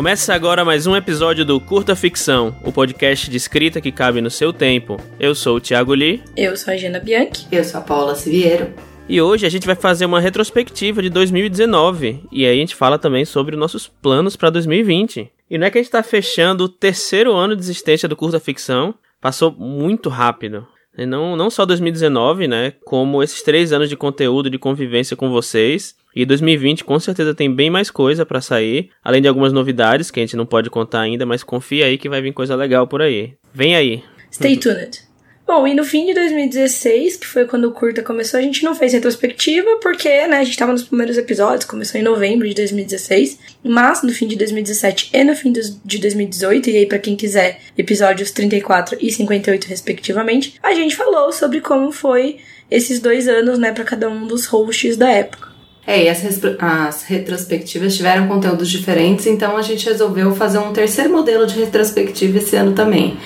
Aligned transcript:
Começa 0.00 0.32
agora 0.32 0.64
mais 0.64 0.86
um 0.86 0.96
episódio 0.96 1.44
do 1.44 1.60
Curta 1.60 1.94
Ficção, 1.94 2.56
o 2.64 2.72
podcast 2.72 3.28
de 3.28 3.36
escrita 3.36 3.82
que 3.82 3.92
cabe 3.92 4.22
no 4.22 4.30
seu 4.30 4.50
tempo. 4.50 4.96
Eu 5.20 5.34
sou 5.34 5.58
o 5.58 5.60
Thiago 5.60 5.92
Lee. 5.92 6.22
Eu 6.34 6.56
sou 6.56 6.72
a 6.72 6.76
Gina 6.78 6.98
Bianchi. 6.98 7.46
Eu 7.52 7.62
sou 7.62 7.80
a 7.80 7.82
Paula 7.82 8.14
Siviero. 8.14 8.72
E 9.06 9.20
hoje 9.20 9.44
a 9.44 9.50
gente 9.50 9.66
vai 9.66 9.76
fazer 9.76 10.06
uma 10.06 10.18
retrospectiva 10.18 11.02
de 11.02 11.10
2019. 11.10 12.24
E 12.32 12.46
aí 12.46 12.56
a 12.56 12.60
gente 12.60 12.74
fala 12.74 12.98
também 12.98 13.26
sobre 13.26 13.56
nossos 13.56 13.88
planos 13.88 14.36
para 14.36 14.48
2020. 14.48 15.30
E 15.50 15.58
não 15.58 15.66
é 15.66 15.70
que 15.70 15.76
a 15.76 15.82
gente 15.82 15.92
tá 15.92 16.02
fechando 16.02 16.64
o 16.64 16.68
terceiro 16.70 17.34
ano 17.34 17.54
de 17.54 17.60
existência 17.60 18.08
do 18.08 18.16
Curta 18.16 18.40
Ficção. 18.40 18.94
Passou 19.20 19.52
muito 19.52 20.08
rápido. 20.08 20.66
E 20.96 21.06
não, 21.06 21.36
não 21.36 21.50
só 21.50 21.64
2019, 21.64 22.48
né? 22.48 22.72
Como 22.84 23.22
esses 23.22 23.42
três 23.42 23.72
anos 23.72 23.88
de 23.88 23.96
conteúdo, 23.96 24.50
de 24.50 24.58
convivência 24.58 25.16
com 25.16 25.30
vocês. 25.30 25.94
E 26.14 26.26
2020 26.26 26.84
com 26.84 26.98
certeza 26.98 27.34
tem 27.34 27.54
bem 27.54 27.70
mais 27.70 27.90
coisa 27.90 28.26
para 28.26 28.40
sair, 28.40 28.90
além 29.02 29.22
de 29.22 29.28
algumas 29.28 29.52
novidades 29.52 30.10
que 30.10 30.18
a 30.18 30.22
gente 30.22 30.36
não 30.36 30.44
pode 30.44 30.68
contar 30.68 31.00
ainda, 31.00 31.24
mas 31.24 31.44
confia 31.44 31.86
aí 31.86 31.96
que 31.96 32.08
vai 32.08 32.20
vir 32.20 32.32
coisa 32.32 32.56
legal 32.56 32.86
por 32.86 33.00
aí. 33.00 33.34
Vem 33.54 33.76
aí. 33.76 34.02
Stay 34.32 34.56
tuned. 34.56 35.09
Bom, 35.52 35.66
e 35.66 35.74
no 35.74 35.82
fim 35.82 36.06
de 36.06 36.14
2016, 36.14 37.16
que 37.16 37.26
foi 37.26 37.44
quando 37.44 37.64
o 37.64 37.72
curta 37.72 38.04
começou, 38.04 38.38
a 38.38 38.42
gente 38.42 38.62
não 38.62 38.72
fez 38.72 38.92
retrospectiva, 38.92 39.80
porque, 39.82 40.08
né, 40.28 40.36
a 40.36 40.44
gente 40.44 40.56
tava 40.56 40.70
nos 40.70 40.84
primeiros 40.84 41.18
episódios, 41.18 41.64
começou 41.64 42.00
em 42.00 42.04
novembro 42.04 42.48
de 42.48 42.54
2016, 42.54 43.36
mas 43.64 44.00
no 44.04 44.12
fim 44.12 44.28
de 44.28 44.36
2017 44.36 45.10
e 45.12 45.24
no 45.24 45.34
fim 45.34 45.52
de 45.52 45.98
2018, 45.98 46.70
e 46.70 46.76
aí 46.76 46.86
para 46.86 47.00
quem 47.00 47.16
quiser, 47.16 47.58
episódios 47.76 48.30
34 48.30 48.96
e 49.00 49.10
58 49.10 49.64
respectivamente, 49.64 50.54
a 50.62 50.72
gente 50.72 50.94
falou 50.94 51.32
sobre 51.32 51.60
como 51.60 51.90
foi 51.90 52.36
esses 52.70 53.00
dois 53.00 53.26
anos, 53.26 53.58
né, 53.58 53.72
para 53.72 53.82
cada 53.82 54.08
um 54.08 54.28
dos 54.28 54.46
hosts 54.46 54.96
da 54.96 55.10
época. 55.10 55.50
É, 55.84 56.04
e 56.04 56.08
as, 56.08 56.22
as, 56.60 57.02
retrospectivas 57.02 57.96
tiveram 57.96 58.28
conteúdos 58.28 58.70
diferentes, 58.70 59.26
então 59.26 59.56
a 59.56 59.62
gente 59.62 59.84
resolveu 59.86 60.32
fazer 60.36 60.58
um 60.58 60.72
terceiro 60.72 61.10
modelo 61.10 61.44
de 61.44 61.58
retrospectiva 61.58 62.38
esse 62.38 62.54
ano 62.54 62.72
também. 62.72 63.18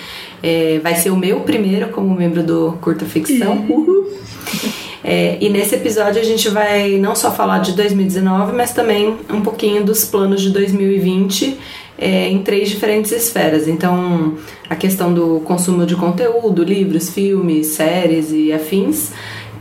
É, 0.46 0.78
vai 0.82 0.94
ser 0.94 1.08
o 1.08 1.16
meu 1.16 1.40
primeiro 1.40 1.88
como 1.88 2.14
membro 2.14 2.42
do 2.42 2.72
Curta 2.82 3.06
Ficção. 3.06 3.64
Uhum. 3.66 4.06
É, 5.02 5.38
e 5.40 5.48
nesse 5.48 5.74
episódio 5.74 6.20
a 6.20 6.24
gente 6.24 6.50
vai 6.50 6.98
não 6.98 7.16
só 7.16 7.30
falar 7.30 7.60
de 7.60 7.72
2019, 7.72 8.52
mas 8.52 8.72
também 8.72 9.16
um 9.30 9.40
pouquinho 9.40 9.82
dos 9.82 10.04
planos 10.04 10.42
de 10.42 10.50
2020 10.50 11.58
é, 11.96 12.28
em 12.28 12.42
três 12.42 12.68
diferentes 12.68 13.10
esferas. 13.10 13.66
Então, 13.66 14.36
a 14.68 14.76
questão 14.76 15.14
do 15.14 15.40
consumo 15.40 15.86
de 15.86 15.96
conteúdo, 15.96 16.62
livros, 16.62 17.08
filmes, 17.08 17.68
séries 17.68 18.30
e 18.30 18.52
afins 18.52 19.12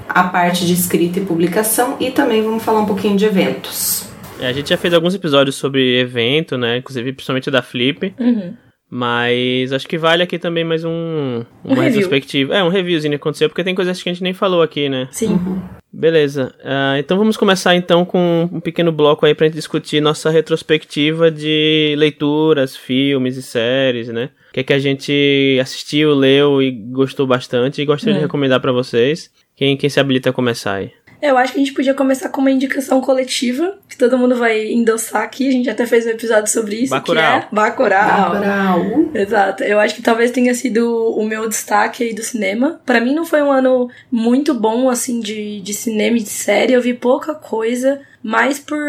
a 0.10 0.24
parte 0.24 0.66
de 0.66 0.74
escrita 0.74 1.20
e 1.20 1.26
publicação 1.26 1.96
e 1.98 2.12
também 2.12 2.44
vamos 2.44 2.62
falar 2.62 2.82
um 2.82 2.86
pouquinho 2.86 3.16
de 3.16 3.24
eventos. 3.24 4.06
É, 4.38 4.48
a 4.48 4.52
gente 4.54 4.70
já 4.70 4.78
fez 4.78 4.94
alguns 4.94 5.16
episódios 5.16 5.56
sobre 5.56 5.98
evento, 5.98 6.58
né? 6.58 6.78
Inclusive, 6.78 7.14
principalmente 7.14 7.50
da 7.50 7.62
Flip. 7.62 8.14
Uhum. 8.20 8.54
Mas 8.96 9.74
acho 9.74 9.88
que 9.88 9.98
vale 9.98 10.22
aqui 10.22 10.38
também 10.38 10.64
mais 10.64 10.86
um, 10.86 11.44
uma 11.64 11.80
um 11.80 11.82
retrospectiva. 11.82 12.56
É, 12.56 12.64
um 12.64 12.70
reviewzinho 12.70 13.14
que 13.14 13.16
aconteceu, 13.16 13.50
porque 13.50 13.64
tem 13.64 13.74
coisas 13.74 14.04
que 14.04 14.08
a 14.08 14.14
gente 14.14 14.22
nem 14.22 14.36
falou 14.36 14.62
aqui, 14.62 14.88
né? 14.88 15.08
Sim. 15.10 15.30
Uhum. 15.30 15.60
Beleza. 15.92 16.54
Uh, 16.60 17.00
então 17.00 17.18
vamos 17.18 17.36
começar 17.36 17.76
então 17.76 18.06
com 18.06 18.48
um 18.54 18.60
pequeno 18.60 18.92
bloco 18.92 19.26
aí 19.26 19.34
pra 19.34 19.48
gente 19.48 19.56
discutir 19.56 20.00
nossa 20.00 20.30
retrospectiva 20.30 21.32
de 21.32 21.96
leituras, 21.98 22.76
filmes 22.76 23.36
e 23.36 23.42
séries, 23.42 24.10
né? 24.10 24.30
O 24.52 24.54
que 24.54 24.60
é 24.60 24.64
que 24.64 24.74
a 24.74 24.80
gente 24.80 25.58
assistiu, 25.60 26.14
leu 26.14 26.62
e 26.62 26.70
gostou 26.70 27.26
bastante 27.26 27.82
e 27.82 27.86
gostaria 27.86 28.14
de 28.14 28.20
é. 28.20 28.24
recomendar 28.24 28.60
para 28.60 28.72
vocês. 28.72 29.32
Quem, 29.56 29.76
quem 29.76 29.90
se 29.90 30.00
habilita 30.00 30.30
a 30.30 30.34
começar 30.34 30.76
aí? 30.76 30.92
Eu 31.24 31.38
acho 31.38 31.54
que 31.54 31.60
a 31.60 31.64
gente 31.64 31.74
podia 31.74 31.94
começar 31.94 32.28
com 32.28 32.42
uma 32.42 32.52
indicação 32.52 33.00
coletiva, 33.00 33.78
que 33.88 33.96
todo 33.96 34.18
mundo 34.18 34.36
vai 34.36 34.74
endossar 34.74 35.22
aqui. 35.22 35.48
A 35.48 35.52
gente 35.52 35.70
até 35.70 35.86
fez 35.86 36.06
um 36.06 36.10
episódio 36.10 36.52
sobre 36.52 36.76
isso, 36.76 36.90
Bacurau. 36.90 37.40
que 37.40 37.46
é 37.46 37.48
Bacurau. 37.50 38.32
Bacurau. 38.34 39.10
Exato. 39.16 39.64
Eu 39.64 39.80
acho 39.80 39.96
que 39.96 40.02
talvez 40.02 40.32
tenha 40.32 40.54
sido 40.54 41.14
o 41.16 41.26
meu 41.26 41.48
destaque 41.48 42.04
aí 42.04 42.14
do 42.14 42.22
cinema. 42.22 42.82
Para 42.86 43.00
mim 43.00 43.16
não 43.16 43.26
foi 43.26 43.42
um 43.42 43.52
ano 43.52 43.90
muito 44.12 44.54
bom, 44.54 44.90
assim, 44.90 45.22
de, 45.22 45.62
de 45.62 45.74
cinema 45.74 46.18
e 46.18 46.24
de 46.24 46.30
série. 46.30 46.74
Eu 46.74 46.82
vi 46.82 46.94
pouca 46.94 47.34
coisa, 47.34 48.02
mais 48.24 48.58
por 48.58 48.80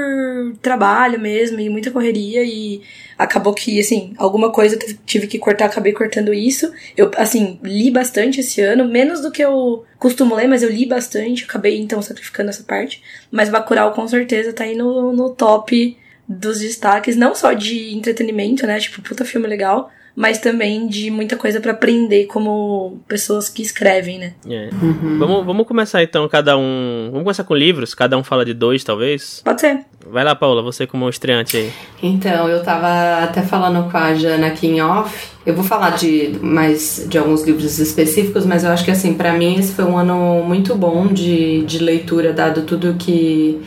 trabalho 0.62 1.18
mesmo 1.18 1.58
e 1.58 1.68
muita 1.68 1.90
correria 1.90 2.44
e 2.44 2.80
acabou 3.18 3.52
que, 3.52 3.80
assim, 3.80 4.14
alguma 4.16 4.52
coisa 4.52 4.78
tive 5.04 5.26
que 5.26 5.38
cortar, 5.38 5.66
acabei 5.66 5.92
cortando 5.92 6.32
isso. 6.32 6.72
Eu, 6.96 7.10
assim, 7.16 7.58
li 7.62 7.90
bastante 7.90 8.40
esse 8.40 8.60
ano, 8.60 8.84
menos 8.84 9.20
do 9.20 9.32
que 9.32 9.42
eu 9.42 9.84
costumo 9.98 10.36
ler, 10.36 10.46
mas 10.46 10.62
eu 10.62 10.70
li 10.70 10.86
bastante, 10.86 11.44
acabei 11.44 11.80
então 11.80 12.00
sacrificando 12.00 12.50
essa 12.50 12.62
parte. 12.62 13.02
Mas 13.30 13.48
Bacurau 13.48 13.92
com 13.92 14.06
certeza 14.06 14.52
tá 14.52 14.62
aí 14.62 14.76
no, 14.76 15.12
no 15.12 15.30
top 15.30 15.98
dos 16.28 16.60
destaques, 16.60 17.16
não 17.16 17.34
só 17.34 17.52
de 17.52 17.92
entretenimento, 17.92 18.66
né? 18.66 18.78
Tipo, 18.78 19.02
puta 19.02 19.24
filme 19.24 19.48
legal, 19.48 19.90
mas 20.16 20.38
também 20.38 20.86
de 20.86 21.10
muita 21.10 21.36
coisa 21.36 21.60
para 21.60 21.72
aprender 21.72 22.26
como 22.26 23.00
pessoas 23.08 23.48
que 23.48 23.62
escrevem, 23.62 24.18
né? 24.18 24.34
É. 24.48 24.70
Uhum. 24.80 25.18
Vamos, 25.18 25.46
vamos 25.46 25.66
começar 25.66 26.02
então, 26.02 26.28
cada 26.28 26.56
um. 26.56 27.08
Vamos 27.10 27.24
começar 27.24 27.44
com 27.44 27.54
livros, 27.54 27.94
cada 27.94 28.16
um 28.16 28.22
fala 28.22 28.44
de 28.44 28.54
dois, 28.54 28.84
talvez? 28.84 29.42
Pode 29.44 29.60
ser. 29.60 29.80
Vai 30.06 30.22
lá, 30.22 30.34
Paula, 30.34 30.62
você 30.62 30.86
como 30.86 31.08
estreante 31.08 31.56
aí. 31.56 31.72
Então, 32.02 32.48
eu 32.48 32.62
tava 32.62 33.24
até 33.24 33.42
falando 33.42 33.90
com 33.90 33.96
a 33.96 34.14
Jana 34.14 34.48
aqui 34.48 34.66
em 34.68 34.82
off. 34.82 35.28
Eu 35.44 35.54
vou 35.54 35.64
falar 35.64 35.90
de 35.90 36.38
mais 36.40 37.06
de 37.08 37.18
alguns 37.18 37.42
livros 37.42 37.78
específicos, 37.78 38.46
mas 38.46 38.64
eu 38.64 38.70
acho 38.70 38.84
que 38.84 38.90
assim, 38.90 39.14
para 39.14 39.32
mim 39.32 39.58
esse 39.58 39.72
foi 39.72 39.84
um 39.84 39.96
ano 39.96 40.44
muito 40.44 40.74
bom 40.74 41.06
de, 41.06 41.64
de 41.64 41.78
leitura, 41.78 42.32
dado 42.32 42.62
tudo 42.62 42.94
que 42.94 43.60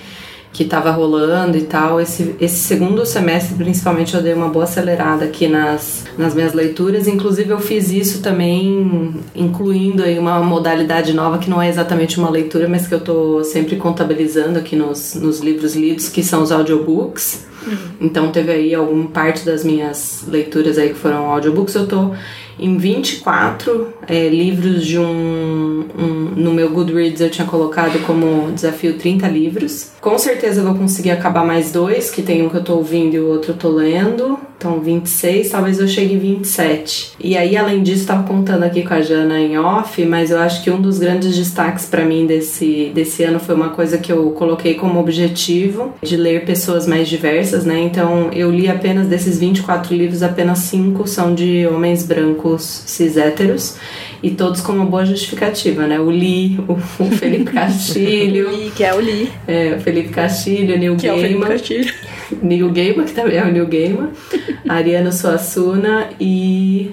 que 0.58 0.64
estava 0.64 0.90
rolando 0.90 1.56
e 1.56 1.62
tal. 1.62 2.02
Esse, 2.02 2.36
esse 2.42 2.56
segundo 2.56 3.06
semestre, 3.06 3.54
principalmente, 3.54 4.16
eu 4.16 4.24
dei 4.24 4.34
uma 4.34 4.50
boa 4.50 4.66
acelerada 4.66 5.24
aqui 5.24 5.48
nas, 5.48 6.04
nas 6.18 6.34
minhas 6.34 6.52
leituras. 6.52 7.08
Inclusive, 7.08 7.52
eu 7.52 7.60
fiz 7.60 7.92
isso 7.92 8.24
também, 8.24 9.14
incluindo 9.36 10.02
aí 10.02 10.18
uma 10.18 10.40
modalidade 10.40 11.14
nova 11.14 11.38
que 11.38 11.48
não 11.48 11.62
é 11.62 11.70
exatamente 11.70 12.18
uma 12.18 12.32
leitura, 12.32 12.68
mas 12.68 12.88
que 12.88 12.96
eu 12.96 13.00
tô 13.00 13.44
sempre 13.44 13.76
contabilizando 13.76 14.58
aqui 14.58 14.76
nos, 14.76 15.14
nos 15.14 15.42
livros 15.42 15.76
lidos, 15.76 16.10
que 16.10 16.24
são 16.24 16.42
os 16.42 16.52
audiobooks. 16.52 17.46
Uhum. 17.68 17.78
Então, 18.02 18.32
teve 18.32 18.52
aí 18.52 18.74
alguma 18.74 19.10
parte 19.10 19.46
das 19.46 19.64
minhas 19.64 20.24
leituras 20.28 20.80
aí 20.80 20.90
que 20.90 20.96
foram 20.96 21.30
audiobooks. 21.30 21.76
Eu 21.76 21.86
tô 21.86 22.14
em 22.60 22.78
24 22.78 23.94
é, 24.08 24.28
livros 24.30 24.86
de 24.86 25.00
um, 25.00 25.86
um, 25.98 26.34
No 26.36 26.54
meu 26.54 26.70
Goodreads 26.70 27.22
eu 27.22 27.30
tinha 27.30 27.48
colocado 27.48 28.04
como 28.06 28.52
desafio 28.52 28.98
30 28.98 29.28
livros. 29.28 29.92
Com 30.02 30.18
certeza 30.18 30.62
eu 30.62 30.66
vou 30.66 30.76
conseguir 30.76 31.12
acabar 31.12 31.46
mais 31.46 31.72
dois, 31.72 32.10
que 32.10 32.22
tem 32.22 32.42
um 32.42 32.50
que 32.50 32.58
eu 32.58 32.64
tô 32.64 32.76
ouvindo 32.76 33.16
e 33.16 33.20
o 33.20 33.28
outro 33.28 33.52
eu 33.52 33.58
tô 33.58 33.70
lendo. 33.70 34.40
Então 34.58 34.80
26, 34.80 35.50
talvez 35.50 35.80
eu 35.80 35.88
chegue 35.88 36.16
em 36.16 36.20
27. 36.20 37.14
E 37.20 37.38
aí, 37.38 37.56
além 37.56 37.84
disso, 37.84 38.08
tava 38.08 38.24
contando 38.24 38.64
aqui 38.64 38.84
com 38.84 38.94
a 38.94 39.02
Jana 39.02 39.40
em 39.40 39.58
off, 39.58 40.04
mas 40.06 40.32
eu 40.32 40.40
acho 40.40 40.64
que 40.64 40.72
um 40.72 40.82
dos 40.82 40.98
grandes 40.98 41.36
destaques 41.36 41.86
para 41.86 42.04
mim 42.04 42.26
desse, 42.26 42.92
desse 42.94 43.24
ano 43.24 43.40
foi 43.40 43.54
uma 43.54 43.70
coisa 43.70 43.98
que 43.98 44.12
eu 44.12 44.32
coloquei 44.32 44.74
como 44.74 45.00
objetivo 45.00 45.94
de 46.02 46.18
ler 46.18 46.46
pessoas 46.46 46.88
mais 46.88 47.08
diversas, 47.08 47.66
né? 47.66 47.80
Então 47.80 48.32
eu 48.34 48.52
li 48.52 48.68
apenas 48.68 49.08
desses 49.08 49.38
24 49.38 49.96
livros, 49.96 50.24
apenas 50.24 50.60
5 50.60 51.08
são 51.08 51.36
de 51.36 51.68
homens 51.68 52.04
brancos 52.04 52.28
brancos 52.28 52.84
cis 52.86 53.18
héteros 53.18 53.76
e 54.22 54.32
todos 54.32 54.62
com 54.62 54.74
uma 54.74 54.86
boa 54.86 55.06
justificativa, 55.06 55.86
né? 55.86 56.00
O 56.00 56.10
Lee, 56.10 56.60
o, 56.68 56.74
o 56.74 57.12
Felipe 57.12 57.52
Castilho. 57.52 58.50
Lee, 58.56 58.72
que 58.76 58.84
é 58.84 58.94
o 58.94 59.00
Lee. 59.00 59.30
É, 59.48 59.76
o 59.78 59.82
Felipe 59.82 60.10
Castilho, 60.10 60.76
o 60.76 60.78
Neil 60.78 60.96
que 60.96 61.08
Gaiman. 61.08 61.22
É 61.22 61.26
o 61.26 61.28
Felipe 61.28 61.48
Castilho. 61.48 61.94
Neil 62.42 62.72
Gaiman, 62.72 63.06
que 63.06 63.14
também 63.14 63.38
é 63.38 63.44
o 63.44 63.52
Neil 63.52 63.68
Gaiman. 63.68 64.10
Ariano 64.68 65.12
Suassuna 65.12 66.10
e. 66.20 66.92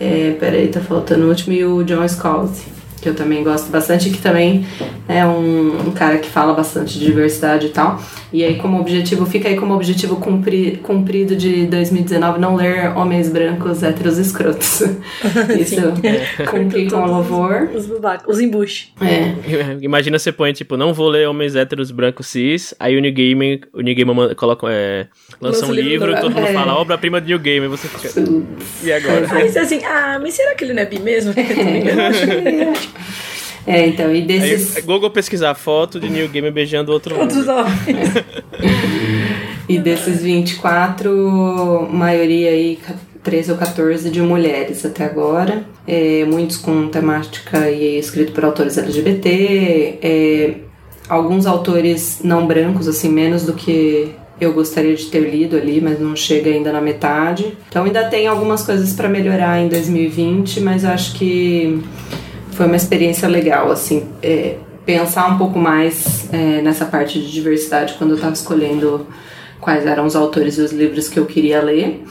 É, 0.00 0.34
peraí, 0.38 0.68
tá 0.68 0.80
faltando 0.80 1.26
o 1.26 1.28
último, 1.28 1.52
e 1.52 1.64
o 1.64 1.84
John 1.84 2.06
Scalzi 2.08 2.81
que 3.02 3.08
eu 3.08 3.14
também 3.16 3.42
gosto 3.42 3.68
bastante, 3.68 4.10
que 4.10 4.22
também 4.22 4.64
é 5.08 5.26
um, 5.26 5.88
um, 5.88 5.90
cara 5.90 6.18
que 6.18 6.30
fala 6.30 6.54
bastante 6.54 7.00
de 7.00 7.04
diversidade 7.04 7.66
e 7.66 7.70
tal. 7.70 8.00
E 8.32 8.44
aí, 8.44 8.56
como 8.56 8.78
objetivo, 8.78 9.26
fica 9.26 9.48
aí 9.48 9.56
como 9.56 9.74
objetivo 9.74 10.16
cumpri, 10.16 10.78
cumprido 10.82 11.34
de 11.34 11.66
2019 11.66 12.38
não 12.38 12.54
ler 12.54 12.96
homens 12.96 13.28
brancos 13.28 13.82
héteros 13.82 14.18
escrotos. 14.18 14.82
Isso, 15.58 15.76
cumprir 16.48 16.88
com 16.90 17.04
louvor. 17.04 17.70
Os 17.74 17.86
babacos, 17.86 18.36
os 18.36 18.40
embuches. 18.40 18.92
É. 19.00 19.34
Imagina 19.82 20.16
você 20.16 20.30
põe, 20.30 20.52
tipo, 20.52 20.76
não 20.76 20.94
vou 20.94 21.08
ler 21.08 21.28
homens 21.28 21.56
héteros 21.56 21.90
brancos 21.90 22.28
cis, 22.28 22.72
aí 22.78 22.96
o 22.96 23.00
New 23.00 23.12
Game, 23.12 23.60
o 23.72 23.80
New 23.80 23.94
Game 23.96 24.34
coloca, 24.36 24.68
é, 24.70 25.08
lança 25.40 25.66
um 25.66 25.72
livro, 25.72 26.06
livro 26.06 26.20
todo 26.20 26.32
mundo 26.32 26.46
é. 26.46 26.52
fala 26.52 26.76
obra-prima 26.76 27.20
do 27.20 27.26
New 27.26 27.38
Game, 27.40 27.66
e 27.66 27.68
você 27.68 27.88
fica. 27.88 28.08
e 28.84 28.92
agora? 28.92 29.26
Aí 29.34 29.50
você 29.50 29.58
assim, 29.58 29.84
ah, 29.84 30.20
mas 30.22 30.34
será 30.34 30.54
que 30.54 30.64
ele 30.64 30.72
não 30.72 30.82
é 30.82 30.86
bi 30.86 31.00
mesmo? 31.00 31.34
eu 31.36 32.06
acho 32.06 32.26
que 32.26 32.32
é. 32.32 32.91
É, 33.66 33.86
então, 33.86 34.12
e 34.12 34.22
desses. 34.22 34.76
Aí, 34.76 34.82
Google 34.82 35.10
pesquisar 35.10 35.54
foto 35.54 36.00
de 36.00 36.10
New 36.10 36.28
Game 36.28 36.50
beijando 36.50 36.90
outro 36.90 37.18
Outros 37.18 37.46
homens. 37.46 37.76
e 39.68 39.78
desses 39.78 40.20
24, 40.22 41.88
maioria 41.88 42.50
aí, 42.50 42.78
13 43.22 43.52
ou 43.52 43.58
14 43.58 44.10
de 44.10 44.20
mulheres 44.20 44.84
até 44.84 45.04
agora. 45.04 45.64
É, 45.86 46.24
muitos 46.24 46.56
com 46.56 46.88
temática 46.88 47.70
e 47.70 47.98
escrito 47.98 48.32
por 48.32 48.44
autores 48.44 48.76
LGBT. 48.76 49.98
É, 50.02 50.54
alguns 51.08 51.46
autores 51.46 52.20
não 52.24 52.46
brancos, 52.46 52.88
assim, 52.88 53.08
menos 53.08 53.44
do 53.44 53.52
que 53.52 54.12
eu 54.40 54.52
gostaria 54.52 54.96
de 54.96 55.06
ter 55.06 55.20
lido 55.20 55.56
ali, 55.56 55.80
mas 55.80 56.00
não 56.00 56.16
chega 56.16 56.50
ainda 56.50 56.72
na 56.72 56.80
metade. 56.80 57.56
Então 57.68 57.84
ainda 57.84 58.04
tem 58.08 58.26
algumas 58.26 58.64
coisas 58.64 58.92
para 58.92 59.08
melhorar 59.08 59.60
em 59.60 59.68
2020, 59.68 60.60
mas 60.60 60.84
acho 60.84 61.14
que 61.14 61.80
foi 62.52 62.66
uma 62.66 62.76
experiência 62.76 63.28
legal, 63.28 63.70
assim, 63.70 64.04
é, 64.22 64.56
pensar 64.84 65.28
um 65.28 65.38
pouco 65.38 65.58
mais 65.58 66.28
é, 66.32 66.60
nessa 66.62 66.84
parte 66.84 67.20
de 67.20 67.30
diversidade 67.30 67.94
quando 67.98 68.10
eu 68.10 68.16
estava 68.16 68.32
escolhendo 68.32 69.06
quais 69.60 69.86
eram 69.86 70.04
os 70.04 70.16
autores 70.16 70.58
e 70.58 70.60
os 70.60 70.72
livros 70.72 71.08
que 71.08 71.18
eu 71.18 71.26
queria 71.26 71.62
ler. 71.62 72.02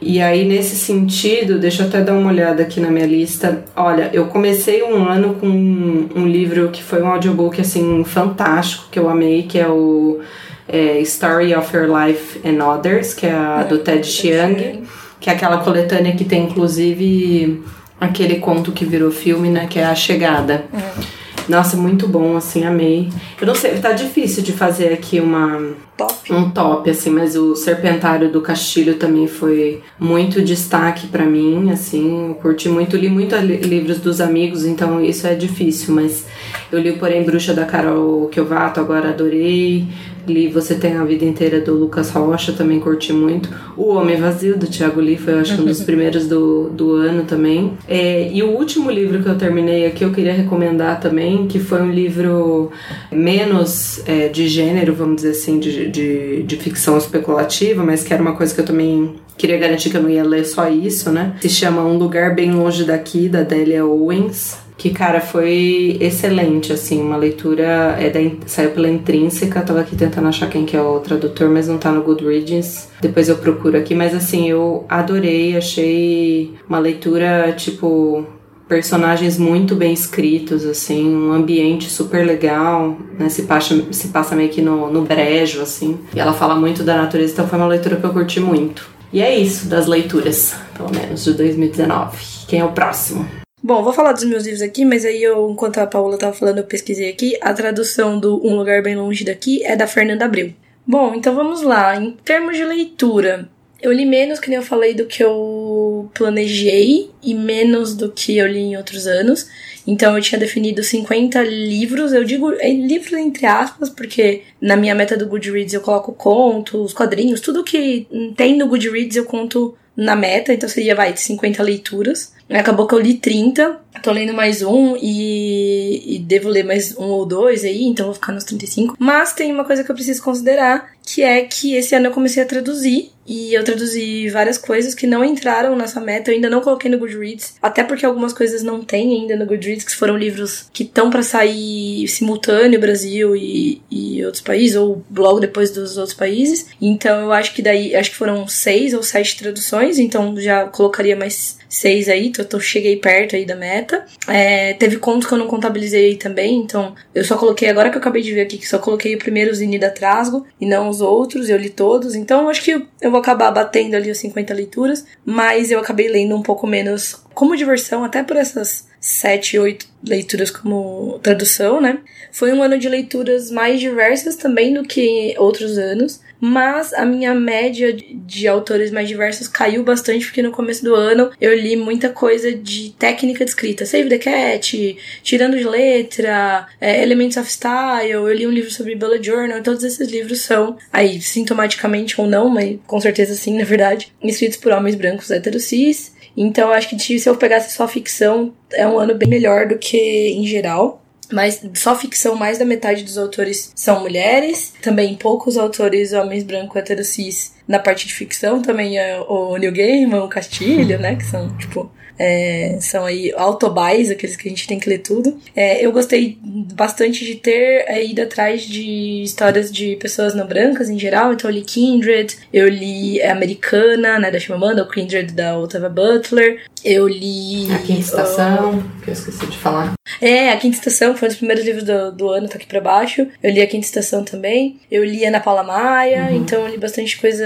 E 0.00 0.20
aí, 0.20 0.44
nesse 0.44 0.76
sentido, 0.76 1.58
deixa 1.58 1.82
eu 1.82 1.88
até 1.88 2.00
dar 2.00 2.14
uma 2.14 2.30
olhada 2.30 2.62
aqui 2.62 2.80
na 2.80 2.88
minha 2.88 3.06
lista. 3.06 3.64
Olha, 3.74 4.10
eu 4.12 4.26
comecei 4.26 4.82
um 4.82 5.04
ano 5.04 5.34
com 5.34 5.48
um, 5.48 6.26
livro 6.26 6.68
que 6.68 6.82
foi 6.82 7.02
um 7.02 7.08
audiobook, 7.08 7.60
assim, 7.60 8.04
fantástico, 8.04 8.86
que 8.92 8.98
eu 8.98 9.08
amei, 9.08 9.42
que 9.42 9.58
é 9.58 9.66
o 9.66 10.20
é, 10.68 11.00
Story 11.00 11.52
of 11.54 11.76
Your 11.76 11.88
Life 11.88 12.40
and 12.46 12.64
Others, 12.64 13.14
que 13.14 13.26
é 13.26 13.32
a 13.32 13.64
do 13.64 13.78
Ted 13.78 14.06
Chiang, 14.06 14.84
que 15.18 15.30
é 15.30 15.32
aquela 15.32 15.58
coletânea 15.58 16.14
que 16.14 16.24
tem, 16.24 16.44
inclusive, 16.44 17.60
aquele 18.00 18.36
conto 18.36 18.72
que 18.72 18.84
virou 18.84 19.10
filme, 19.10 19.48
né, 19.48 19.66
que 19.66 19.78
é 19.78 19.86
A 19.86 19.94
Chegada. 19.94 20.64
É. 20.72 21.18
Nossa, 21.48 21.78
muito 21.78 22.06
bom, 22.06 22.36
assim, 22.36 22.64
amei. 22.66 23.08
Eu 23.40 23.46
não 23.46 23.54
sei, 23.54 23.78
tá 23.78 23.92
difícil 23.92 24.42
de 24.42 24.52
fazer 24.52 24.92
aqui 24.92 25.18
uma 25.18 25.72
top. 25.96 26.32
um 26.32 26.50
top, 26.50 26.90
assim, 26.90 27.08
mas 27.08 27.34
o 27.36 27.56
Serpentário 27.56 28.30
do 28.30 28.42
Castilho 28.42 28.96
também 28.96 29.26
foi 29.26 29.82
muito 29.98 30.42
destaque 30.42 31.06
para 31.06 31.24
mim, 31.24 31.70
assim, 31.70 32.28
eu 32.28 32.34
curti 32.34 32.68
muito, 32.68 32.98
li 32.98 33.08
muito 33.08 33.34
livros 33.34 33.98
dos 33.98 34.20
amigos, 34.20 34.66
então 34.66 35.02
isso 35.02 35.26
é 35.26 35.34
difícil, 35.34 35.94
mas 35.94 36.26
eu 36.70 36.78
li, 36.78 36.92
porém, 36.92 37.24
Bruxa 37.24 37.54
da 37.54 37.64
Carol 37.64 38.28
Kiovato, 38.28 38.78
agora 38.78 39.08
adorei, 39.08 39.88
li 40.28 40.48
Você 40.48 40.74
Tem 40.74 40.96
a 40.96 41.04
Vida 41.04 41.24
Inteira 41.24 41.60
do 41.60 41.74
Lucas 41.74 42.10
Rocha, 42.10 42.52
também 42.52 42.80
curti 42.80 43.12
muito. 43.12 43.48
O 43.76 43.88
Homem 43.94 44.16
Vazio, 44.16 44.56
do 44.56 44.66
Thiago 44.66 45.00
Lee, 45.00 45.16
foi 45.16 45.40
acho 45.40 45.56
que 45.56 45.62
um 45.62 45.64
dos 45.64 45.82
primeiros 45.84 46.26
do, 46.26 46.68
do 46.70 46.92
ano 46.92 47.24
também. 47.24 47.72
É, 47.88 48.30
e 48.32 48.42
o 48.42 48.50
último 48.50 48.90
livro 48.90 49.22
que 49.22 49.28
eu 49.28 49.36
terminei 49.36 49.86
aqui, 49.86 50.04
eu 50.04 50.12
queria 50.12 50.32
recomendar 50.32 51.00
também, 51.00 51.46
que 51.46 51.58
foi 51.58 51.82
um 51.82 51.90
livro 51.90 52.70
menos 53.10 54.02
é, 54.06 54.28
de 54.28 54.48
gênero, 54.48 54.94
vamos 54.94 55.16
dizer 55.16 55.30
assim, 55.30 55.58
de, 55.58 55.88
de, 55.88 56.42
de 56.42 56.56
ficção 56.56 56.96
especulativa, 56.98 57.82
mas 57.82 58.04
que 58.04 58.12
era 58.12 58.22
uma 58.22 58.36
coisa 58.36 58.54
que 58.54 58.60
eu 58.60 58.64
também 58.64 59.14
queria 59.36 59.56
garantir 59.56 59.90
que 59.90 59.96
eu 59.96 60.02
não 60.02 60.10
ia 60.10 60.24
ler 60.24 60.44
só 60.44 60.68
isso, 60.68 61.10
né? 61.10 61.36
Se 61.40 61.48
chama 61.48 61.82
Um 61.82 61.96
Lugar 61.96 62.34
Bem 62.34 62.52
Longe 62.52 62.84
Daqui, 62.84 63.28
da 63.28 63.42
Delia 63.42 63.86
Owens. 63.86 64.67
Que, 64.78 64.90
cara, 64.90 65.20
foi 65.20 65.98
excelente, 66.00 66.72
assim, 66.72 67.02
uma 67.02 67.16
leitura, 67.16 67.96
é 67.98 68.08
da, 68.08 68.20
saiu 68.46 68.70
pela 68.70 68.88
Intrínseca, 68.88 69.60
tava 69.60 69.80
aqui 69.80 69.96
tentando 69.96 70.28
achar 70.28 70.48
quem 70.48 70.64
que 70.64 70.76
é 70.76 70.80
o 70.80 71.00
tradutor, 71.00 71.50
mas 71.50 71.66
não 71.66 71.78
tá 71.78 71.90
no 71.90 72.00
Goodreads, 72.00 72.88
depois 73.00 73.28
eu 73.28 73.36
procuro 73.38 73.76
aqui, 73.76 73.92
mas 73.92 74.14
assim, 74.14 74.48
eu 74.48 74.86
adorei, 74.88 75.56
achei 75.56 76.54
uma 76.68 76.78
leitura, 76.78 77.52
tipo, 77.56 78.24
personagens 78.68 79.36
muito 79.36 79.74
bem 79.74 79.92
escritos, 79.92 80.64
assim, 80.64 81.12
um 81.12 81.32
ambiente 81.32 81.90
super 81.90 82.24
legal, 82.24 82.96
né? 83.18 83.28
Se 83.28 83.42
passa, 83.42 83.82
se 83.90 84.08
passa 84.08 84.36
meio 84.36 84.50
que 84.50 84.60
no, 84.60 84.92
no 84.92 85.02
brejo, 85.02 85.62
assim. 85.62 85.98
E 86.14 86.20
ela 86.20 86.32
fala 86.32 86.54
muito 86.54 86.84
da 86.84 86.98
natureza, 86.98 87.32
então 87.32 87.48
foi 87.48 87.58
uma 87.58 87.66
leitura 87.66 87.96
que 87.96 88.04
eu 88.04 88.12
curti 88.12 88.38
muito. 88.38 88.88
E 89.12 89.22
é 89.22 89.34
isso 89.36 89.66
das 89.68 89.86
leituras, 89.86 90.54
pelo 90.76 90.90
menos, 90.90 91.24
de 91.24 91.32
2019. 91.32 92.16
Quem 92.46 92.60
é 92.60 92.64
o 92.64 92.72
próximo? 92.72 93.26
Bom, 93.68 93.82
vou 93.82 93.92
falar 93.92 94.12
dos 94.12 94.24
meus 94.24 94.44
livros 94.44 94.62
aqui, 94.62 94.82
mas 94.82 95.04
aí 95.04 95.22
eu, 95.22 95.50
enquanto 95.50 95.76
a 95.76 95.86
Paula 95.86 96.16
tava 96.16 96.32
falando, 96.32 96.56
eu 96.56 96.64
pesquisei 96.64 97.10
aqui. 97.10 97.36
A 97.38 97.52
tradução 97.52 98.18
do 98.18 98.40
Um 98.42 98.56
Lugar 98.56 98.82
Bem 98.82 98.96
Longe 98.96 99.26
Daqui 99.26 99.62
é 99.62 99.76
da 99.76 99.86
Fernanda 99.86 100.24
Abreu. 100.24 100.54
Bom, 100.86 101.14
então 101.14 101.34
vamos 101.34 101.60
lá. 101.60 101.94
Em 101.94 102.12
termos 102.12 102.56
de 102.56 102.64
leitura, 102.64 103.46
eu 103.82 103.92
li 103.92 104.06
menos, 104.06 104.40
que 104.40 104.48
nem 104.48 104.56
eu 104.56 104.62
falei, 104.62 104.94
do 104.94 105.04
que 105.04 105.22
eu 105.22 106.10
planejei 106.14 107.10
e 107.22 107.34
menos 107.34 107.94
do 107.94 108.10
que 108.10 108.38
eu 108.38 108.46
li 108.46 108.58
em 108.58 108.76
outros 108.78 109.06
anos. 109.06 109.50
Então 109.86 110.16
eu 110.16 110.22
tinha 110.22 110.38
definido 110.38 110.82
50 110.82 111.42
livros, 111.42 112.14
eu 112.14 112.24
digo 112.24 112.50
é, 112.54 112.70
livros 112.70 113.12
entre 113.12 113.44
aspas, 113.44 113.90
porque 113.90 114.44
na 114.60 114.76
minha 114.76 114.94
meta 114.94 115.16
do 115.16 115.26
Goodreads 115.26 115.74
eu 115.74 115.80
coloco 115.80 116.12
contos, 116.12 116.92
quadrinhos, 116.92 117.40
tudo 117.40 117.64
que 117.64 118.06
tem 118.36 118.56
no 118.56 118.66
Goodreads 118.66 119.16
eu 119.16 119.24
conto 119.24 119.76
na 119.98 120.14
meta, 120.14 120.54
então 120.54 120.68
seria, 120.68 120.94
vai, 120.94 121.16
50 121.16 121.60
leituras. 121.60 122.32
Acabou 122.48 122.86
que 122.86 122.94
eu 122.94 123.00
li 123.00 123.14
30, 123.14 123.78
tô 124.00 124.12
lendo 124.12 124.32
mais 124.32 124.62
um 124.62 124.96
e, 124.96 126.14
e, 126.14 126.18
devo 126.20 126.48
ler 126.48 126.64
mais 126.64 126.96
um 126.96 127.04
ou 127.04 127.26
dois 127.26 127.64
aí, 127.64 127.82
então 127.84 128.06
vou 128.06 128.14
ficar 128.14 128.32
nos 128.32 128.44
35. 128.44 128.96
Mas 128.98 129.34
tem 129.34 129.52
uma 129.52 129.64
coisa 129.64 129.84
que 129.84 129.90
eu 129.90 129.94
preciso 129.94 130.22
considerar, 130.22 130.92
que 131.04 131.22
é 131.22 131.42
que 131.42 131.74
esse 131.74 131.94
ano 131.94 132.06
eu 132.06 132.10
comecei 132.10 132.42
a 132.42 132.46
traduzir 132.46 133.10
e 133.26 133.52
eu 133.52 133.62
traduzi 133.62 134.30
várias 134.30 134.56
coisas 134.56 134.94
que 134.94 135.06
não 135.06 135.22
entraram 135.22 135.76
nessa 135.76 136.00
meta, 136.00 136.30
eu 136.30 136.36
ainda 136.36 136.48
não 136.48 136.62
coloquei 136.62 136.90
no 136.90 136.98
Goodreads, 136.98 137.56
até 137.60 137.84
porque 137.84 138.06
algumas 138.06 138.32
coisas 138.32 138.62
não 138.62 138.82
tem 138.82 139.20
ainda 139.20 139.36
no 139.36 139.44
Goodreads, 139.44 139.84
que 139.84 139.94
foram 139.94 140.16
livros 140.16 140.66
que 140.72 140.84
estão 140.84 141.10
para 141.10 141.22
sair 141.22 142.08
simultâneo 142.08 142.80
Brasil 142.80 143.36
e, 143.36 143.82
e 143.90 144.24
outros 144.24 144.42
países, 144.48 144.76
ou 144.76 145.04
logo 145.14 145.40
depois 145.40 145.70
dos 145.70 145.98
outros 145.98 146.16
países. 146.16 146.66
Então 146.80 147.20
eu 147.20 147.32
acho 147.32 147.54
que 147.54 147.60
daí, 147.60 147.94
acho 147.94 148.10
que 148.10 148.16
foram 148.16 148.48
seis 148.48 148.94
ou 148.94 149.02
sete 149.02 149.36
traduções, 149.38 149.98
então 149.98 150.34
já 150.40 150.66
colocaria 150.66 151.14
mais 151.14 151.58
seis 151.68 152.08
aí, 152.08 152.28
então 152.28 152.58
cheguei 152.58 152.96
perto 152.96 153.36
aí 153.36 153.44
da 153.44 153.54
meta. 153.54 154.06
É, 154.26 154.72
teve 154.74 154.96
contos 154.96 155.28
que 155.28 155.34
eu 155.34 155.38
não 155.38 155.46
contabilizei 155.46 156.16
também, 156.16 156.56
então 156.56 156.94
eu 157.14 157.22
só 157.22 157.36
coloquei, 157.36 157.68
agora 157.68 157.90
que 157.90 157.96
eu 157.96 158.00
acabei 158.00 158.22
de 158.22 158.32
ver 158.32 158.42
aqui, 158.42 158.56
que 158.56 158.66
só 158.66 158.78
coloquei 158.78 159.14
o 159.14 159.18
primeiro 159.18 159.54
Zini 159.54 159.78
da 159.78 159.90
Trasgo 159.90 160.46
e 160.58 160.64
não 160.64 160.88
os 160.88 161.02
outros, 161.02 161.50
eu 161.50 161.58
li 161.58 161.68
todos, 161.68 162.14
então 162.14 162.48
acho 162.48 162.62
que 162.62 162.70
eu 163.02 163.10
vou 163.10 163.20
acabar 163.20 163.50
batendo 163.50 163.94
ali 163.94 164.10
os 164.10 164.18
50 164.18 164.54
leituras, 164.54 165.04
mas 165.24 165.70
eu 165.70 165.78
acabei 165.78 166.08
lendo 166.08 166.34
um 166.34 166.42
pouco 166.42 166.66
menos 166.66 167.22
como 167.34 167.56
diversão, 167.56 168.02
até 168.02 168.22
por 168.22 168.36
essas 168.36 168.88
sete, 169.00 169.58
oito 169.58 169.86
leituras 170.04 170.50
como 170.50 171.18
tradução, 171.22 171.80
né? 171.80 171.98
Foi 172.38 172.52
um 172.52 172.62
ano 172.62 172.78
de 172.78 172.88
leituras 172.88 173.50
mais 173.50 173.80
diversas 173.80 174.36
também 174.36 174.72
do 174.72 174.84
que 174.84 175.34
outros 175.38 175.76
anos 175.76 176.20
mas 176.40 176.92
a 176.94 177.04
minha 177.04 177.34
média 177.34 177.92
de 177.92 178.46
autores 178.46 178.90
mais 178.90 179.08
diversos 179.08 179.48
caiu 179.48 179.82
bastante 179.82 180.24
porque 180.26 180.42
no 180.42 180.52
começo 180.52 180.84
do 180.84 180.94
ano 180.94 181.32
eu 181.40 181.52
li 181.52 181.76
muita 181.76 182.10
coisa 182.10 182.54
de 182.54 182.90
técnica 182.98 183.44
de 183.44 183.50
escrita, 183.50 183.84
Save 183.84 184.08
the 184.08 184.18
Cat, 184.18 184.96
Tirando 185.22 185.56
de 185.56 185.64
Letra, 185.64 186.68
é, 186.80 187.02
Elements 187.02 187.36
of 187.36 187.50
Style, 187.50 188.10
eu 188.10 188.32
li 188.32 188.46
um 188.46 188.52
livro 188.52 188.70
sobre 188.70 188.94
bullet 188.94 189.26
journal, 189.26 189.62
todos 189.62 189.82
esses 189.82 190.08
livros 190.08 190.40
são 190.42 190.76
aí 190.92 191.20
sintomaticamente 191.20 192.20
ou 192.20 192.26
não, 192.28 192.48
mas 192.48 192.78
com 192.86 193.00
certeza 193.00 193.34
sim, 193.34 193.58
na 193.58 193.64
verdade, 193.64 194.12
escritos 194.22 194.58
por 194.58 194.70
homens 194.70 194.94
brancos 194.94 195.30
heterocis. 195.30 196.16
Então, 196.36 196.70
acho 196.70 196.90
que 196.90 197.18
se 197.18 197.28
eu 197.28 197.34
pegasse 197.34 197.74
só 197.74 197.88
ficção, 197.88 198.54
é 198.72 198.86
um 198.86 198.96
ano 198.96 199.14
bem 199.14 199.28
melhor 199.28 199.66
do 199.66 199.76
que 199.76 199.98
em 200.28 200.46
geral 200.46 201.02
mas 201.32 201.60
só 201.74 201.94
ficção, 201.94 202.34
mais 202.34 202.58
da 202.58 202.64
metade 202.64 203.02
dos 203.02 203.18
autores 203.18 203.72
são 203.74 204.00
mulheres. 204.00 204.72
Também 204.82 205.16
poucos 205.16 205.56
autores 205.56 206.12
homens 206.12 206.44
brancos 206.44 206.76
heterocis 206.76 207.57
na 207.68 207.78
parte 207.78 208.06
de 208.06 208.14
ficção. 208.14 208.62
Também 208.62 208.98
é 208.98 209.20
o 209.20 209.56
Neil 209.58 209.72
Gaiman, 209.72 210.24
o 210.24 210.28
Castilho, 210.28 210.98
né? 210.98 211.14
Que 211.14 211.24
são, 211.24 211.56
tipo, 211.58 211.92
é, 212.18 212.78
são 212.80 213.04
aí 213.04 213.32
autobais, 213.36 214.10
aqueles 214.10 214.34
que 214.34 214.48
a 214.48 214.50
gente 214.50 214.66
tem 214.66 214.78
que 214.78 214.88
ler 214.88 214.98
tudo. 214.98 215.38
É, 215.54 215.84
eu 215.84 215.92
gostei 215.92 216.36
bastante 216.42 217.24
de 217.24 217.36
ter 217.36 217.84
é, 217.86 218.04
ido 218.04 218.22
atrás 218.22 218.62
de 218.62 219.22
histórias 219.22 219.70
de 219.70 219.96
pessoas 219.96 220.34
não 220.34 220.46
brancas 220.46 220.90
em 220.90 220.98
geral, 220.98 221.32
então 221.32 221.48
eu 221.48 221.54
li 221.54 221.62
Kindred, 221.62 222.36
eu 222.52 222.68
li 222.68 223.22
Americana, 223.22 224.18
né, 224.18 224.30
da 224.30 224.40
Chimamanda, 224.40 224.82
o 224.82 224.88
Kindred 224.88 225.32
da 225.32 225.56
Otava 225.58 225.88
Butler, 225.88 226.62
eu 226.84 227.06
li... 227.08 227.70
A 227.72 227.78
Quinta 227.78 228.00
Estação, 228.00 228.78
uh, 228.78 229.02
que 229.02 229.10
eu 229.10 229.12
esqueci 229.12 229.46
de 229.46 229.58
falar. 229.58 229.94
É, 230.20 230.50
A 230.50 230.56
Quinta 230.56 230.76
Estação, 230.76 231.12
que 231.12 231.18
foi 231.18 231.28
um 231.28 231.30
dos 231.30 231.38
primeiros 231.38 231.64
livros 231.64 231.84
do, 231.84 232.12
do 232.12 232.28
ano, 232.28 232.48
tá 232.48 232.56
aqui 232.56 232.66
pra 232.66 232.80
baixo. 232.80 233.26
Eu 233.42 233.50
li 233.50 233.60
A 233.60 233.66
Quinta 233.66 233.84
Estação 233.84 234.24
também. 234.24 234.78
Eu 234.90 235.04
li 235.04 235.24
Ana 235.24 235.40
Paula 235.40 235.62
Maia, 235.62 236.28
uhum. 236.30 236.36
então 236.36 236.60
eu 236.62 236.68
li 236.68 236.78
bastante 236.78 237.20
coisa 237.20 237.44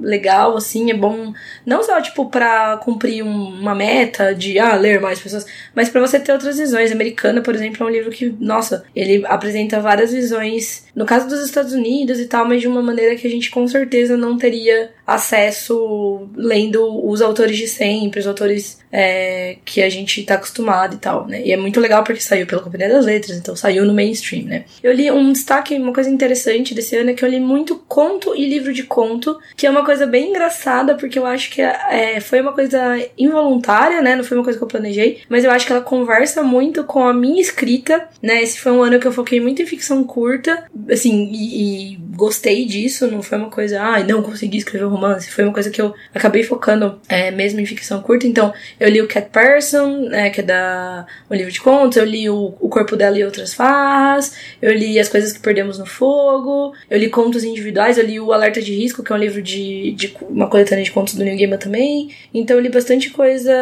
legal, 0.00 0.56
assim, 0.56 0.90
é 0.90 0.94
bom 0.94 1.32
não 1.64 1.82
só, 1.82 2.00
tipo, 2.00 2.26
pra 2.26 2.78
cumprir 2.78 3.22
um, 3.22 3.48
uma 3.60 3.74
meta, 3.74 4.34
de 4.34 4.58
ah, 4.58 4.74
ler 4.74 5.00
mais 5.00 5.20
pessoas, 5.20 5.46
mas 5.74 5.88
para 5.88 6.00
você 6.00 6.18
ter 6.18 6.32
outras 6.32 6.58
visões. 6.58 6.92
Americana, 6.92 7.42
por 7.42 7.54
exemplo, 7.54 7.84
é 7.84 7.90
um 7.90 7.92
livro 7.92 8.10
que, 8.10 8.34
nossa, 8.40 8.84
ele 8.94 9.24
apresenta 9.26 9.80
várias 9.80 10.12
visões, 10.12 10.86
no 10.94 11.04
caso 11.04 11.28
dos 11.28 11.44
Estados 11.44 11.72
Unidos 11.72 12.18
e 12.20 12.26
tal, 12.26 12.46
mas 12.46 12.60
de 12.60 12.68
uma 12.68 12.82
maneira 12.82 13.16
que 13.16 13.26
a 13.26 13.30
gente 13.30 13.50
com 13.50 13.66
certeza 13.66 14.16
não 14.16 14.36
teria 14.36 14.90
acesso 15.08 16.28
lendo 16.36 17.08
os 17.08 17.22
autores 17.22 17.56
de 17.56 17.66
sempre, 17.66 18.20
os 18.20 18.26
autores 18.26 18.78
é, 18.92 19.56
que 19.64 19.82
a 19.82 19.88
gente 19.88 20.22
tá 20.22 20.34
acostumado 20.34 20.96
e 20.96 20.98
tal, 20.98 21.26
né? 21.26 21.40
E 21.42 21.50
é 21.50 21.56
muito 21.56 21.80
legal 21.80 22.04
porque 22.04 22.20
saiu 22.20 22.46
pela 22.46 22.60
Companhia 22.60 22.90
das 22.90 23.06
Letras, 23.06 23.38
então 23.38 23.56
saiu 23.56 23.86
no 23.86 23.94
mainstream, 23.94 24.44
né? 24.44 24.64
Eu 24.82 24.92
li 24.92 25.10
um 25.10 25.32
destaque, 25.32 25.74
uma 25.76 25.94
coisa 25.94 26.10
interessante 26.10 26.74
desse 26.74 26.94
ano 26.94 27.08
é 27.08 27.14
que 27.14 27.24
eu 27.24 27.28
li 27.28 27.40
muito 27.40 27.76
conto 27.88 28.36
e 28.36 28.46
livro 28.46 28.70
de 28.70 28.82
conto, 28.82 29.38
que 29.56 29.66
é 29.66 29.70
uma 29.70 29.82
coisa 29.82 30.06
bem 30.06 30.28
engraçada, 30.28 30.94
porque 30.94 31.18
eu 31.18 31.24
acho 31.24 31.50
que 31.50 31.62
é, 31.62 32.20
foi 32.20 32.42
uma 32.42 32.52
coisa 32.52 32.78
involuntária, 33.16 34.02
né? 34.02 34.14
Não 34.14 34.24
foi 34.24 34.36
uma 34.36 34.44
coisa 34.44 34.58
que 34.58 34.64
eu 34.64 34.68
planejei, 34.68 35.22
mas 35.26 35.42
eu 35.42 35.50
acho 35.50 35.64
que 35.64 35.72
ela 35.72 35.80
conversa 35.80 36.42
muito 36.42 36.84
com 36.84 37.02
a 37.02 37.14
minha 37.14 37.40
escrita, 37.40 38.06
né? 38.22 38.42
Esse 38.42 38.60
foi 38.60 38.72
um 38.72 38.82
ano 38.82 39.00
que 39.00 39.06
eu 39.06 39.12
foquei 39.12 39.40
muito 39.40 39.62
em 39.62 39.66
ficção 39.66 40.04
curta, 40.04 40.64
assim, 40.90 41.30
e, 41.32 41.94
e 41.94 41.96
gostei 42.14 42.66
disso, 42.66 43.06
não 43.06 43.22
foi 43.22 43.38
uma 43.38 43.48
coisa, 43.48 43.80
ah, 43.80 44.04
não 44.04 44.22
consegui 44.22 44.58
escrever 44.58 44.97
romance, 44.98 45.30
foi 45.30 45.44
uma 45.44 45.52
coisa 45.52 45.70
que 45.70 45.80
eu 45.80 45.94
acabei 46.14 46.42
focando 46.42 47.00
é, 47.08 47.30
mesmo 47.30 47.60
em 47.60 47.66
ficção 47.66 48.02
curta, 48.02 48.26
então 48.26 48.52
eu 48.78 48.88
li 48.88 49.00
o 49.00 49.08
Cat 49.08 49.30
Person, 49.30 50.08
né, 50.08 50.30
que 50.30 50.40
é 50.40 50.44
da 50.44 51.06
um 51.30 51.34
livro 51.34 51.52
de 51.52 51.60
contos, 51.60 51.96
eu 51.96 52.04
li 52.04 52.28
o, 52.28 52.54
o 52.60 52.68
Corpo 52.68 52.96
dela 52.96 53.18
e 53.18 53.24
Outras 53.24 53.54
Farras, 53.54 54.34
eu 54.60 54.72
li 54.72 54.98
As 54.98 55.08
Coisas 55.08 55.32
que 55.32 55.40
Perdemos 55.40 55.78
no 55.78 55.86
Fogo, 55.86 56.74
eu 56.90 56.98
li 56.98 57.08
contos 57.08 57.44
individuais, 57.44 57.98
eu 57.98 58.04
li 58.04 58.20
o 58.20 58.32
Alerta 58.32 58.60
de 58.60 58.74
Risco, 58.74 59.02
que 59.02 59.12
é 59.12 59.16
um 59.16 59.18
livro 59.18 59.40
de, 59.40 59.92
de 59.92 60.16
uma 60.28 60.48
coletânea 60.48 60.84
de 60.84 60.90
contos 60.90 61.14
do 61.14 61.24
Neil 61.24 61.38
Gaiman 61.38 61.58
também, 61.58 62.10
então 62.34 62.56
eu 62.56 62.62
li 62.62 62.68
bastante 62.68 63.10
coisa 63.10 63.52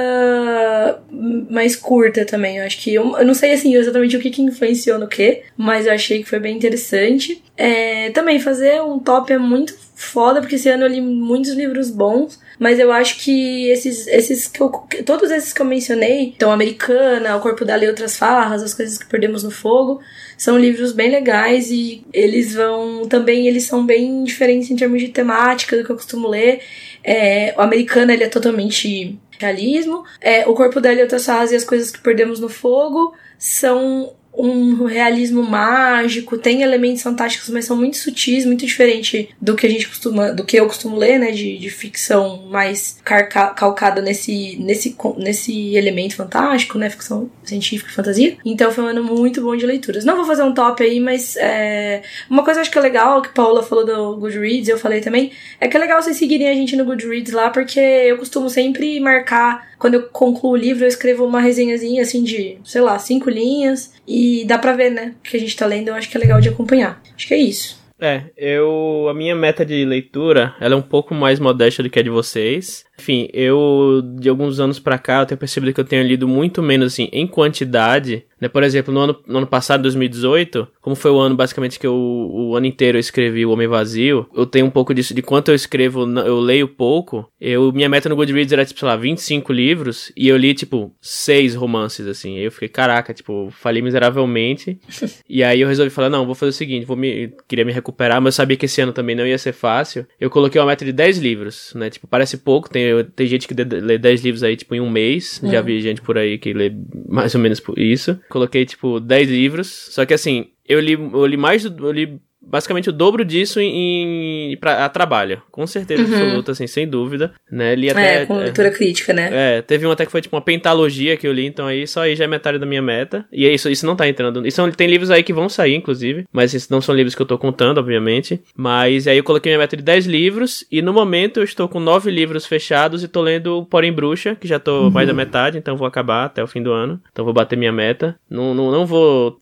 mais 1.51 1.77
curta 1.77 2.25
também, 2.25 2.59
eu 2.59 2.65
acho 2.65 2.79
que, 2.79 2.95
eu, 2.95 3.17
eu 3.17 3.25
não 3.25 3.35
sei 3.35 3.53
assim 3.53 3.75
exatamente 3.75 4.17
o 4.17 4.21
que, 4.21 4.31
que 4.31 4.43
influenciou 4.43 4.99
no 4.99 5.09
que, 5.09 5.43
mas 5.57 5.87
eu 5.87 5.93
achei 5.93 6.23
que 6.23 6.29
foi 6.29 6.39
bem 6.39 6.57
interessante. 6.57 7.43
É, 7.57 8.11
também 8.11 8.39
fazer 8.39 8.83
um 8.83 8.99
top 8.99 9.33
é 9.33 9.39
muito 9.39 9.75
foda, 9.99 10.41
porque 10.41 10.57
esse 10.57 10.69
ano 10.69 10.85
eu 10.85 10.89
li 10.89 11.01
muitos 11.01 11.53
livros 11.53 11.89
bons, 11.89 12.39
mas 12.59 12.79
eu 12.79 12.93
acho 12.93 13.19
que 13.19 13.67
esses, 13.71 14.07
esses 14.07 14.47
que 14.47 14.61
eu, 14.61 14.69
todos 15.07 15.31
esses 15.31 15.55
que 15.55 15.63
eu 15.63 15.65
mencionei, 15.65 16.35
então 16.37 16.53
Americana, 16.53 17.35
O 17.35 17.41
Corpo 17.41 17.65
dela 17.65 17.83
e 17.83 17.89
Outras 17.89 18.15
Farras, 18.15 18.63
As 18.63 18.75
Coisas 18.75 18.99
que 18.99 19.07
Perdemos 19.07 19.43
no 19.43 19.51
Fogo, 19.51 19.99
são 20.37 20.59
livros 20.59 20.93
bem 20.93 21.11
legais 21.11 21.71
e 21.71 22.05
eles 22.13 22.55
vão, 22.55 23.09
também 23.09 23.49
eles 23.49 23.65
são 23.65 23.87
bem 23.87 24.23
diferentes 24.23 24.71
em 24.71 24.77
termos 24.77 25.01
de 25.01 25.09
temática 25.09 25.79
do 25.79 25.83
que 25.83 25.91
eu 25.91 25.97
costumo 25.97 26.29
ler. 26.29 26.61
É, 27.03 27.55
o 27.57 27.63
Americana, 27.63 28.13
ele 28.13 28.25
é 28.25 28.29
totalmente 28.29 29.19
realismo. 29.39 30.05
É, 30.21 30.47
o 30.47 30.53
Corpo 30.53 30.79
dela 30.79 30.99
e 30.99 31.03
Outras 31.03 31.25
Farras 31.25 31.53
e 31.53 31.57
As 31.57 31.65
Coisas 31.65 31.91
que 31.91 32.01
Perdemos 32.01 32.39
no 32.39 32.51
Fogo 32.51 33.15
são 33.39 34.13
um 34.37 34.85
realismo 34.85 35.43
mágico, 35.43 36.37
tem 36.37 36.63
elementos 36.63 37.03
fantásticos, 37.03 37.49
mas 37.49 37.65
são 37.65 37.77
muito 37.77 37.97
sutis, 37.97 38.45
muito 38.45 38.67
diferente 38.67 39.31
do 39.41 39.57
que 39.57 39.67
a 39.67 39.71
gente 39.71 39.89
costuma, 39.89 40.31
do 40.31 40.45
que 40.45 40.57
eu 40.57 40.67
costumo 40.67 40.97
ler, 40.97 41.19
né, 41.19 41.31
de, 41.33 41.59
de 41.59 41.71
ficção 41.71 42.43
mais 42.49 42.99
carca, 43.03 43.49
calcada 43.49 44.03
nesse, 44.03 44.57
nesse, 44.61 44.97
nesse 45.17 45.75
elemento 45.75 46.17
fantástico, 46.17 46.79
né, 46.79 46.91
ficção 46.91 47.31
científica 47.43 47.91
e 47.91 47.95
fantasia. 47.95 48.37
Então 48.45 48.71
foi 48.71 48.85
um 48.85 48.89
ano 48.89 49.03
muito 49.03 49.41
bom 49.41 49.57
de 49.57 49.65
leituras. 49.65 50.05
Não 50.05 50.17
vou 50.17 50.25
fazer 50.25 50.43
um 50.43 50.53
top 50.53 50.83
aí, 50.83 51.01
mas 51.01 51.37
é, 51.37 52.03
uma 52.29 52.45
coisa 52.45 52.57
que 52.57 52.59
eu 52.59 52.63
acho 52.63 52.71
que 52.71 52.79
é 52.79 52.83
legal, 52.83 53.23
que 53.23 53.31
Paula 53.31 53.63
falou 53.63 53.87
do 53.87 54.17
Goodreads, 54.17 54.69
eu 54.69 54.79
falei 54.79 55.01
também, 55.01 55.33
é 55.61 55.69
que 55.69 55.77
é 55.77 55.81
legal 55.81 56.03
vocês 56.03 56.17
seguirem 56.17 56.49
a 56.49 56.55
gente 56.55 56.77
no 56.77 56.85
Goodreads 56.85 57.33
lá, 57.33 57.51
porque 57.51 57.81
eu 57.81 58.19
costumo 58.19 58.51
sempre 58.51 59.01
marcar 59.01 59.76
quando 59.79 59.95
eu 59.95 60.03
concluo 60.05 60.53
o 60.53 60.57
livro, 60.57 60.85
eu 60.85 60.89
escrevo 60.89 61.25
uma 61.25 61.41
resenhazinha 61.41 62.03
assim 62.03 62.23
de, 62.23 62.59
sei 62.65 62.81
lá, 62.81 62.99
cinco 62.99 63.31
linhas. 63.31 63.95
E 64.07 64.45
dá 64.45 64.59
pra 64.59 64.75
ver, 64.75 64.91
né? 64.91 65.15
O 65.19 65.23
que 65.23 65.37
a 65.37 65.41
gente 65.41 65.57
tá 65.57 65.67
lendo, 65.67 65.89
eu 65.89 65.95
acho 65.95 66.09
que 66.09 66.17
é 66.17 66.21
legal 66.21 66.41
de 66.41 66.49
acompanhar. 66.49 67.03
Acho 67.15 67.27
que 67.27 67.35
é 67.35 67.39
isso. 67.39 67.85
É, 67.99 68.25
eu. 68.37 69.07
A 69.09 69.15
minha 69.15 69.35
meta 69.35 69.65
de 69.65 69.85
leitura 69.85 70.55
ela 70.61 70.75
é 70.75 70.77
um 70.77 70.83
pouco 70.83 71.15
mais 71.15 71.41
modesta 71.41 71.83
do 71.83 71.89
que 71.89 71.99
a 71.99 72.03
de 72.03 72.11
vocês. 72.11 72.85
Enfim, 72.99 73.29
eu, 73.33 74.03
de 74.19 74.29
alguns 74.29 74.59
anos 74.59 74.79
para 74.79 74.99
cá, 74.99 75.21
eu 75.21 75.27
tenho 75.27 75.39
percebido 75.39 75.73
que 75.73 75.81
eu 75.81 75.85
tenho 75.85 76.03
lido 76.03 76.27
muito 76.27 76.63
menos, 76.63 76.93
assim, 76.93 77.09
em 77.13 77.27
quantidade. 77.27 78.25
Né? 78.41 78.49
Por 78.49 78.63
exemplo, 78.63 78.93
no 78.93 79.01
ano, 79.01 79.17
no 79.27 79.39
ano 79.39 79.47
passado, 79.47 79.83
2018, 79.83 80.69
como 80.81 80.97
foi 80.97 81.11
o 81.11 81.19
ano 81.19 81.35
basicamente 81.35 81.79
que 81.79 81.87
eu, 81.87 81.95
o 81.95 82.55
ano 82.57 82.67
inteiro 82.67 82.97
eu 82.97 83.01
escrevi 83.01 83.47
O 83.47 83.51
Homem 83.51 83.67
Vazio, 83.67 84.27
eu 84.35 84.47
tenho 84.47 84.67
um 84.67 84.71
pouco 84.71 84.95
disso, 84.95 85.15
de 85.15 85.23
quanto 85.23 85.51
eu 85.51 85.55
escrevo, 85.55 86.03
eu 86.21 86.39
leio 86.41 86.69
pouco. 86.69 87.31
Eu, 87.41 87.73
minha 87.73 87.89
meta 87.89 88.09
no 88.09 88.17
Goodreads 88.17 88.53
era, 88.53 88.65
tipo, 88.65 88.81
sei 88.81 88.89
lá, 88.89 88.97
25 88.97 89.53
livros, 89.53 90.13
e 90.17 90.29
eu 90.29 90.37
li, 90.37 90.55
tipo, 90.55 90.95
seis 91.01 91.55
romances, 91.55 92.07
assim. 92.07 92.37
Aí 92.37 92.45
eu 92.45 92.53
fiquei, 92.53 92.69
caraca, 92.69 93.13
tipo, 93.13 93.49
falei 93.51 93.83
miseravelmente. 93.83 94.79
e 95.29 95.43
aí 95.43 95.61
eu 95.61 95.69
resolvi 95.69 95.91
falar, 95.91 96.09
não, 96.09 96.27
vou 96.27 96.35
fazer 96.35 96.51
o 96.51 96.53
seguinte, 96.53 96.87
vou 96.87 96.97
me, 96.97 97.33
queria 97.49 97.65
me 97.65 97.73
recuperar, 97.73 98.21
mas 98.21 98.35
eu 98.35 98.37
sabia 98.37 98.57
que 98.57 98.67
esse 98.67 98.81
ano 98.81 98.93
também 98.93 99.17
não 99.17 99.27
ia 99.27 99.39
ser 99.39 99.53
fácil. 99.53 100.07
Eu 100.21 100.31
coloquei 100.31 100.61
uma 100.61 100.67
meta 100.67 100.85
de 100.85 100.93
10 100.93 101.19
livros, 101.19 101.73
né? 101.75 101.91
Tipo, 101.91 102.07
parece 102.07 102.39
pouco, 102.39 102.71
tem 102.71 102.86
tem 103.15 103.27
gente 103.27 103.47
que 103.47 103.55
lê 103.55 103.99
10 103.99 104.25
livros 104.25 104.43
aí, 104.43 104.57
tipo, 104.57 104.75
em 104.75 104.81
um 104.81 104.91
mês. 104.91 105.41
Já 105.43 105.61
vi 105.61 105.81
gente 105.81 106.03
por 106.03 106.19
aí 106.19 106.39
que 106.39 106.53
lê 106.53 106.73
mais 107.09 107.35
ou 107.35 107.41
menos 107.41 107.63
isso. 107.77 108.19
Coloquei, 108.29 108.65
tipo, 108.65 109.01
10 109.01 109.29
livros. 109.29 109.67
Só 109.91 110.05
que 110.05 110.15
assim, 110.15 110.47
eu 110.69 110.81
li, 110.81 110.93
eu 110.93 111.27
li 111.27 111.37
mais. 111.37 111.65
Eu 111.65 111.93
li 111.93 112.21
basicamente 112.41 112.89
o 112.89 112.93
dobro 112.93 113.25
disso 113.25 113.61
em, 113.61 114.53
em 114.53 114.57
pra, 114.57 114.85
a 114.85 114.89
trabalho. 114.89 115.43
Com 115.51 115.67
certeza 115.67 116.03
uhum. 116.03 116.13
absoluta, 116.13 116.53
assim, 116.53 116.67
sem 116.67 116.87
dúvida. 116.87 117.33
Né? 117.51 117.75
Li 117.75 117.91
até, 117.91 118.23
é, 118.23 118.27
com 118.27 118.39
leitura 118.39 118.69
é, 118.69 118.71
crítica, 118.71 119.13
né? 119.13 119.29
É, 119.33 119.63
teve 119.63 119.87
um 119.87 119.91
até 119.91 120.07
que 120.07 120.13
foi 120.13 120.21
tipo 120.21 120.37
uma 120.37 120.43
pentalogia 120.43 121.17
que 121.17 121.27
eu 121.27 121.33
li, 121.33 121.47
então 121.47 121.67
aí 121.67 121.87
só 121.87 122.03
aí 122.03 122.15
já 122.15 122.25
é 122.25 122.29
metade 122.29 122.59
da 122.59 122.67
minha 122.67 122.83
meta. 122.83 123.27
E 123.33 123.47
é 123.47 123.53
isso, 123.53 123.69
isso 123.69 123.87
não 123.87 123.97
tá 123.97 124.09
entrando. 124.09 124.47
Isso 124.47 124.67
tem 124.73 124.89
livros 124.89 125.11
aí 125.11 125.23
que 125.23 125.33
vão 125.33 125.49
sair, 125.49 125.75
inclusive, 125.75 126.25
mas 126.33 126.55
esses 126.55 126.69
não 126.69 126.81
são 126.81 126.95
livros 126.95 127.15
que 127.15 127.23
eu 127.23 127.27
tô 127.27 127.39
contando, 127.39 127.79
obviamente. 127.79 128.41
Mas 128.57 129.07
aí 129.07 129.19
eu 129.19 129.25
coloquei 129.25 129.51
minha 129.51 129.59
meta 129.59 129.77
de 129.77 129.83
10 129.83 130.07
livros, 130.07 130.65
e 130.71 130.81
no 130.81 130.93
momento 130.93 131.41
eu 131.41 131.45
estou 131.45 131.69
com 131.69 131.81
9 131.81 132.11
livros 132.11 132.47
fechados 132.47 133.03
e 133.03 133.09
tô 133.09 133.21
lendo 133.21 133.59
o 133.59 133.67
Porém 133.67 133.93
Bruxa, 133.93 134.35
que 134.35 134.47
já 134.47 134.59
tô 134.59 134.85
uhum. 134.85 134.91
mais 134.91 135.07
da 135.07 135.15
metade, 135.15 135.59
então 135.59 135.77
vou 135.77 135.87
acabar 135.87 136.25
até 136.25 136.43
o 136.43 136.47
fim 136.47 136.63
do 136.63 136.73
ano. 136.73 137.01
Então 137.11 137.25
vou 137.25 137.35
bater 137.35 137.57
minha 137.57 137.73
meta. 137.73 138.17
Não, 138.31 138.55
não, 138.55 138.71
não 138.71 138.87
vou 138.87 139.39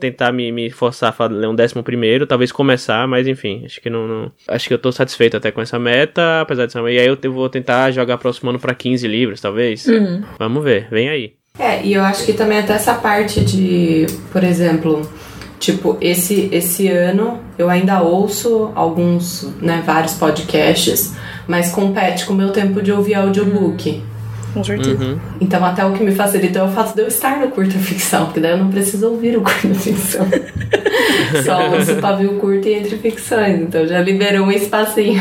tentar 0.00 0.32
me, 0.32 0.50
me 0.50 0.70
forçar 0.70 1.14
a 1.16 1.26
ler 1.26 1.48
um 1.48 1.54
décimo 1.54 1.82
primeiro, 1.82 2.26
talvez 2.26 2.37
talvez 2.38 2.52
começar, 2.52 3.06
mas 3.08 3.26
enfim, 3.26 3.62
acho 3.64 3.80
que 3.80 3.90
não, 3.90 4.06
não, 4.06 4.32
Acho 4.46 4.68
que 4.68 4.74
eu 4.74 4.78
tô 4.78 4.92
satisfeito 4.92 5.36
até 5.36 5.50
com 5.50 5.60
essa 5.60 5.78
meta, 5.78 6.40
apesar 6.40 6.66
de 6.66 6.72
ser. 6.72 6.80
E 6.88 6.98
aí 6.98 7.06
eu 7.06 7.32
vou 7.32 7.48
tentar 7.48 7.90
jogar 7.90 8.16
próximo 8.16 8.50
ano 8.50 8.60
pra 8.60 8.74
15 8.74 9.06
livros, 9.08 9.40
talvez. 9.40 9.86
Uhum. 9.86 10.22
Vamos 10.38 10.62
ver, 10.62 10.86
vem 10.88 11.08
aí. 11.08 11.32
É, 11.58 11.84
e 11.84 11.92
eu 11.92 12.02
acho 12.02 12.24
que 12.24 12.32
também 12.32 12.58
até 12.58 12.74
essa 12.74 12.94
parte 12.94 13.44
de, 13.44 14.06
por 14.30 14.44
exemplo, 14.44 15.10
tipo, 15.58 15.98
esse, 16.00 16.48
esse 16.52 16.86
ano 16.86 17.42
eu 17.58 17.68
ainda 17.68 18.00
ouço 18.00 18.70
alguns, 18.76 19.42
né, 19.60 19.82
vários 19.84 20.14
podcasts, 20.14 21.16
mas 21.48 21.72
compete 21.72 22.24
com 22.24 22.32
o 22.32 22.36
meu 22.36 22.50
tempo 22.50 22.80
de 22.80 22.92
ouvir 22.92 23.14
audiobook. 23.14 23.90
Uhum 23.90 24.17
com 24.52 24.64
certeza. 24.64 25.04
Uhum. 25.04 25.18
Então, 25.40 25.64
até 25.64 25.84
o 25.84 25.92
que 25.92 26.02
me 26.02 26.14
facilitou 26.14 26.62
é 26.62 26.64
o 26.64 26.68
fato 26.68 26.94
de 26.94 27.02
eu 27.02 27.08
estar 27.08 27.38
no 27.40 27.48
curta 27.48 27.78
ficção, 27.78 28.26
porque 28.26 28.40
daí 28.40 28.52
eu 28.52 28.58
não 28.58 28.70
preciso 28.70 29.10
ouvir 29.10 29.36
o 29.36 29.42
curta 29.42 29.74
ficção. 29.74 30.26
Só 31.44 31.70
ouço 31.70 31.92
o 31.92 32.00
pavio 32.00 32.34
curto 32.34 32.66
e 32.66 32.74
entre 32.74 32.96
ficções. 32.96 33.60
Então 33.60 33.86
já 33.86 34.00
liberou 34.00 34.46
um 34.46 34.52
espacinho. 34.52 35.20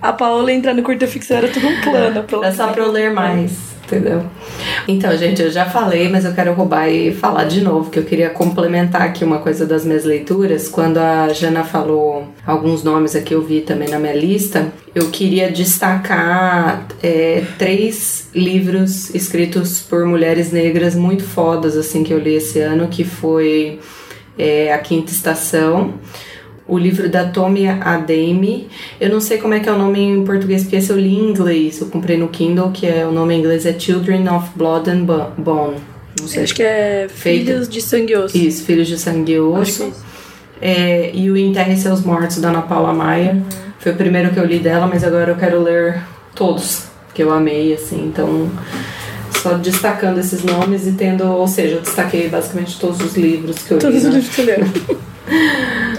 A 0.00 0.12
Paola 0.12 0.52
entrar 0.52 0.74
no 0.74 0.82
curta 0.82 1.06
ficção 1.06 1.38
era 1.38 1.48
tudo 1.48 1.66
um 1.66 1.80
plano. 1.80 2.22
Pra 2.22 2.46
é 2.46 2.52
só 2.52 2.68
pra 2.68 2.82
eu 2.82 2.90
ler 2.90 3.12
mais 3.12 3.70
entendeu? 3.90 4.22
Então, 4.86 5.16
gente, 5.16 5.42
eu 5.42 5.50
já 5.50 5.66
falei, 5.66 6.08
mas 6.08 6.24
eu 6.24 6.32
quero 6.32 6.52
roubar 6.52 6.88
e 6.88 7.12
falar 7.12 7.44
de 7.44 7.60
novo, 7.60 7.90
que 7.90 7.98
eu 7.98 8.04
queria 8.04 8.30
complementar 8.30 9.02
aqui 9.02 9.24
uma 9.24 9.38
coisa 9.38 9.66
das 9.66 9.84
minhas 9.84 10.04
leituras. 10.04 10.68
Quando 10.68 10.98
a 10.98 11.28
Jana 11.32 11.64
falou 11.64 12.28
alguns 12.46 12.84
nomes 12.84 13.16
aqui, 13.16 13.34
eu 13.34 13.42
vi 13.42 13.60
também 13.60 13.88
na 13.88 13.98
minha 13.98 14.14
lista, 14.14 14.72
eu 14.94 15.10
queria 15.10 15.50
destacar 15.50 16.86
é, 17.02 17.42
três 17.58 18.28
livros 18.34 19.14
escritos 19.14 19.80
por 19.80 20.04
mulheres 20.06 20.52
negras 20.52 20.94
muito 20.94 21.24
fodas, 21.24 21.76
assim, 21.76 22.04
que 22.04 22.12
eu 22.12 22.18
li 22.18 22.34
esse 22.34 22.60
ano, 22.60 22.88
que 22.88 23.04
foi 23.04 23.80
é, 24.38 24.72
A 24.72 24.78
Quinta 24.78 25.10
Estação, 25.10 25.94
o 26.70 26.78
livro 26.78 27.08
da 27.10 27.24
Tommy 27.24 27.66
Ademi. 27.68 28.68
Eu 29.00 29.10
não 29.10 29.20
sei 29.20 29.38
como 29.38 29.52
é 29.52 29.60
que 29.60 29.68
é 29.68 29.72
o 29.72 29.76
nome 29.76 30.00
em 30.00 30.24
português, 30.24 30.62
porque 30.62 30.76
esse 30.76 30.90
eu 30.90 30.98
li 30.98 31.12
em 31.12 31.30
inglês. 31.30 31.80
Eu 31.80 31.88
comprei 31.88 32.16
no 32.16 32.28
Kindle, 32.28 32.70
que 32.70 32.86
é 32.86 33.04
o 33.04 33.10
nome 33.10 33.34
em 33.34 33.40
inglês 33.40 33.66
é 33.66 33.76
Children 33.76 34.28
of 34.28 34.50
Blood 34.54 34.88
and 34.88 35.04
Bone. 35.36 35.76
Não 36.18 36.28
sei. 36.28 36.44
Acho 36.44 36.54
que 36.54 36.62
é 36.62 37.08
Filhos 37.08 37.68
de 37.68 37.82
Sangue 37.82 38.12
e 38.12 38.16
Osso. 38.16 38.38
Isso, 38.38 38.64
Filhos 38.64 38.86
de 38.86 38.98
Sangue 38.98 39.32
e 39.32 39.40
Osso. 39.40 39.92
É, 40.62 41.10
e 41.12 41.28
o 41.30 41.36
Enterre 41.36 41.76
Seus 41.76 42.02
Mortos, 42.02 42.38
da 42.38 42.50
Ana 42.50 42.62
Paula 42.62 42.92
Maia. 42.92 43.32
Uhum. 43.32 43.42
Foi 43.80 43.92
o 43.92 43.96
primeiro 43.96 44.30
que 44.30 44.38
eu 44.38 44.44
li 44.44 44.60
dela, 44.60 44.86
mas 44.86 45.02
agora 45.02 45.32
eu 45.32 45.36
quero 45.36 45.60
ler 45.62 46.00
todos, 46.34 46.84
que 47.14 47.22
eu 47.22 47.32
amei, 47.32 47.74
assim. 47.74 48.06
Então, 48.06 48.48
só 49.42 49.54
destacando 49.54 50.18
esses 50.18 50.44
nomes 50.44 50.86
e 50.86 50.92
tendo... 50.92 51.24
Ou 51.24 51.48
seja, 51.48 51.76
eu 51.76 51.80
destaquei 51.80 52.28
basicamente 52.28 52.78
todos 52.78 53.00
os 53.00 53.16
livros 53.16 53.58
que 53.58 53.72
eu 53.72 53.78
todos 53.78 54.04
li. 54.04 54.10
Todos 54.10 54.28
os 54.28 54.44
né? 54.44 54.52
livros 54.52 54.76
que 54.76 54.90
eu 54.90 54.94
li. 54.94 55.00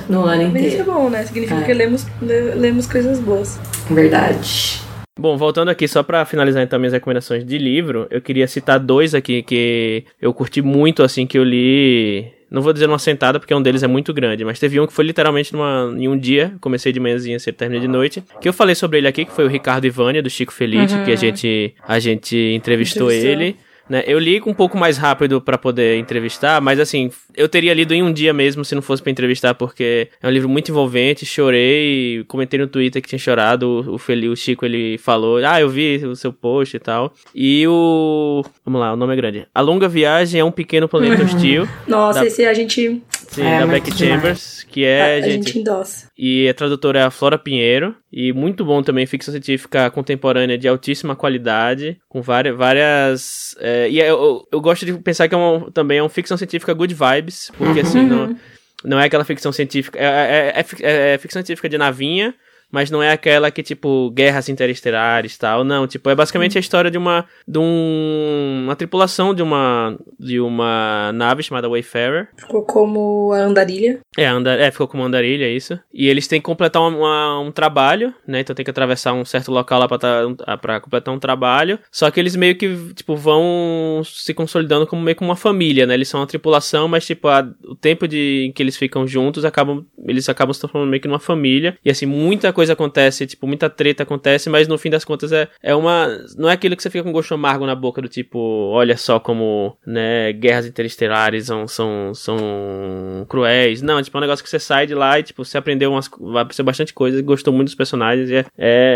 no 0.09 0.25
ano 0.25 0.43
inteiro. 0.43 0.53
Mas 0.53 0.73
isso 0.73 0.81
é 0.81 0.85
bom, 0.85 1.09
né? 1.09 1.23
Significa 1.25 1.59
é. 1.59 1.63
que 1.63 1.73
lemos, 1.73 2.05
lemos 2.21 2.87
coisas 2.87 3.19
boas. 3.19 3.59
Verdade. 3.89 4.81
Bom, 5.19 5.37
voltando 5.37 5.69
aqui, 5.69 5.87
só 5.87 6.01
para 6.01 6.25
finalizar 6.25 6.63
então 6.63 6.79
minhas 6.79 6.93
recomendações 6.93 7.45
de 7.45 7.57
livro, 7.57 8.07
eu 8.09 8.21
queria 8.21 8.47
citar 8.47 8.79
dois 8.79 9.13
aqui 9.13 9.43
que 9.43 10.03
eu 10.21 10.33
curti 10.33 10.61
muito, 10.61 11.03
assim, 11.03 11.27
que 11.27 11.37
eu 11.37 11.43
li 11.43 12.25
Não 12.49 12.61
vou 12.61 12.73
dizer 12.73 12.87
numa 12.87 12.97
sentada, 12.97 13.39
porque 13.39 13.53
um 13.53 13.61
deles 13.61 13.83
é 13.83 13.87
muito 13.87 14.13
grande, 14.13 14.43
mas 14.43 14.57
teve 14.57 14.79
um 14.79 14.87
que 14.87 14.93
foi 14.93 15.05
literalmente 15.05 15.53
numa, 15.53 15.93
em 15.97 16.07
um 16.07 16.17
dia. 16.17 16.53
Comecei 16.59 16.91
de 16.91 16.99
manhãzinha, 16.99 17.37
você 17.37 17.51
terminei 17.51 17.81
de 17.81 17.87
noite. 17.87 18.23
Que 18.39 18.49
eu 18.49 18.53
falei 18.53 18.73
sobre 18.73 18.97
ele 18.97 19.07
aqui, 19.07 19.25
que 19.25 19.31
foi 19.31 19.45
o 19.45 19.47
Ricardo 19.47 19.85
Ivânia, 19.85 20.23
do 20.23 20.29
Chico 20.29 20.53
Felice, 20.53 20.95
uhum. 20.95 21.03
que 21.03 21.11
a 21.11 21.15
gente, 21.15 21.75
a 21.87 21.99
gente 21.99 22.35
entrevistou, 22.55 23.11
entrevistou. 23.11 23.41
ele. 23.41 23.57
Né? 23.91 24.05
Eu 24.07 24.17
li 24.19 24.41
um 24.45 24.53
pouco 24.53 24.77
mais 24.77 24.97
rápido 24.97 25.41
para 25.41 25.57
poder 25.57 25.97
entrevistar, 25.97 26.61
mas 26.61 26.79
assim, 26.79 27.11
eu 27.35 27.49
teria 27.49 27.73
lido 27.73 27.93
em 27.93 28.01
um 28.01 28.13
dia 28.13 28.33
mesmo 28.33 28.63
se 28.63 28.73
não 28.73 28.81
fosse 28.81 29.03
para 29.03 29.11
entrevistar, 29.11 29.53
porque 29.53 30.07
é 30.23 30.27
um 30.29 30.31
livro 30.31 30.47
muito 30.47 30.71
envolvente, 30.71 31.25
chorei, 31.25 32.23
comentei 32.25 32.57
no 32.57 32.67
Twitter 32.67 33.01
que 33.01 33.09
tinha 33.09 33.19
chorado, 33.19 33.67
o, 33.67 33.95
o, 33.97 34.31
o 34.31 34.35
Chico 34.37 34.65
ele 34.65 34.97
falou, 34.97 35.39
ah, 35.45 35.59
eu 35.59 35.67
vi 35.67 36.05
o 36.05 36.15
seu 36.15 36.31
post 36.31 36.73
e 36.73 36.79
tal. 36.79 37.13
E 37.35 37.67
o... 37.67 38.45
vamos 38.63 38.79
lá, 38.79 38.93
o 38.93 38.95
nome 38.95 39.11
é 39.11 39.17
grande. 39.17 39.45
A 39.53 39.59
Longa 39.59 39.89
Viagem 39.89 40.39
é 40.39 40.45
um 40.45 40.53
Pequeno 40.53 40.87
Planeta 40.87 41.23
Hostil. 41.27 41.67
Nossa, 41.85 42.21
da... 42.21 42.27
esse 42.27 42.45
a 42.45 42.53
gente... 42.53 43.01
Sim, 43.31 43.43
é, 43.43 43.59
da 43.59 43.67
Beck 43.67 43.97
Chambers, 43.97 44.63
que 44.63 44.83
é... 44.83 45.01
A, 45.01 45.17
a 45.17 45.21
gente, 45.21 45.45
gente 45.45 45.59
endossa. 45.59 46.07
E 46.17 46.49
a 46.49 46.53
tradutora 46.53 46.99
é 46.99 47.03
a 47.03 47.09
Flora 47.09 47.37
Pinheiro. 47.37 47.95
E 48.11 48.33
muito 48.33 48.65
bom 48.65 48.83
também, 48.83 49.05
ficção 49.05 49.31
científica 49.31 49.89
contemporânea 49.89 50.57
de 50.57 50.67
altíssima 50.67 51.15
qualidade, 51.15 51.97
com 52.09 52.21
várias. 52.21 52.57
várias 52.57 53.55
é, 53.59 53.89
e 53.89 53.99
eu, 53.99 54.45
eu, 54.51 54.59
gosto 54.59 54.85
de 54.85 54.93
pensar 54.95 55.29
que 55.29 55.35
é 55.35 55.37
uma, 55.37 55.71
também 55.71 55.99
é 55.99 56.03
uma 56.03 56.09
ficção 56.09 56.35
científica 56.35 56.73
good 56.73 56.93
vibes, 56.93 57.49
porque 57.57 57.79
assim, 57.79 58.05
não, 58.05 58.25
uhum. 58.25 58.37
não 58.83 58.99
é 58.99 59.05
aquela 59.05 59.23
ficção 59.23 59.53
científica. 59.53 59.97
É, 59.97 60.03
é, 60.03 60.53
é, 60.59 60.65
é, 60.81 61.13
é 61.13 61.17
ficção 61.17 61.39
científica 61.39 61.69
de 61.69 61.77
navinha, 61.77 62.35
mas 62.71 62.89
não 62.89 63.03
é 63.03 63.11
aquela 63.11 63.51
que, 63.51 63.61
tipo, 63.61 64.09
guerras 64.11 64.49
interestelares 64.49 65.35
e 65.35 65.39
tal. 65.39 65.63
Não, 65.63 65.87
tipo, 65.87 66.09
é 66.09 66.15
basicamente 66.15 66.57
a 66.57 66.61
história 66.61 66.89
de 66.89 66.97
uma. 66.97 67.25
de 67.47 67.59
um, 67.59 68.61
uma 68.63 68.75
tripulação 68.75 69.33
de 69.33 69.43
uma. 69.43 69.97
de 70.19 70.39
uma 70.39 71.11
nave 71.13 71.43
chamada 71.43 71.69
Wayfarer. 71.69 72.29
Ficou 72.37 72.63
como 72.63 73.33
a 73.33 73.39
andarilha. 73.39 73.99
É, 74.17 74.25
andar, 74.25 74.59
é 74.59 74.71
ficou 74.71 74.87
como 74.87 75.03
andarilha, 75.03 75.45
é 75.45 75.49
isso. 75.49 75.79
E 75.93 76.07
eles 76.07 76.27
têm 76.27 76.39
que 76.39 76.45
completar 76.45 76.81
uma, 76.81 76.97
uma, 76.97 77.39
um 77.39 77.51
trabalho, 77.51 78.13
né? 78.27 78.39
Então 78.39 78.55
tem 78.55 78.63
que 78.63 78.71
atravessar 78.71 79.13
um 79.13 79.25
certo 79.25 79.51
local 79.51 79.79
lá 79.79 79.87
pra, 79.87 79.97
tá, 79.97 80.57
pra 80.57 80.79
completar 80.79 81.13
um 81.13 81.19
trabalho. 81.19 81.79
Só 81.91 82.09
que 82.09 82.19
eles 82.19 82.35
meio 82.35 82.55
que, 82.55 82.93
tipo, 82.93 83.15
vão 83.15 84.01
se 84.05 84.33
consolidando 84.33 84.87
como 84.87 85.01
meio 85.01 85.15
que 85.15 85.23
uma 85.23 85.35
família, 85.35 85.85
né? 85.85 85.93
Eles 85.93 86.07
são 86.07 86.19
uma 86.19 86.27
tripulação, 86.27 86.87
mas, 86.87 87.05
tipo, 87.05 87.27
a, 87.27 87.47
o 87.65 87.75
tempo 87.75 88.07
de 88.07 88.47
em 88.47 88.51
que 88.51 88.61
eles 88.61 88.77
ficam 88.77 89.07
juntos 89.07 89.45
acabam. 89.45 89.85
Eles 90.07 90.27
acabam 90.29 90.53
se 90.53 90.59
transformando 90.59 90.89
meio 90.89 91.01
que 91.01 91.07
numa 91.07 91.19
família. 91.19 91.77
E 91.83 91.89
assim, 91.89 92.05
muita 92.05 92.51
coisa 92.53 92.60
coisa 92.61 92.73
acontece, 92.73 93.25
tipo, 93.25 93.47
muita 93.47 93.69
treta 93.71 94.03
acontece, 94.03 94.47
mas 94.47 94.67
no 94.67 94.77
fim 94.77 94.91
das 94.91 95.03
contas 95.03 95.31
é, 95.31 95.47
é 95.63 95.73
uma. 95.73 96.07
Não 96.37 96.47
é 96.47 96.53
aquilo 96.53 96.75
que 96.75 96.83
você 96.83 96.91
fica 96.91 97.03
com 97.03 97.11
gosto 97.11 97.33
amargo 97.33 97.65
na 97.65 97.73
boca, 97.73 98.01
do 98.01 98.07
tipo, 98.07 98.37
olha 98.71 98.95
só 98.95 99.19
como, 99.19 99.75
né, 99.85 100.31
guerras 100.33 100.67
interestelares 100.67 101.47
são, 101.47 101.67
são, 101.67 102.13
são 102.13 103.25
cruéis. 103.27 103.81
Não, 103.81 103.97
é 103.97 104.03
tipo, 104.03 104.15
é 104.15 104.19
um 104.19 104.21
negócio 104.21 104.43
que 104.43 104.49
você 104.49 104.59
sai 104.59 104.85
de 104.85 104.93
lá 104.93 105.17
e, 105.17 105.23
tipo, 105.23 105.43
você 105.43 105.57
aprendeu 105.57 105.91
umas. 105.91 106.07
Vai 106.19 106.43
aprender 106.43 106.63
bastante 106.63 106.93
coisa, 106.93 107.19
gostou 107.23 107.51
muito 107.51 107.69
dos 107.69 107.75
personagens 107.75 108.29
e 108.29 108.35
é, 108.35 108.45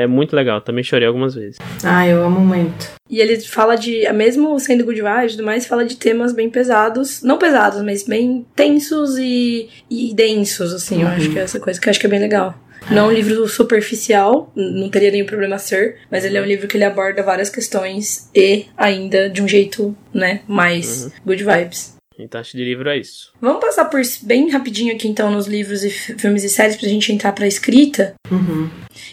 é 0.03 0.07
muito 0.07 0.36
legal. 0.36 0.62
Também 0.62 0.84
chorei 0.84 1.07
algumas 1.07 1.34
vezes. 1.34 1.57
Ah, 1.84 2.07
eu 2.07 2.24
amo 2.24 2.39
muito. 2.39 2.93
E 3.10 3.19
ele 3.19 3.39
fala 3.39 3.75
de, 3.75 4.07
mesmo 4.13 4.60
sendo 4.60 4.86
good 4.86 5.01
vibes 5.01 5.34
e 5.34 5.38
tudo 5.38 5.45
mais, 5.45 5.65
fala 5.65 5.86
de 5.86 5.95
temas 5.95 6.34
bem 6.34 6.51
pesados. 6.51 7.24
Não 7.24 7.39
pesados, 7.39 7.81
mas 7.81 8.03
bem 8.03 8.45
tensos 8.55 9.17
e, 9.17 9.69
e 9.89 10.13
densos, 10.13 10.72
assim. 10.72 10.98
Uhum. 10.98 11.01
Eu 11.01 11.07
acho 11.07 11.31
que 11.31 11.39
é 11.39 11.41
essa 11.41 11.60
coisa 11.60 11.81
que 11.81 11.88
eu 11.88 11.91
acho 11.91 12.00
que 12.00 12.05
é 12.05 12.10
bem 12.10 12.19
legal. 12.19 12.55
Não 12.89 13.05
é 13.05 13.07
um 13.07 13.11
livro 13.11 13.47
superficial, 13.47 14.51
não 14.55 14.89
teria 14.89 15.11
nenhum 15.11 15.25
problema 15.25 15.57
ser, 15.57 15.97
mas 16.11 16.23
ele 16.23 16.37
é 16.37 16.41
um 16.41 16.45
livro 16.45 16.67
que 16.67 16.77
ele 16.77 16.83
aborda 16.83 17.23
várias 17.23 17.49
questões 17.49 18.29
e 18.33 18.65
ainda 18.77 19.29
de 19.29 19.41
um 19.41 19.47
jeito, 19.47 19.95
né, 20.13 20.41
mais 20.47 21.05
uhum. 21.05 21.11
good 21.25 21.43
vibes. 21.43 21.95
Então 22.17 22.39
acho 22.39 22.55
de 22.55 22.63
livro 22.63 22.87
é 22.87 22.97
isso. 22.97 23.33
Vamos 23.41 23.59
passar 23.59 23.85
por 23.85 24.01
bem 24.23 24.49
rapidinho 24.49 24.93
aqui 24.93 25.07
então 25.07 25.29
nos 25.29 25.47
livros 25.47 25.83
e 25.83 25.89
filmes 25.89 26.43
e 26.43 26.49
séries 26.49 26.77
pra 26.77 26.87
gente 26.87 27.11
entrar 27.11 27.33
pra 27.33 27.45
escrita. 27.45 28.13
Uhum. 28.31 28.69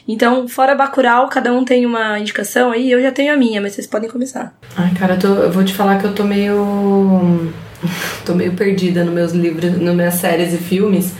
Então, 0.06 0.46
fora 0.46 0.74
Bacurau, 0.74 1.28
cada 1.28 1.52
um 1.52 1.64
tem 1.64 1.84
uma 1.84 2.18
indicação 2.18 2.70
aí. 2.70 2.90
Eu 2.90 3.02
já 3.02 3.10
tenho 3.10 3.32
a 3.32 3.36
minha, 3.36 3.60
mas 3.60 3.72
vocês 3.72 3.86
podem 3.86 4.08
começar. 4.08 4.56
Ai, 4.76 4.92
cara, 4.94 5.14
eu, 5.14 5.18
tô, 5.18 5.34
eu 5.34 5.50
vou 5.50 5.64
te 5.64 5.74
falar 5.74 5.98
que 5.98 6.06
eu 6.06 6.14
tô 6.14 6.22
meio... 6.24 7.52
tô 8.24 8.34
meio 8.34 8.52
perdida 8.52 9.04
nos 9.04 9.12
meus 9.12 9.32
livros, 9.32 9.80
nas 9.80 9.94
minhas 9.94 10.14
séries 10.14 10.54
e 10.54 10.58
filmes 10.58 11.12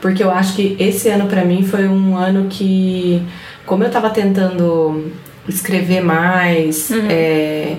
porque 0.00 0.22
eu 0.22 0.30
acho 0.30 0.54
que 0.54 0.76
esse 0.78 1.08
ano 1.08 1.26
para 1.26 1.44
mim 1.44 1.62
foi 1.64 1.88
um 1.88 2.16
ano 2.16 2.46
que, 2.48 3.22
como 3.64 3.84
eu 3.84 3.90
tava 3.90 4.10
tentando 4.10 5.10
escrever 5.48 6.02
mais, 6.02 6.90
uhum. 6.90 7.06
é, 7.08 7.76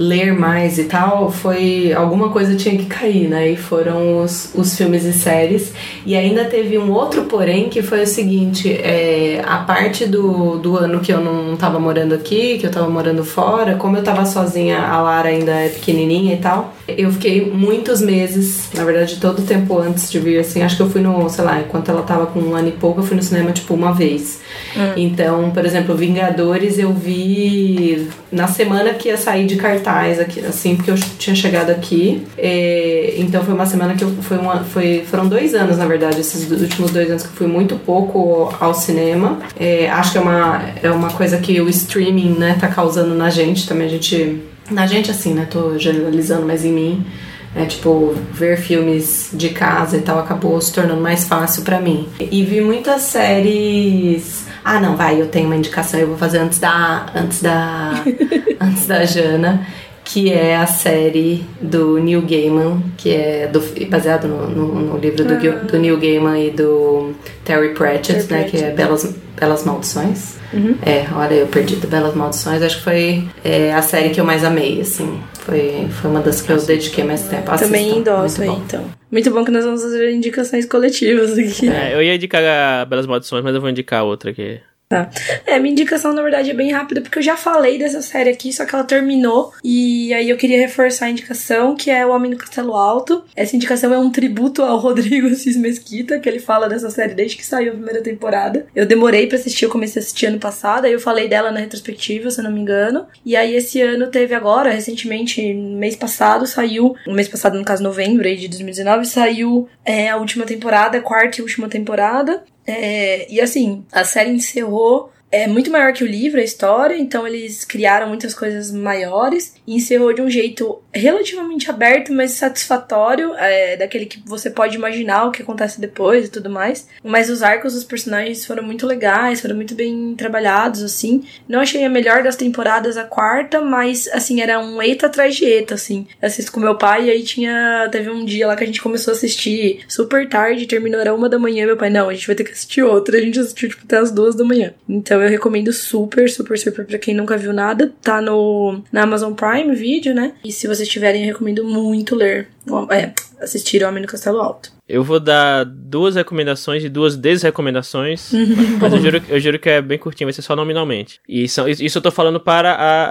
ler 0.00 0.32
mais 0.32 0.78
e 0.78 0.84
tal, 0.84 1.30
foi 1.30 1.92
alguma 1.92 2.30
coisa 2.30 2.56
tinha 2.56 2.76
que 2.76 2.86
cair, 2.86 3.28
né? 3.28 3.50
E 3.50 3.56
foram 3.56 4.22
os, 4.22 4.50
os 4.54 4.74
filmes 4.74 5.04
e 5.04 5.12
séries. 5.12 5.72
E 6.06 6.16
ainda 6.16 6.46
teve 6.46 6.78
um 6.78 6.90
outro 6.90 7.24
porém 7.24 7.68
que 7.68 7.82
foi 7.82 8.02
o 8.02 8.06
seguinte: 8.06 8.72
é, 8.72 9.42
a 9.46 9.58
parte 9.58 10.06
do, 10.06 10.56
do 10.56 10.76
ano 10.78 11.00
que 11.00 11.12
eu 11.12 11.20
não 11.20 11.54
tava 11.54 11.78
morando 11.78 12.14
aqui, 12.14 12.56
que 12.58 12.66
eu 12.66 12.70
tava 12.70 12.88
morando 12.88 13.22
fora, 13.22 13.74
como 13.74 13.98
eu 13.98 14.02
tava 14.02 14.24
sozinha, 14.24 14.78
a 14.78 15.00
Lara 15.02 15.28
ainda 15.28 15.52
é 15.52 15.68
pequenininha 15.68 16.34
e 16.34 16.38
tal. 16.38 16.74
Eu 16.88 17.12
fiquei 17.12 17.50
muitos 17.50 18.00
meses, 18.00 18.70
na 18.74 18.84
verdade, 18.84 19.16
todo 19.20 19.40
o 19.40 19.42
tempo 19.42 19.78
antes 19.78 20.10
de 20.10 20.18
vir, 20.18 20.38
assim, 20.38 20.62
acho 20.62 20.76
que 20.76 20.82
eu 20.82 20.90
fui 20.90 21.00
no, 21.00 21.28
sei 21.28 21.44
lá, 21.44 21.60
enquanto 21.60 21.90
ela 21.90 22.02
tava 22.02 22.26
com 22.26 22.40
um 22.40 22.56
ano 22.56 22.68
e 22.68 22.72
pouco, 22.72 23.00
eu 23.00 23.04
fui 23.04 23.16
no 23.16 23.22
cinema, 23.22 23.52
tipo, 23.52 23.74
uma 23.74 23.92
vez. 23.92 24.40
Hum. 24.76 24.92
Então, 24.96 25.50
por 25.50 25.64
exemplo, 25.64 25.94
Vingadores 25.94 26.78
eu 26.78 26.92
vi 26.92 28.08
na 28.32 28.46
semana 28.46 28.94
que 28.94 29.08
ia 29.08 29.16
sair 29.16 29.46
de 29.46 29.56
cartaz, 29.56 29.89
aqui, 30.18 30.44
assim, 30.44 30.76
porque 30.76 30.90
eu 30.90 30.96
tinha 31.18 31.34
chegado 31.34 31.70
aqui. 31.70 32.26
É, 32.36 33.14
então 33.18 33.42
foi 33.44 33.54
uma 33.54 33.66
semana 33.66 33.94
que 33.94 34.04
eu, 34.04 34.10
foi 34.22 34.38
uma, 34.38 34.64
foi, 34.64 35.04
foram 35.10 35.28
dois 35.28 35.54
anos, 35.54 35.78
na 35.78 35.86
verdade, 35.86 36.20
esses 36.20 36.50
últimos 36.50 36.90
dois 36.90 37.10
anos 37.10 37.22
que 37.22 37.28
eu 37.28 37.34
fui 37.34 37.46
muito 37.46 37.76
pouco 37.76 38.54
ao 38.60 38.74
cinema. 38.74 39.38
É, 39.58 39.88
acho 39.90 40.12
que 40.12 40.18
é 40.18 40.20
uma, 40.20 40.62
é 40.82 40.90
uma 40.90 41.10
coisa 41.10 41.38
que 41.38 41.60
o 41.60 41.68
streaming, 41.68 42.34
né, 42.38 42.56
tá 42.60 42.68
causando 42.68 43.14
na 43.14 43.30
gente 43.30 43.66
também, 43.66 43.86
a 43.86 43.90
gente 43.90 44.40
na 44.70 44.86
gente, 44.86 45.10
assim, 45.10 45.34
né? 45.34 45.46
Tô 45.50 45.76
generalizando, 45.78 46.46
mas 46.46 46.64
em 46.64 46.72
mim, 46.72 47.06
é 47.54 47.64
tipo, 47.64 48.14
ver 48.32 48.56
filmes 48.56 49.30
de 49.32 49.50
casa 49.50 49.96
e 49.96 50.00
tal 50.00 50.18
acabou 50.18 50.60
se 50.60 50.72
tornando 50.72 51.00
mais 51.00 51.26
fácil 51.26 51.62
para 51.62 51.80
mim. 51.80 52.08
E 52.20 52.44
vi 52.44 52.60
muitas 52.60 53.02
séries. 53.02 54.48
Ah, 54.72 54.78
não, 54.78 54.96
vai, 54.96 55.20
eu 55.20 55.26
tenho 55.26 55.46
uma 55.46 55.56
indicação, 55.56 55.98
eu 55.98 56.06
vou 56.06 56.16
fazer 56.16 56.38
antes 56.38 56.60
da. 56.60 57.06
Antes 57.12 57.42
da. 57.42 58.04
antes 58.62 58.86
da 58.86 59.04
Jana 59.04 59.66
que 60.12 60.32
é 60.32 60.56
a 60.56 60.66
série 60.66 61.44
do 61.60 62.00
Neil 62.00 62.22
Gaiman, 62.22 62.82
que 62.96 63.10
é 63.10 63.46
do, 63.46 63.60
baseado 63.88 64.26
no, 64.26 64.48
no, 64.48 64.80
no 64.80 64.98
livro 64.98 65.24
do, 65.24 65.34
ah. 65.34 65.64
do, 65.64 65.78
Neil 65.78 65.96
Gaiman 65.98 66.46
e 66.46 66.50
do 66.50 67.12
Terry 67.44 67.74
Pratchett, 67.74 68.26
Terry 68.26 68.42
né, 68.42 68.42
Pratchett. 68.42 68.50
que 68.50 68.64
é 68.64 68.70
Belas, 68.72 69.16
Belas 69.38 69.64
Maldições. 69.64 70.36
Uhum. 70.52 70.74
É, 70.84 71.06
olha, 71.14 71.34
eu 71.34 71.46
perdi 71.46 71.76
do 71.76 71.86
Belas 71.86 72.12
Maldições, 72.16 72.60
acho 72.60 72.78
que 72.78 72.82
foi 72.82 73.28
é, 73.44 73.72
a 73.72 73.82
série 73.82 74.10
que 74.10 74.20
eu 74.20 74.24
mais 74.24 74.44
amei, 74.44 74.80
assim. 74.80 75.20
Foi, 75.34 75.86
foi 75.88 76.10
uma 76.10 76.20
das 76.20 76.42
que 76.42 76.50
eu 76.50 76.60
dediquei 76.60 77.04
mais 77.04 77.22
tempo. 77.28 77.48
Assistam. 77.48 77.66
Também 77.66 77.98
endosso 77.98 78.42
aí, 78.42 78.48
então. 78.48 78.84
Muito 79.12 79.30
bom 79.30 79.44
que 79.44 79.52
nós 79.52 79.64
vamos 79.64 79.80
fazer 79.80 80.10
indicações 80.10 80.66
coletivas 80.66 81.38
aqui. 81.38 81.68
É, 81.68 81.94
eu 81.94 82.02
ia 82.02 82.16
indicar 82.16 82.42
a 82.42 82.84
Belas 82.84 83.06
Maldições, 83.06 83.44
mas 83.44 83.54
eu 83.54 83.60
vou 83.60 83.70
indicar 83.70 84.02
outra 84.02 84.32
aqui. 84.32 84.60
Tá. 84.90 85.08
É, 85.46 85.56
minha 85.60 85.70
indicação, 85.70 86.12
na 86.12 86.20
verdade, 86.20 86.50
é 86.50 86.54
bem 86.54 86.72
rápida, 86.72 87.00
porque 87.00 87.20
eu 87.20 87.22
já 87.22 87.36
falei 87.36 87.78
dessa 87.78 88.02
série 88.02 88.28
aqui, 88.28 88.52
só 88.52 88.64
que 88.64 88.74
ela 88.74 88.82
terminou. 88.82 89.52
E 89.62 90.12
aí 90.12 90.28
eu 90.28 90.36
queria 90.36 90.58
reforçar 90.58 91.06
a 91.06 91.10
indicação, 91.10 91.76
que 91.76 91.92
é 91.92 92.04
O 92.04 92.10
Homem 92.10 92.32
no 92.32 92.36
Castelo 92.36 92.74
Alto. 92.74 93.22
Essa 93.36 93.54
indicação 93.54 93.94
é 93.94 93.98
um 93.98 94.10
tributo 94.10 94.62
ao 94.62 94.78
Rodrigo 94.82 95.28
Assis 95.28 95.56
Mesquita, 95.56 96.18
que 96.18 96.28
ele 96.28 96.40
fala 96.40 96.68
dessa 96.68 96.90
série 96.90 97.14
desde 97.14 97.36
que 97.36 97.46
saiu 97.46 97.70
a 97.70 97.76
primeira 97.76 98.02
temporada. 98.02 98.66
Eu 98.74 98.84
demorei 98.84 99.28
para 99.28 99.38
assistir, 99.38 99.64
eu 99.64 99.70
comecei 99.70 100.00
a 100.00 100.02
assistir 100.02 100.26
ano 100.26 100.40
passado, 100.40 100.86
aí 100.86 100.92
eu 100.92 100.98
falei 100.98 101.28
dela 101.28 101.52
na 101.52 101.60
retrospectiva, 101.60 102.28
se 102.28 102.40
eu 102.40 102.44
não 102.44 102.50
me 102.50 102.60
engano. 102.60 103.06
E 103.24 103.36
aí 103.36 103.54
esse 103.54 103.80
ano 103.80 104.08
teve 104.08 104.34
agora, 104.34 104.72
recentemente, 104.72 105.54
mês 105.54 105.94
passado, 105.94 106.48
saiu, 106.48 106.96
no 107.06 107.14
mês 107.14 107.28
passado, 107.28 107.56
no 107.56 107.64
caso 107.64 107.80
novembro 107.80 108.26
aí 108.26 108.36
de 108.36 108.48
2019, 108.48 109.04
saiu 109.04 109.68
é, 109.84 110.08
a 110.08 110.16
última 110.16 110.44
temporada, 110.44 110.98
a 110.98 111.00
quarta 111.00 111.38
e 111.38 111.42
última 111.42 111.68
temporada. 111.68 112.42
É, 112.70 113.32
e 113.32 113.40
assim, 113.40 113.84
a 113.92 114.04
série 114.04 114.30
encerrou 114.30 115.12
é 115.32 115.46
muito 115.46 115.70
maior 115.70 115.92
que 115.92 116.02
o 116.02 116.06
livro, 116.06 116.40
a 116.40 116.44
história, 116.44 116.96
então 116.96 117.26
eles 117.26 117.64
criaram 117.64 118.08
muitas 118.08 118.34
coisas 118.34 118.72
maiores 118.72 119.54
e 119.66 119.76
encerrou 119.76 120.12
de 120.12 120.20
um 120.20 120.28
jeito 120.28 120.82
relativamente 120.92 121.70
aberto, 121.70 122.12
mas 122.12 122.32
satisfatório, 122.32 123.34
é, 123.36 123.76
daquele 123.76 124.06
que 124.06 124.20
você 124.26 124.50
pode 124.50 124.76
imaginar 124.76 125.26
o 125.26 125.30
que 125.30 125.42
acontece 125.42 125.80
depois 125.80 126.26
e 126.26 126.30
tudo 126.30 126.50
mais. 126.50 126.88
Mas 127.02 127.30
os 127.30 127.42
arcos 127.42 127.74
dos 127.74 127.84
personagens 127.84 128.44
foram 128.44 128.62
muito 128.62 128.86
legais, 128.86 129.40
foram 129.40 129.54
muito 129.54 129.74
bem 129.74 130.14
trabalhados, 130.16 130.82
assim. 130.82 131.24
Não 131.48 131.60
achei 131.60 131.84
a 131.84 131.88
melhor 131.88 132.22
das 132.22 132.34
temporadas 132.34 132.96
a 132.96 133.04
quarta, 133.04 133.60
mas, 133.60 134.08
assim, 134.08 134.40
era 134.40 134.58
um 134.58 134.82
eita 134.82 135.06
atrás 135.06 135.36
de 135.36 135.44
eita, 135.44 135.74
assim. 135.74 136.08
Assisto 136.20 136.50
com 136.50 136.58
meu 136.58 136.76
pai 136.76 137.06
e 137.06 137.10
aí 137.10 137.22
tinha. 137.22 137.88
Teve 137.92 138.10
um 138.10 138.24
dia 138.24 138.46
lá 138.46 138.56
que 138.56 138.64
a 138.64 138.66
gente 138.66 138.82
começou 138.82 139.12
a 139.12 139.16
assistir 139.16 139.84
super 139.86 140.28
tarde, 140.28 140.66
terminou, 140.66 141.00
era 141.00 141.14
uma 141.14 141.28
da 141.28 141.38
manhã, 141.38 141.66
meu 141.66 141.76
pai, 141.76 141.90
não, 141.90 142.08
a 142.08 142.14
gente 142.14 142.26
vai 142.26 142.34
ter 142.34 142.44
que 142.44 142.52
assistir 142.52 142.82
outra. 142.82 143.16
A 143.16 143.20
gente 143.20 143.38
assistiu, 143.38 143.68
tipo, 143.68 143.82
até 143.84 143.98
as 143.98 144.10
duas 144.10 144.34
da 144.34 144.44
manhã. 144.44 144.74
Então, 144.88 145.19
Então 145.20 145.28
eu 145.28 145.30
recomendo 145.30 145.70
super, 145.70 146.30
super, 146.30 146.58
super 146.58 146.86
pra 146.86 146.98
quem 146.98 147.14
nunca 147.14 147.36
viu 147.36 147.52
nada. 147.52 147.92
Tá 148.00 148.22
no 148.22 148.82
na 148.90 149.02
Amazon 149.02 149.34
Prime 149.34 149.74
Video, 149.74 150.14
né? 150.14 150.32
E 150.42 150.50
se 150.50 150.66
vocês 150.66 150.88
tiverem, 150.88 151.22
eu 151.22 151.26
recomendo 151.26 151.62
muito 151.62 152.14
ler. 152.16 152.48
É, 152.90 153.12
assistir 153.38 153.84
Homem 153.84 154.00
no 154.00 154.08
Castelo 154.08 154.40
Alto. 154.40 154.72
Eu 154.88 155.04
vou 155.04 155.20
dar 155.20 155.64
duas 155.64 156.14
recomendações 156.14 156.82
e 156.84 156.88
duas 156.88 157.16
desrecomendações. 157.16 158.32
mas 158.80 158.92
eu 158.94 159.00
juro, 159.00 159.22
eu 159.28 159.40
juro 159.40 159.58
que 159.58 159.68
é 159.68 159.82
bem 159.82 159.98
curtinho, 159.98 160.26
vai 160.26 160.32
ser 160.32 160.42
só 160.42 160.56
nominalmente. 160.56 161.20
E 161.28 161.46
são, 161.48 161.68
isso 161.68 161.98
eu 161.98 162.02
tô 162.02 162.10
falando 162.10 162.40
para 162.40 162.72
a, 162.72 163.04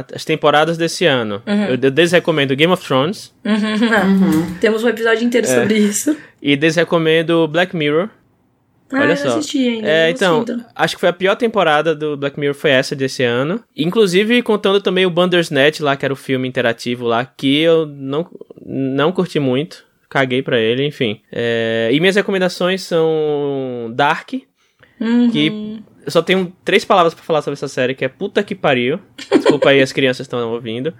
a, 0.00 0.04
as 0.14 0.24
temporadas 0.24 0.76
desse 0.76 1.06
ano. 1.06 1.42
Uhum. 1.46 1.64
Eu, 1.64 1.78
eu 1.82 1.90
desrecomendo 1.90 2.54
Game 2.54 2.72
of 2.72 2.84
Thrones. 2.84 3.32
Uhum. 3.44 4.56
Temos 4.60 4.84
um 4.84 4.88
episódio 4.88 5.24
inteiro 5.24 5.46
é. 5.46 5.60
sobre 5.60 5.78
isso. 5.78 6.14
E 6.42 6.54
desrecomendo 6.54 7.48
Black 7.48 7.74
Mirror. 7.74 8.10
Ah, 8.92 9.02
Olha 9.02 9.16
só. 9.16 9.28
assisti 9.28 9.68
ainda. 9.68 9.88
É, 9.88 10.10
então, 10.10 10.44
acho 10.74 10.96
que 10.96 11.00
foi 11.00 11.08
a 11.08 11.12
pior 11.12 11.36
temporada 11.36 11.94
do 11.94 12.16
Black 12.16 12.38
Mirror 12.38 12.54
foi 12.54 12.70
essa 12.70 12.96
desse 12.96 13.22
ano. 13.22 13.62
Inclusive 13.76 14.42
contando 14.42 14.80
também 14.80 15.06
o 15.06 15.10
Bandersnatch 15.10 15.80
lá, 15.80 15.96
que 15.96 16.04
era 16.04 16.12
o 16.12 16.16
filme 16.16 16.48
interativo 16.48 17.06
lá, 17.06 17.24
que 17.24 17.60
eu 17.60 17.86
não, 17.86 18.26
não 18.64 19.12
curti 19.12 19.38
muito. 19.38 19.84
Caguei 20.08 20.42
pra 20.42 20.58
ele, 20.58 20.84
enfim. 20.84 21.20
É, 21.30 21.88
e 21.92 22.00
minhas 22.00 22.16
recomendações 22.16 22.82
são 22.82 23.92
Dark, 23.94 24.32
uhum. 25.00 25.30
que 25.30 25.80
eu 26.04 26.10
só 26.10 26.22
tenho 26.22 26.52
três 26.64 26.84
palavras 26.84 27.14
para 27.14 27.22
falar 27.22 27.42
sobre 27.42 27.54
essa 27.54 27.68
série, 27.68 27.94
que 27.94 28.04
é 28.04 28.08
puta 28.08 28.42
que 28.42 28.54
pariu. 28.54 28.98
Desculpa 29.30 29.70
aí, 29.70 29.80
as 29.80 29.92
crianças 29.92 30.24
estão 30.24 30.52
ouvindo. 30.52 30.92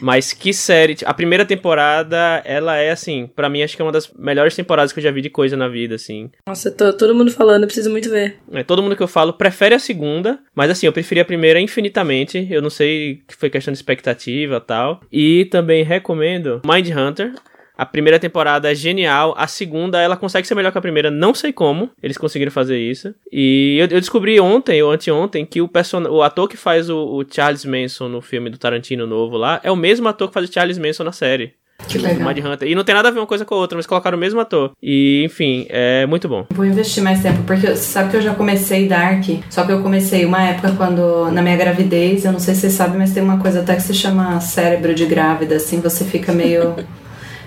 Mas 0.00 0.32
que 0.32 0.52
série. 0.52 0.96
A 1.04 1.14
primeira 1.14 1.44
temporada, 1.44 2.42
ela 2.44 2.76
é 2.76 2.90
assim, 2.90 3.28
para 3.34 3.48
mim 3.48 3.62
acho 3.62 3.76
que 3.76 3.82
é 3.82 3.84
uma 3.84 3.92
das 3.92 4.10
melhores 4.12 4.54
temporadas 4.54 4.92
que 4.92 4.98
eu 4.98 5.02
já 5.02 5.10
vi 5.10 5.22
de 5.22 5.30
coisa 5.30 5.56
na 5.56 5.68
vida, 5.68 5.94
assim. 5.94 6.30
Nossa, 6.46 6.70
tô, 6.70 6.92
todo 6.92 7.14
mundo 7.14 7.30
falando, 7.30 7.62
eu 7.62 7.66
preciso 7.66 7.90
muito 7.90 8.10
ver. 8.10 8.38
É, 8.52 8.62
todo 8.62 8.82
mundo 8.82 8.96
que 8.96 9.02
eu 9.02 9.08
falo 9.08 9.32
prefere 9.32 9.74
a 9.74 9.78
segunda, 9.78 10.38
mas 10.54 10.70
assim, 10.70 10.86
eu 10.86 10.92
preferi 10.92 11.20
a 11.20 11.24
primeira 11.24 11.60
infinitamente. 11.60 12.46
Eu 12.50 12.62
não 12.62 12.70
sei 12.70 13.22
que 13.26 13.36
foi 13.36 13.50
questão 13.50 13.72
de 13.72 13.78
expectativa 13.78 14.60
tal. 14.60 15.00
E 15.12 15.46
também 15.46 15.84
recomendo 15.84 16.60
Mind 16.64 16.88
Hunter. 16.90 17.32
A 17.80 17.86
primeira 17.86 18.18
temporada 18.18 18.70
é 18.70 18.74
genial, 18.74 19.34
a 19.38 19.46
segunda 19.46 19.98
ela 20.02 20.14
consegue 20.14 20.46
ser 20.46 20.54
melhor 20.54 20.70
que 20.70 20.76
a 20.76 20.82
primeira, 20.82 21.10
não 21.10 21.32
sei 21.32 21.50
como 21.50 21.88
eles 22.02 22.18
conseguiram 22.18 22.52
fazer 22.52 22.78
isso. 22.78 23.14
E 23.32 23.78
eu, 23.80 23.86
eu 23.86 24.00
descobri 24.00 24.38
ontem 24.38 24.82
ou 24.82 24.92
anteontem 24.92 25.46
que 25.46 25.62
o, 25.62 25.66
person... 25.66 26.02
o 26.02 26.22
ator 26.22 26.46
que 26.46 26.58
faz 26.58 26.90
o, 26.90 26.98
o, 26.98 27.24
Charles 27.26 27.64
Manson 27.64 28.08
no 28.08 28.20
filme 28.20 28.50
do 28.50 28.58
Tarantino 28.58 29.06
novo 29.06 29.38
lá 29.38 29.62
é 29.64 29.70
o 29.72 29.76
mesmo 29.76 30.06
ator 30.08 30.28
que 30.28 30.34
faz 30.34 30.46
o 30.46 30.52
Charles 30.52 30.76
Manson 30.76 31.04
na 31.04 31.12
série. 31.12 31.54
Que 31.88 31.96
legal. 31.96 32.20
Mad 32.20 32.38
Hunter. 32.38 32.68
E 32.68 32.74
não 32.74 32.84
tem 32.84 32.94
nada 32.94 33.08
a 33.08 33.10
ver 33.10 33.18
uma 33.18 33.26
coisa 33.26 33.46
com 33.46 33.54
a 33.54 33.58
outra, 33.58 33.76
mas 33.76 33.86
colocaram 33.86 34.18
o 34.18 34.20
mesmo 34.20 34.38
ator. 34.40 34.72
E, 34.82 35.22
enfim, 35.24 35.64
é 35.70 36.04
muito 36.04 36.28
bom. 36.28 36.44
Vou 36.50 36.66
investir 36.66 37.02
mais 37.02 37.22
tempo, 37.22 37.42
porque 37.46 37.66
você 37.66 37.76
sabe 37.76 38.10
que 38.10 38.16
eu 38.18 38.20
já 38.20 38.34
comecei 38.34 38.86
Dark, 38.86 39.24
só 39.48 39.64
que 39.64 39.72
eu 39.72 39.82
comecei 39.82 40.26
uma 40.26 40.42
época 40.42 40.74
quando, 40.76 41.30
na 41.30 41.40
minha 41.40 41.56
gravidez, 41.56 42.26
eu 42.26 42.32
não 42.32 42.40
sei 42.40 42.54
se 42.54 42.60
você 42.60 42.70
sabe, 42.70 42.98
mas 42.98 43.14
tem 43.14 43.22
uma 43.22 43.38
coisa 43.38 43.60
até 43.60 43.74
que 43.74 43.80
se 43.82 43.94
chama 43.94 44.38
cérebro 44.40 44.94
de 44.94 45.06
grávida, 45.06 45.56
assim, 45.56 45.80
você 45.80 46.04
fica 46.04 46.30
meio 46.30 46.74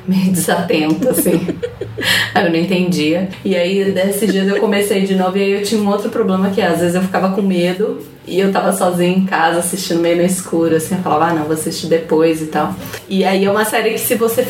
meio 0.07 0.31
desatento, 0.31 1.09
assim. 1.09 1.47
aí 2.33 2.45
eu 2.45 2.51
não 2.51 2.59
entendia. 2.59 3.29
E 3.43 3.55
aí, 3.55 3.91
desses 3.91 4.31
dias 4.31 4.47
eu 4.47 4.59
comecei 4.59 5.01
de 5.01 5.15
novo 5.15 5.37
e 5.37 5.41
aí 5.41 5.51
eu 5.51 5.63
tinha 5.63 5.81
um 5.81 5.87
outro 5.87 6.09
problema 6.09 6.49
que 6.49 6.61
às 6.61 6.79
vezes 6.79 6.95
eu 6.95 7.01
ficava 7.01 7.31
com 7.31 7.41
medo 7.41 8.01
e 8.25 8.39
eu 8.39 8.51
tava 8.51 8.71
sozinha 8.71 9.17
em 9.17 9.25
casa 9.25 9.59
assistindo 9.59 9.99
meio 9.99 10.17
no 10.17 10.23
escuro, 10.23 10.75
assim, 10.75 10.95
eu 10.95 11.01
falava, 11.01 11.25
ah, 11.25 11.33
não, 11.33 11.43
vou 11.43 11.53
assistir 11.53 11.87
depois 11.87 12.41
e 12.41 12.45
tal. 12.45 12.73
E 13.09 13.23
aí 13.25 13.43
é 13.43 13.51
uma 13.51 13.65
série 13.65 13.91
que 13.91 13.99
se 13.99 14.15
você 14.15 14.47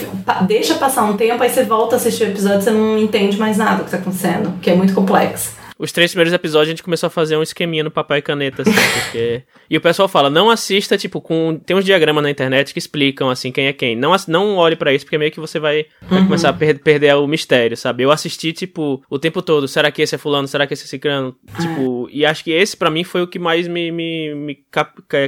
deixa 0.47 0.75
passar 0.75 1.03
um 1.03 1.17
tempo, 1.17 1.41
aí 1.41 1.49
você 1.49 1.63
volta 1.63 1.95
a 1.95 1.97
assistir 1.97 2.25
o 2.25 2.27
episódio, 2.27 2.61
você 2.61 2.71
não 2.71 2.97
entende 2.97 3.37
mais 3.37 3.57
nada 3.57 3.77
do 3.77 3.85
que 3.85 3.91
tá 3.91 3.97
acontecendo, 3.97 4.53
que 4.61 4.69
é 4.69 4.75
muito 4.75 4.93
complexo 4.93 5.62
os 5.83 5.91
três 5.91 6.11
primeiros 6.11 6.31
episódios 6.31 6.69
a 6.69 6.71
gente 6.71 6.81
começou 6.81 7.07
a 7.07 7.09
fazer 7.09 7.35
um 7.35 7.43
esqueminha 7.43 7.83
no 7.83 7.91
papel 7.91 8.17
e 8.17 8.21
caneta, 8.21 8.61
assim, 8.61 8.71
porque... 9.03 9.43
E 9.69 9.75
o 9.75 9.81
pessoal 9.81 10.07
fala, 10.07 10.29
não 10.29 10.49
assista, 10.49 10.97
tipo, 10.97 11.19
com... 11.19 11.59
Tem 11.65 11.75
uns 11.75 11.83
diagramas 11.83 12.23
na 12.23 12.29
internet 12.29 12.71
que 12.71 12.79
explicam, 12.79 13.29
assim, 13.29 13.51
quem 13.51 13.67
é 13.67 13.73
quem. 13.73 13.93
Não, 13.93 14.15
não 14.29 14.55
olhe 14.55 14.77
para 14.77 14.93
isso, 14.93 15.03
porque 15.03 15.17
meio 15.17 15.29
que 15.29 15.41
você 15.41 15.59
vai, 15.59 15.85
vai 16.03 16.19
uhum. 16.19 16.25
começar 16.27 16.49
a 16.49 16.53
per 16.53 16.79
perder 16.79 17.15
o 17.15 17.27
mistério, 17.27 17.75
sabe? 17.75 18.03
Eu 18.03 18.11
assisti, 18.11 18.53
tipo, 18.53 19.03
o 19.09 19.19
tempo 19.19 19.41
todo, 19.41 19.67
será 19.67 19.91
que 19.91 20.01
esse 20.01 20.15
é 20.15 20.17
fulano, 20.17 20.47
será 20.47 20.65
que 20.65 20.73
esse 20.73 20.85
é 20.85 20.87
ciclano? 20.87 21.35
Tipo, 21.59 22.07
e 22.09 22.25
acho 22.25 22.45
que 22.45 22.51
esse, 22.51 22.77
para 22.77 22.89
mim, 22.89 23.03
foi 23.03 23.21
o 23.21 23.27
que 23.27 23.37
mais 23.37 23.67
me, 23.67 23.91
me, 23.91 24.33
me 24.33 24.57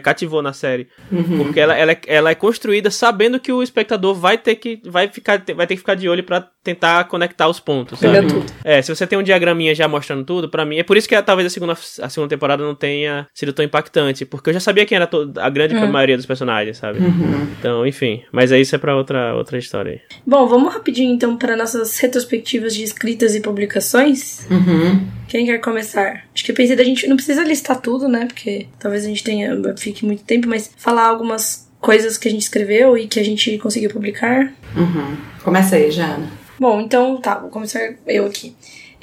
cativou 0.02 0.42
na 0.42 0.54
série. 0.54 0.88
Uhum. 1.12 1.44
Porque 1.44 1.60
ela, 1.60 1.76
ela, 1.76 1.92
é, 1.92 2.00
ela 2.08 2.30
é 2.30 2.36
construída 2.36 2.90
sabendo 2.90 3.42
que 3.42 3.52
o 3.52 3.62
espectador 3.62 4.16
vai 4.16 4.38
ter 4.38 4.56
que, 4.56 4.80
vai 4.86 5.10
ficar, 5.10 5.44
vai 5.54 5.68
ter 5.68 5.76
que 5.76 5.82
ficar 5.82 5.96
de 5.96 6.08
olho 6.08 6.24
para 6.24 6.48
tentar 6.64 7.04
conectar 7.06 7.48
os 7.48 7.60
pontos, 7.60 8.00
sabe? 8.00 8.18
É, 8.64 8.82
se 8.82 8.94
você 8.94 9.06
tem 9.06 9.20
um 9.20 9.24
diagraminha 9.24 9.76
já 9.76 9.88
mostrando 9.88 10.24
tudo, 10.26 10.45
tudo, 10.46 10.50
para 10.50 10.66
mim. 10.66 10.78
É 10.78 10.84
por 10.84 10.96
isso 10.96 11.08
que 11.10 11.22
talvez 11.22 11.48
a 11.48 11.50
segunda, 11.50 11.74
a 11.74 12.10
segunda 12.10 12.30
temporada 12.30 12.64
não 12.64 12.76
tenha 12.76 13.28
sido 13.34 13.52
tão 13.52 13.66
impactante, 13.66 14.26
porque 14.26 14.50
eu 14.50 14.54
já 14.54 14.60
sabia 14.60 14.86
quem 14.86 14.96
era 14.96 15.10
a 15.38 15.50
grande 15.50 15.76
uhum. 15.76 15.88
maioria 15.92 16.16
dos 16.16 16.26
personagens, 16.26 16.78
sabe? 16.78 17.00
Uhum. 17.00 17.48
Então, 17.60 17.86
enfim. 17.86 18.24
Mas 18.32 18.52
aí 18.52 18.62
isso 18.62 18.76
é 18.76 18.78
pra 18.78 18.96
outra, 18.96 19.36
outra 19.36 19.58
história 19.58 19.94
aí. 19.94 20.00
Bom, 20.26 20.48
vamos 20.48 20.74
rapidinho 20.74 21.14
então 21.14 21.36
para 21.36 21.56
nossas 21.56 21.98
retrospectivas 21.98 22.74
de 22.74 22.84
escritas 22.84 23.36
e 23.36 23.42
publicações. 23.42 24.48
Uhum. 24.50 25.08
Quem 25.28 25.46
quer 25.46 25.60
começar? 25.60 26.24
Acho 26.34 26.44
que 26.44 26.52
eu 26.52 26.56
pensei 26.56 26.76
da 26.76 26.84
gente. 26.84 27.08
Não 27.08 27.16
precisa 27.16 27.44
listar 27.44 27.82
tudo, 27.82 28.08
né? 28.08 28.26
Porque 28.26 28.68
talvez 28.80 29.04
a 29.04 29.08
gente 29.08 29.24
tenha. 29.24 29.52
fique 29.78 30.06
muito 30.06 30.24
tempo, 30.24 30.48
mas 30.48 30.72
falar 30.78 31.08
algumas 31.08 31.70
coisas 31.82 32.18
que 32.18 32.28
a 32.28 32.32
gente 32.32 32.42
escreveu 32.42 32.98
e 32.98 33.08
que 33.08 33.20
a 33.20 33.24
gente 33.24 33.58
conseguiu 33.58 33.90
publicar. 33.90 34.54
Uhum. 34.76 35.18
Começa 35.44 35.76
aí, 35.76 35.92
Jana. 35.92 36.30
Bom, 36.60 36.80
então 36.80 37.18
tá, 37.18 37.38
vou 37.38 37.50
começar 37.50 37.82
eu 38.08 38.26
aqui 38.26 38.56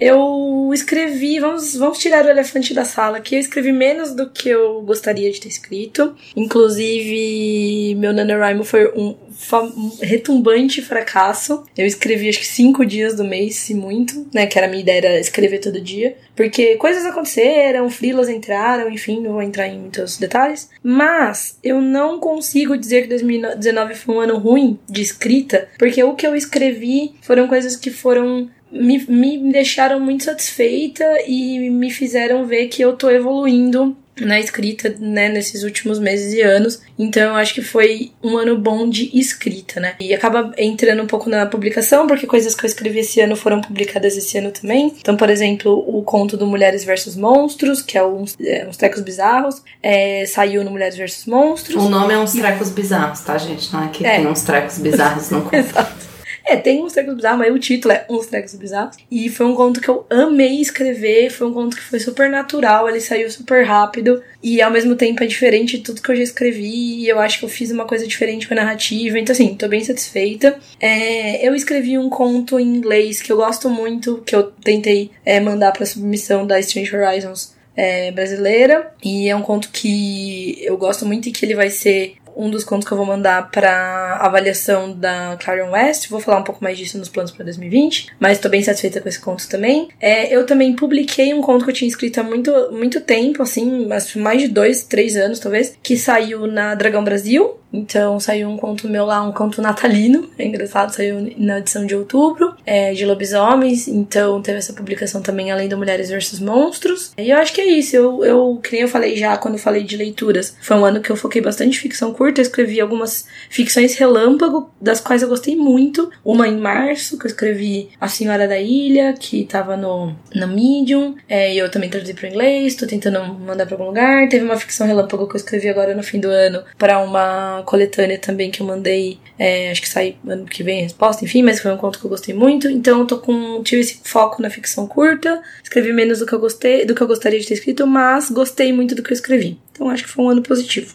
eu 0.03 0.71
escrevi, 0.75 1.39
vamos, 1.39 1.77
vamos 1.77 1.99
tirar 1.99 2.25
o 2.25 2.29
elefante 2.29 2.75
da 2.75 2.85
sala 2.85 3.19
aqui, 3.19 3.37
eu 3.37 3.41
escrevi 3.41 3.73
menos 3.73 4.13
do 4.13 4.29
que 4.29 4.49
eu 4.49 4.83
gostaria 4.83 5.31
de 5.31 5.41
ter 5.41 5.49
escrito. 5.49 6.15
Inclusive, 6.35 7.95
meu 7.97 8.13
NaNoWriMo 8.13 8.65
foi 8.65 8.91
um, 8.97 9.15
um 9.53 9.93
retumbante 10.01 10.83
fracasso. 10.83 11.65
Eu 11.77 11.87
escrevi 11.87 12.29
acho 12.29 12.41
que 12.41 12.47
cinco 12.47 12.85
dias 12.85 13.15
do 13.15 13.25
mês, 13.25 13.57
se 13.57 13.75
muito, 13.75 14.27
né? 14.35 14.47
Que 14.47 14.59
era 14.59 14.67
a 14.67 14.71
minha 14.71 14.83
ideia 14.83 14.99
era 14.99 15.21
escrever 15.21 15.61
todo 15.61 15.81
dia. 15.81 16.17
Porque 16.35 16.77
coisas 16.77 17.05
aconteceram, 17.05 17.89
frilas 17.91 18.29
entraram, 18.29 18.91
enfim, 18.91 19.21
não 19.21 19.33
vou 19.33 19.43
entrar 19.43 19.69
em 19.69 19.79
muitos 19.79 20.17
detalhes. 20.17 20.69
Mas 20.83 21.59
eu 21.63 21.81
não 21.81 22.19
consigo 22.19 22.77
dizer 22.77 23.03
que 23.03 23.09
2019 23.09 23.95
foi 23.95 24.15
um 24.15 24.21
ano 24.21 24.39
ruim 24.39 24.79
de 24.89 25.03
escrita, 25.03 25.69
porque 25.79 26.03
o 26.03 26.15
que 26.15 26.27
eu 26.27 26.35
escrevi 26.35 27.15
foram 27.21 27.47
coisas 27.47 27.77
que 27.77 27.91
foram 27.91 28.51
me, 28.73 28.99
me 29.07 29.53
deixaram 29.53 30.01
muito 30.01 30.25
satisfeita 30.25 31.05
e 31.27 31.71
me 31.71 31.91
fizeram 31.91 32.47
ver 32.47 32.69
que 32.69 32.83
eu 32.83 32.97
tô 32.97 33.11
evoluindo 33.11 33.97
na 34.21 34.39
escrita, 34.39 34.95
né, 34.99 35.29
nesses 35.29 35.63
últimos 35.63 35.99
meses 35.99 36.33
e 36.35 36.43
anos. 36.43 36.81
Então 36.99 37.23
eu 37.23 37.35
acho 37.35 37.55
que 37.55 37.63
foi 37.63 38.13
um 38.23 38.37
ano 38.37 38.59
bom 38.59 38.89
de 38.89 39.11
escrita, 39.19 39.81
né? 39.81 39.95
E 40.01 40.15
acaba 40.15 40.53
entrando 40.59 41.03
um 41.03 41.07
pouco 41.07 41.31
na 41.31 41.47
publicação, 41.47 42.07
porque 42.07 42.27
coisas 42.27 42.55
que 42.55 42.65
eu 42.65 42.69
escrevi 42.69 43.01
esse 43.01 43.21
ano 43.21 43.35
foram 43.35 43.61
publicadas 43.61 44.17
esse 44.17 44.37
ano 44.39 44.51
também. 44.51 44.95
Então, 45.01 45.17
por 45.17 45.31
exemplo, 45.31 45.85
o 45.87 46.03
conto 46.03 46.37
do 46.37 46.47
Mulheres 46.47 46.85
versus 46.85 47.17
Monstros, 47.17 47.81
que 47.81 47.97
é 47.97 48.05
uns, 48.05 48.37
é, 48.41 48.67
uns 48.69 48.77
trecos 48.77 49.01
bizarros, 49.01 49.63
é, 49.83 50.25
saiu 50.27 50.63
no 50.63 50.71
Mulheres 50.71 50.97
versus 50.97 51.27
Monstros. 51.27 51.83
O 51.83 51.89
nome 51.89 52.13
é 52.13 52.19
uns 52.19 52.33
trecos 52.33 52.71
bizarros, 52.71 53.21
tá, 53.21 53.39
gente? 53.39 53.73
Não 53.73 53.85
é 53.85 53.89
que 53.89 54.07
é. 54.07 54.17
tem 54.17 54.27
uns 54.27 54.43
trecos 54.43 54.79
bizarros 54.79 55.31
no 55.31 55.41
conto. 55.43 55.55
Exato. 55.55 56.12
É, 56.45 56.57
tem 56.57 56.83
uns 56.83 56.93
trecos 56.93 57.15
bizarros, 57.15 57.39
mas 57.39 57.55
o 57.55 57.59
título 57.59 57.95
é 57.95 58.05
Uns 58.09 58.27
Trecos 58.27 58.55
Bizarros. 58.55 58.97
E 59.11 59.29
foi 59.29 59.47
um 59.47 59.55
conto 59.55 59.81
que 59.81 59.89
eu 59.89 60.07
amei 60.11 60.61
escrever, 60.61 61.31
foi 61.31 61.47
um 61.47 61.53
conto 61.53 61.77
que 61.77 61.83
foi 61.83 62.01
super 62.01 62.29
natural, 62.29 62.89
ele 62.89 63.01
saiu 63.01 63.31
super 63.31 63.65
rápido. 63.65 64.23
E 64.43 64.61
ao 64.61 64.71
mesmo 64.71 64.97
tempo 64.97 65.23
é 65.23 65.27
diferente 65.27 65.79
de 65.79 65.85
tudo 65.85 66.03
que 66.03 66.11
eu 66.11 66.17
já 66.17 66.23
escrevi. 66.23 67.07
Eu 67.07 67.19
acho 67.21 67.39
que 67.39 67.45
eu 67.45 67.49
fiz 67.49 67.71
uma 67.71 67.85
coisa 67.85 68.07
diferente 68.07 68.49
com 68.49 68.55
a 68.55 68.57
narrativa. 68.57 69.19
Então, 69.19 69.33
assim, 69.33 69.55
tô 69.55 69.69
bem 69.69 69.85
satisfeita. 69.85 70.59
É, 70.81 71.47
eu 71.47 71.55
escrevi 71.55 71.97
um 71.97 72.11
conto 72.11 72.59
em 72.59 72.67
inglês 72.67 73.23
que 73.23 73.31
eu 73.31 73.37
gosto 73.37 73.71
muito, 73.71 74.23
que 74.27 74.35
eu 74.35 74.45
tentei 74.45 75.11
é, 75.25 75.39
mandar 75.39 75.73
pra 75.73 75.87
submissão 75.87 76.47
da 76.47 76.59
Strange 76.59 76.97
Horizons 76.97 77.55
é, 77.77 78.11
brasileira. 78.11 78.93
E 79.03 79.29
é 79.29 79.37
um 79.37 79.43
conto 79.43 79.71
que 79.71 80.59
eu 80.61 80.77
gosto 80.77 81.07
muito 81.07 81.29
e 81.29 81.33
que 81.33 81.45
ele 81.45 81.55
vai 81.55 81.71
ser 81.71 82.15
um 82.37 82.51
dos 82.51 82.65
contos 82.65 82.87
que 82.87 82.93
eu 82.93 82.97
vou 82.97 83.07
mandar 83.07 83.51
para 83.51 84.17
avaliação 84.21 84.93
da 84.93 85.37
Clarion 85.43 85.71
West. 85.71 86.09
Vou 86.09 86.21
falar 86.21 86.39
um 86.39 86.45
pouco 86.45 86.63
mais 86.63 86.79
disso 86.79 86.99
nos 86.99 87.09
planos 87.09 87.31
para 87.31 87.45
2020, 87.45 88.09
mas 88.19 88.39
estou 88.39 88.51
bem 88.51 88.63
satisfeita 88.63 89.01
com 89.01 89.09
esse 89.09 89.21
conto 89.21 89.49
também. 89.49 89.89
É, 90.01 90.35
eu 90.35 90.47
também 90.47 90.75
publiquei 90.75 91.33
um 91.35 91.41
conto 91.41 91.65
que 91.65 91.71
eu 91.71 91.75
tinha 91.75 91.89
escrito 91.89 92.19
há 92.19 92.23
muito, 92.23 92.53
muito 92.73 93.01
tempo, 93.01 93.43
assim, 93.43 93.87
mais 94.17 94.43
de 94.43 94.49
dois, 94.49 94.85
três 94.85 95.17
anos 95.17 95.39
talvez, 95.39 95.77
que 95.83 95.97
saiu 95.97 96.47
na 96.47 96.75
Dragão 96.75 97.05
Brasil, 97.05 97.59
Então 97.73 98.21
saiu 98.21 98.49
um 98.49 98.57
conto 98.57 98.89
meu 98.89 99.07
lá, 99.07 99.23
um 99.23 99.33
conto 99.33 99.63
natalino. 99.63 100.31
É 100.43 100.45
engraçado, 100.45 100.91
saiu 100.91 101.33
na 101.37 101.61
edição 101.61 101.87
de 101.87 101.95
outubro, 101.95 102.57
é, 102.67 102.93
de 102.93 103.07
lobisomens. 103.07 103.87
Então 103.87 104.43
teve 104.43 104.59
essa 104.59 104.73
publicação 104.73 105.23
também, 105.23 105.53
além 105.53 105.69
do 105.69 105.77
Mulheres 105.77 106.09
versus 106.09 106.41
Monstros. 106.41 107.13
E 107.17 107.31
eu 107.31 107.39
acho 107.39 107.53
que 107.53 107.61
é 107.61 107.67
isso. 107.67 107.95
Eu, 107.95 108.25
eu, 108.25 108.61
que 108.61 108.73
nem 108.73 108.83
eu 108.83 108.89
falei 108.89 109.17
já 109.17 109.37
quando 109.37 109.55
eu 109.55 109.61
falei 109.61 109.85
de 109.85 109.97
leituras, 109.97 110.57
foi 110.61 110.77
um 110.77 110.85
ano 110.85 111.01
que 111.01 111.11
eu 111.11 111.17
foquei 111.17 111.41
bastante 111.41 111.79
ficção 111.79 112.13
curta. 112.13 112.41
Eu 112.41 112.43
escrevi 112.43 112.81
algumas 112.81 113.27
ficções 113.49 113.95
relâmpago, 113.95 114.69
das 114.81 115.01
quais 115.01 115.23
eu 115.23 115.29
gostei 115.29 115.55
muito. 115.55 116.11
Uma 116.25 116.49
em 116.49 116.59
março, 116.59 117.17
que 117.17 117.27
eu 117.27 117.31
escrevi 117.31 117.91
A 118.01 118.09
Senhora 118.09 118.49
da 118.49 118.59
Ilha, 118.59 119.13
que 119.13 119.45
tava 119.45 119.77
no, 119.77 120.13
no 120.35 120.49
Medium. 120.49 121.15
É, 121.29 121.55
e 121.55 121.59
eu 121.59 121.71
também 121.71 121.89
traduzi 121.89 122.15
pro 122.15 122.27
inglês, 122.27 122.75
tô 122.75 122.87
tentando 122.87 123.23
mandar 123.35 123.67
pra 123.67 123.77
algum 123.77 123.87
lugar. 123.87 124.29
Teve 124.29 124.45
uma 124.45 124.57
ficção 124.57 124.87
relâmpago 124.87 125.29
que 125.29 125.37
eu 125.37 125.39
escrevi 125.39 125.69
agora 125.69 125.95
no 125.95 126.03
fim 126.03 126.19
do 126.19 126.29
ano 126.29 126.65
para 126.77 126.99
uma 126.99 127.62
coletânea 127.63 128.19
também 128.19 128.51
que 128.51 128.61
eu 128.61 128.67
mandei. 128.67 129.19
É, 129.39 129.71
acho 129.71 129.81
que 129.81 129.89
sai 129.89 130.17
ano 130.27 130.45
que 130.45 130.63
vem 130.63 130.81
a 130.81 130.83
resposta, 130.83 131.25
enfim, 131.25 131.43
mas 131.43 131.61
foi 131.61 131.73
um 131.73 131.77
conto 131.77 131.99
que 131.99 132.05
eu 132.05 132.11
gostei 132.11 132.35
muito. 132.35 132.69
Então 132.69 133.01
eu 133.01 133.07
tô 133.07 133.19
com. 133.19 133.63
tive 133.63 133.81
esse 133.81 134.01
foco 134.05 134.43
na 134.43 134.51
ficção 134.51 134.87
curta. 134.87 135.43
Escrevi 135.63 135.93
menos 135.93 136.19
do 136.19 136.27
que 136.27 136.33
eu 136.33 136.41
gostei, 136.41 136.85
do 136.85 136.95
que 136.95 137.03
eu 137.03 137.07
gostaria 137.07 137.41
de 137.41 137.47
ter 137.47 137.55
escrito, 137.55 137.87
mas 137.87 138.31
gostei 138.31 138.73
muito 138.73 138.95
do 138.95 139.03
que 139.03 139.13
eu 139.13 139.15
escrevi. 139.15 139.59
Então 139.73 139.89
acho 139.89 140.05
que 140.05 140.11
foi 140.11 140.25
um 140.25 140.31
ano 140.31 140.43
positivo. 140.43 140.95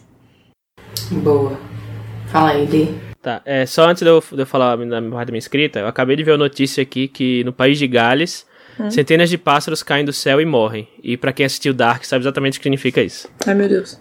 Boa. 1.12 1.60
Fala 2.28 2.52
aí, 2.52 2.66
Li. 2.66 3.08
Tá, 3.22 3.42
é, 3.46 3.66
só 3.66 3.90
antes 3.90 4.04
de 4.04 4.10
eu, 4.10 4.24
de 4.32 4.42
eu 4.42 4.46
falar 4.46 4.76
da 4.76 5.02
minha 5.02 5.12
parte 5.12 5.28
da 5.28 5.32
minha 5.32 5.40
escrita, 5.40 5.80
eu 5.80 5.88
acabei 5.88 6.16
de 6.16 6.24
ver 6.24 6.34
a 6.34 6.38
notícia 6.38 6.82
aqui 6.82 7.08
que 7.08 7.44
no 7.44 7.52
país 7.52 7.78
de 7.78 7.88
Gales, 7.88 8.46
hum. 8.80 8.90
centenas 8.90 9.30
de 9.30 9.38
pássaros 9.38 9.84
caem 9.84 10.06
do 10.06 10.14
céu 10.14 10.40
e 10.40 10.46
morrem. 10.46 10.88
E 11.04 11.18
para 11.18 11.34
quem 11.34 11.46
assistiu 11.46 11.74
Dark 11.74 12.06
sabe 12.06 12.24
exatamente 12.24 12.58
o 12.58 12.60
que 12.60 12.64
significa 12.64 13.02
isso. 13.02 13.30
Ai, 13.46 13.54
meu 13.54 13.68
Deus. 13.68 14.00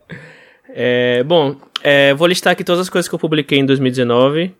é, 0.68 1.24
bom, 1.24 1.56
é, 1.84 2.14
vou 2.14 2.26
listar 2.26 2.54
aqui 2.54 2.64
todas 2.64 2.80
as 2.80 2.88
coisas 2.88 3.06
que 3.06 3.14
eu 3.14 3.18
publiquei 3.18 3.58
em 3.58 3.66
2019. 3.66 4.54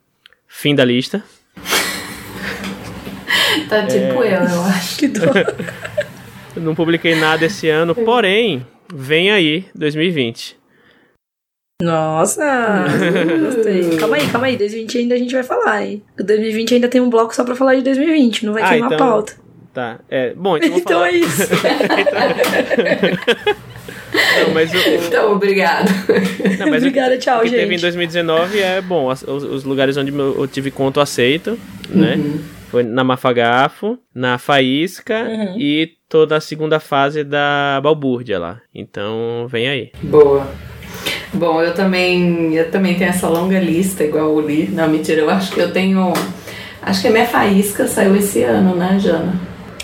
Fim 0.47 0.75
da 0.75 0.85
lista. 0.85 1.25
tá 3.69 3.87
tipo 3.87 4.23
é... 4.23 4.35
eu, 4.35 4.49
eu 4.49 4.63
acho. 4.63 4.99
Que 4.99 5.09
dor. 5.09 5.33
Não 6.55 6.75
publiquei 6.75 7.15
nada 7.15 7.47
esse 7.47 7.69
ano, 7.69 7.95
porém, 7.95 8.65
vem 8.95 9.33
aí 9.33 9.65
2020. 9.75 10.57
Nossa, 11.83 12.85
gostei. 13.41 13.97
calma 13.97 14.17
aí, 14.17 14.29
calma 14.29 14.47
aí. 14.47 14.57
2020 14.57 14.99
ainda 14.99 15.15
a 15.17 15.19
gente 15.19 15.35
vai 15.35 15.43
falar, 15.43 15.85
hein? 15.85 16.03
2020 16.17 16.75
ainda 16.75 16.89
tem 16.89 17.01
um 17.01 17.11
bloco 17.11 17.35
só 17.35 17.43
pra 17.43 17.57
falar 17.57 17.75
de 17.75 17.83
2020, 17.83 18.47
não 18.47 18.53
vai 18.53 18.63
ah, 18.63 18.69
queimar 18.69 18.93
então... 18.93 19.07
a 19.07 19.11
pauta. 19.11 19.35
Tá, 19.73 19.99
é. 20.09 20.33
Bom, 20.35 20.57
então. 20.57 20.79
então 20.79 21.01
falar... 21.01 21.09
é 21.09 21.17
isso. 21.17 21.49
Não, 23.57 23.65
mas 24.55 24.73
o, 24.73 24.77
Então, 25.07 25.33
obrigado. 25.33 25.91
Não, 26.59 26.69
mas 26.69 26.83
Obrigada, 26.83 27.19
tchau, 27.19 27.39
o 27.39 27.43
que 27.43 27.49
gente. 27.49 27.61
teve 27.61 27.75
em 27.75 27.81
2019 27.81 28.59
é 28.59 28.81
bom. 28.81 29.09
Os, 29.09 29.23
os 29.23 29.65
lugares 29.65 29.97
onde 29.97 30.13
eu 30.17 30.47
tive 30.47 30.71
conto 30.71 31.01
aceito, 31.01 31.59
né? 31.91 32.15
Uhum. 32.17 32.41
Foi 32.71 32.83
na 32.83 33.05
Mafagafo, 33.05 33.99
na 34.15 34.39
Faísca 34.39 35.23
uhum. 35.23 35.57
e 35.59 35.93
toda 36.09 36.37
a 36.37 36.41
segunda 36.41 36.81
fase 36.81 37.23
da 37.23 37.81
Balbúrdia 37.83 38.39
lá. 38.39 38.61
Então, 38.75 39.47
vem 39.49 39.69
aí. 39.69 39.93
Boa. 40.03 40.47
Bom, 41.33 41.61
eu 41.61 41.75
também, 41.75 42.55
eu 42.55 42.71
também 42.71 42.95
tenho 42.95 43.11
essa 43.11 43.29
longa 43.29 43.59
lista, 43.59 44.05
igual 44.05 44.33
o 44.33 44.41
Li. 44.41 44.69
Não, 44.69 44.89
mentira, 44.89 45.21
eu 45.21 45.31
acho 45.31 45.53
que 45.53 45.61
eu 45.61 45.73
tenho. 45.73 46.13
Acho 46.81 47.03
que 47.03 47.09
a 47.09 47.11
minha 47.11 47.27
faísca 47.27 47.87
saiu 47.89 48.15
esse 48.17 48.43
ano, 48.43 48.77
né, 48.77 48.99
Jana? 49.01 49.35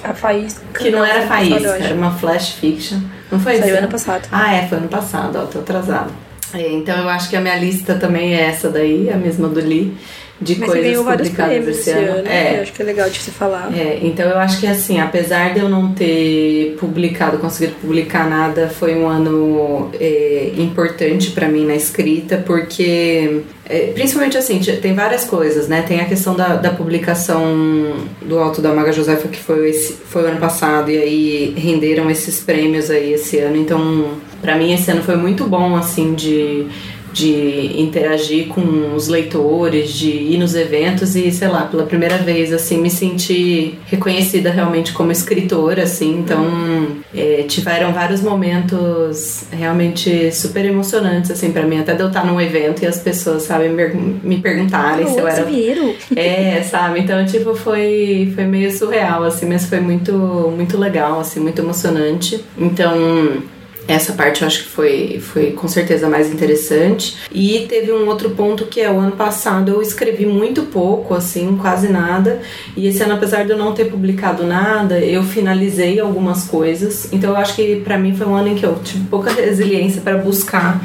A 0.02 0.14
faísca. 0.14 0.64
Que 0.78 0.90
não 0.90 1.04
era 1.04 1.26
faísca, 1.26 1.76
era 1.76 1.94
uma 1.94 2.12
flash 2.12 2.52
fiction. 2.52 2.98
Não 3.30 3.38
foi 3.38 3.58
Saiu 3.58 3.78
ano 3.78 3.88
passado. 3.88 4.28
Ah, 4.32 4.54
é, 4.54 4.66
foi 4.66 4.78
ano 4.78 4.88
passado, 4.88 5.38
ó, 5.38 5.46
tô 5.46 5.60
atrasado. 5.60 6.12
É, 6.52 6.72
então 6.72 6.96
eu 6.98 7.08
acho 7.08 7.30
que 7.30 7.36
a 7.36 7.40
minha 7.40 7.56
lista 7.56 7.94
também 7.94 8.34
é 8.34 8.42
essa 8.42 8.68
daí, 8.68 9.08
a 9.10 9.16
mesma 9.16 9.48
do 9.48 9.60
Li 9.60 9.96
de 10.40 10.58
Mas 10.58 10.70
coisas 10.70 10.86
ganhou 10.86 11.04
publicadas 11.04 11.68
esse 11.68 11.90
ano. 11.90 12.12
ano 12.18 12.28
é. 12.28 12.56
Eu 12.56 12.62
acho 12.62 12.72
que 12.72 12.82
é 12.82 12.84
legal 12.84 13.10
de 13.10 13.18
você 13.18 13.30
falar. 13.30 13.76
É, 13.76 13.98
então 14.02 14.26
eu 14.26 14.38
acho 14.38 14.58
que 14.58 14.66
assim, 14.66 14.98
apesar 14.98 15.52
de 15.52 15.60
eu 15.60 15.68
não 15.68 15.92
ter 15.92 16.76
publicado, 16.78 17.38
conseguido 17.38 17.74
publicar 17.80 18.28
nada, 18.28 18.68
foi 18.68 18.94
um 18.94 19.06
ano 19.06 19.90
é, 20.00 20.52
importante 20.56 21.32
para 21.32 21.46
mim 21.46 21.66
na 21.66 21.74
escrita, 21.74 22.42
porque 22.46 23.42
é, 23.66 23.92
principalmente 23.92 24.38
assim, 24.38 24.58
tem 24.58 24.94
várias 24.94 25.24
coisas, 25.24 25.68
né? 25.68 25.82
Tem 25.82 26.00
a 26.00 26.06
questão 26.06 26.34
da, 26.34 26.56
da 26.56 26.70
publicação 26.70 27.44
do 28.22 28.38
Alto 28.38 28.62
da 28.62 28.72
Maga 28.72 28.92
Josefa, 28.92 29.28
que 29.28 29.38
foi, 29.38 29.68
esse, 29.68 29.92
foi 29.92 30.22
o 30.22 30.26
ano 30.26 30.40
passado, 30.40 30.90
e 30.90 30.96
aí 30.96 31.54
renderam 31.56 32.10
esses 32.10 32.40
prêmios 32.40 32.90
aí 32.90 33.12
esse 33.12 33.38
ano. 33.38 33.56
Então, 33.56 34.14
para 34.40 34.56
mim, 34.56 34.72
esse 34.72 34.90
ano 34.90 35.02
foi 35.02 35.16
muito 35.16 35.44
bom, 35.44 35.76
assim, 35.76 36.14
de 36.14 36.66
de 37.12 37.80
interagir 37.80 38.48
com 38.48 38.94
os 38.94 39.08
leitores, 39.08 39.92
de 39.92 40.10
ir 40.10 40.38
nos 40.38 40.54
eventos 40.54 41.16
e, 41.16 41.30
sei 41.30 41.48
lá, 41.48 41.62
pela 41.62 41.84
primeira 41.84 42.18
vez, 42.18 42.52
assim, 42.52 42.78
me 42.78 42.90
senti 42.90 43.78
reconhecida 43.86 44.50
realmente 44.50 44.92
como 44.92 45.10
escritora, 45.10 45.82
assim, 45.82 46.18
então 46.18 46.46
é, 47.14 47.44
tiveram 47.48 47.92
vários 47.92 48.20
momentos 48.20 49.44
realmente 49.50 50.32
super 50.32 50.64
emocionantes, 50.64 51.30
assim, 51.30 51.52
para 51.52 51.62
mim, 51.62 51.78
até 51.78 51.94
de 51.94 52.00
eu 52.02 52.08
estar 52.08 52.24
num 52.24 52.40
evento 52.40 52.82
e 52.82 52.86
as 52.86 52.98
pessoas, 52.98 53.42
sabe, 53.42 53.68
me 53.68 54.38
perguntarem 54.38 55.06
se 55.06 55.18
eu 55.18 55.26
era... 55.26 55.44
Vieram. 55.44 55.94
É, 56.14 56.62
sabe, 56.62 57.00
então, 57.00 57.24
tipo, 57.24 57.54
foi, 57.54 58.32
foi 58.34 58.44
meio 58.44 58.70
surreal, 58.70 59.24
assim, 59.24 59.46
mas 59.46 59.66
foi 59.66 59.80
muito, 59.80 60.12
muito 60.56 60.78
legal, 60.78 61.20
assim, 61.20 61.40
muito 61.40 61.60
emocionante, 61.60 62.44
então 62.58 63.42
essa 63.88 64.12
parte 64.12 64.42
eu 64.42 64.46
acho 64.46 64.64
que 64.64 64.68
foi, 64.68 65.20
foi 65.20 65.52
com 65.52 65.66
certeza 65.66 66.08
mais 66.08 66.32
interessante. 66.32 67.16
E 67.32 67.66
teve 67.68 67.92
um 67.92 68.06
outro 68.06 68.30
ponto 68.30 68.66
que 68.66 68.80
é 68.80 68.90
o 68.90 68.98
ano 68.98 69.12
passado 69.12 69.70
eu 69.72 69.82
escrevi 69.82 70.26
muito 70.26 70.62
pouco, 70.62 71.14
assim, 71.14 71.56
quase 71.60 71.88
nada. 71.88 72.40
E 72.76 72.86
esse 72.86 73.02
ano, 73.02 73.14
apesar 73.14 73.44
de 73.44 73.50
eu 73.50 73.58
não 73.58 73.72
ter 73.72 73.86
publicado 73.86 74.44
nada, 74.44 74.98
eu 74.98 75.22
finalizei 75.22 75.98
algumas 75.98 76.44
coisas. 76.44 77.12
Então 77.12 77.30
eu 77.30 77.36
acho 77.36 77.54
que 77.54 77.76
para 77.76 77.98
mim 77.98 78.14
foi 78.14 78.26
um 78.26 78.34
ano 78.34 78.48
em 78.48 78.54
que 78.54 78.64
eu 78.64 78.78
tive 78.82 79.04
pouca 79.08 79.30
resiliência 79.32 80.00
para 80.00 80.18
buscar 80.18 80.80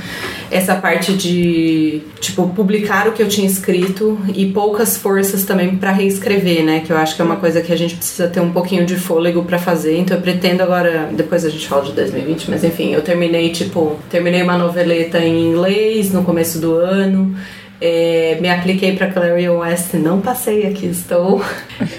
essa 0.51 0.75
parte 0.75 1.13
de, 1.13 2.01
tipo, 2.19 2.47
publicar 2.49 3.07
o 3.07 3.11
que 3.11 3.21
eu 3.21 3.27
tinha 3.27 3.47
escrito 3.47 4.19
e 4.33 4.47
poucas 4.47 4.97
forças 4.97 5.43
também 5.43 5.75
para 5.75 5.91
reescrever, 5.91 6.63
né? 6.63 6.81
Que 6.85 6.91
eu 6.91 6.97
acho 6.97 7.15
que 7.15 7.21
é 7.21 7.25
uma 7.25 7.37
coisa 7.37 7.61
que 7.61 7.71
a 7.71 7.75
gente 7.75 7.95
precisa 7.95 8.27
ter 8.27 8.39
um 8.39 8.51
pouquinho 8.51 8.85
de 8.85 8.95
fôlego 8.95 9.43
para 9.43 9.57
fazer. 9.57 9.97
Então 9.97 10.17
eu 10.17 10.21
pretendo 10.21 10.63
agora, 10.63 11.09
depois 11.11 11.45
a 11.45 11.49
gente 11.49 11.67
fala 11.67 11.83
de 11.83 11.91
2020, 11.93 12.49
mas 12.49 12.63
enfim, 12.63 12.93
eu 12.93 13.01
terminei, 13.01 13.49
tipo, 13.49 13.97
terminei 14.09 14.41
uma 14.41 14.57
noveleta 14.57 15.19
em 15.19 15.49
inglês 15.51 16.11
no 16.11 16.23
começo 16.23 16.59
do 16.59 16.73
ano. 16.73 17.35
É, 17.81 18.37
me 18.39 18.49
apliquei 18.49 18.95
para 18.95 19.07
Clarion 19.07 19.59
West, 19.59 19.93
não 19.95 20.21
passei, 20.21 20.65
aqui 20.65 20.85
estou. 20.87 21.41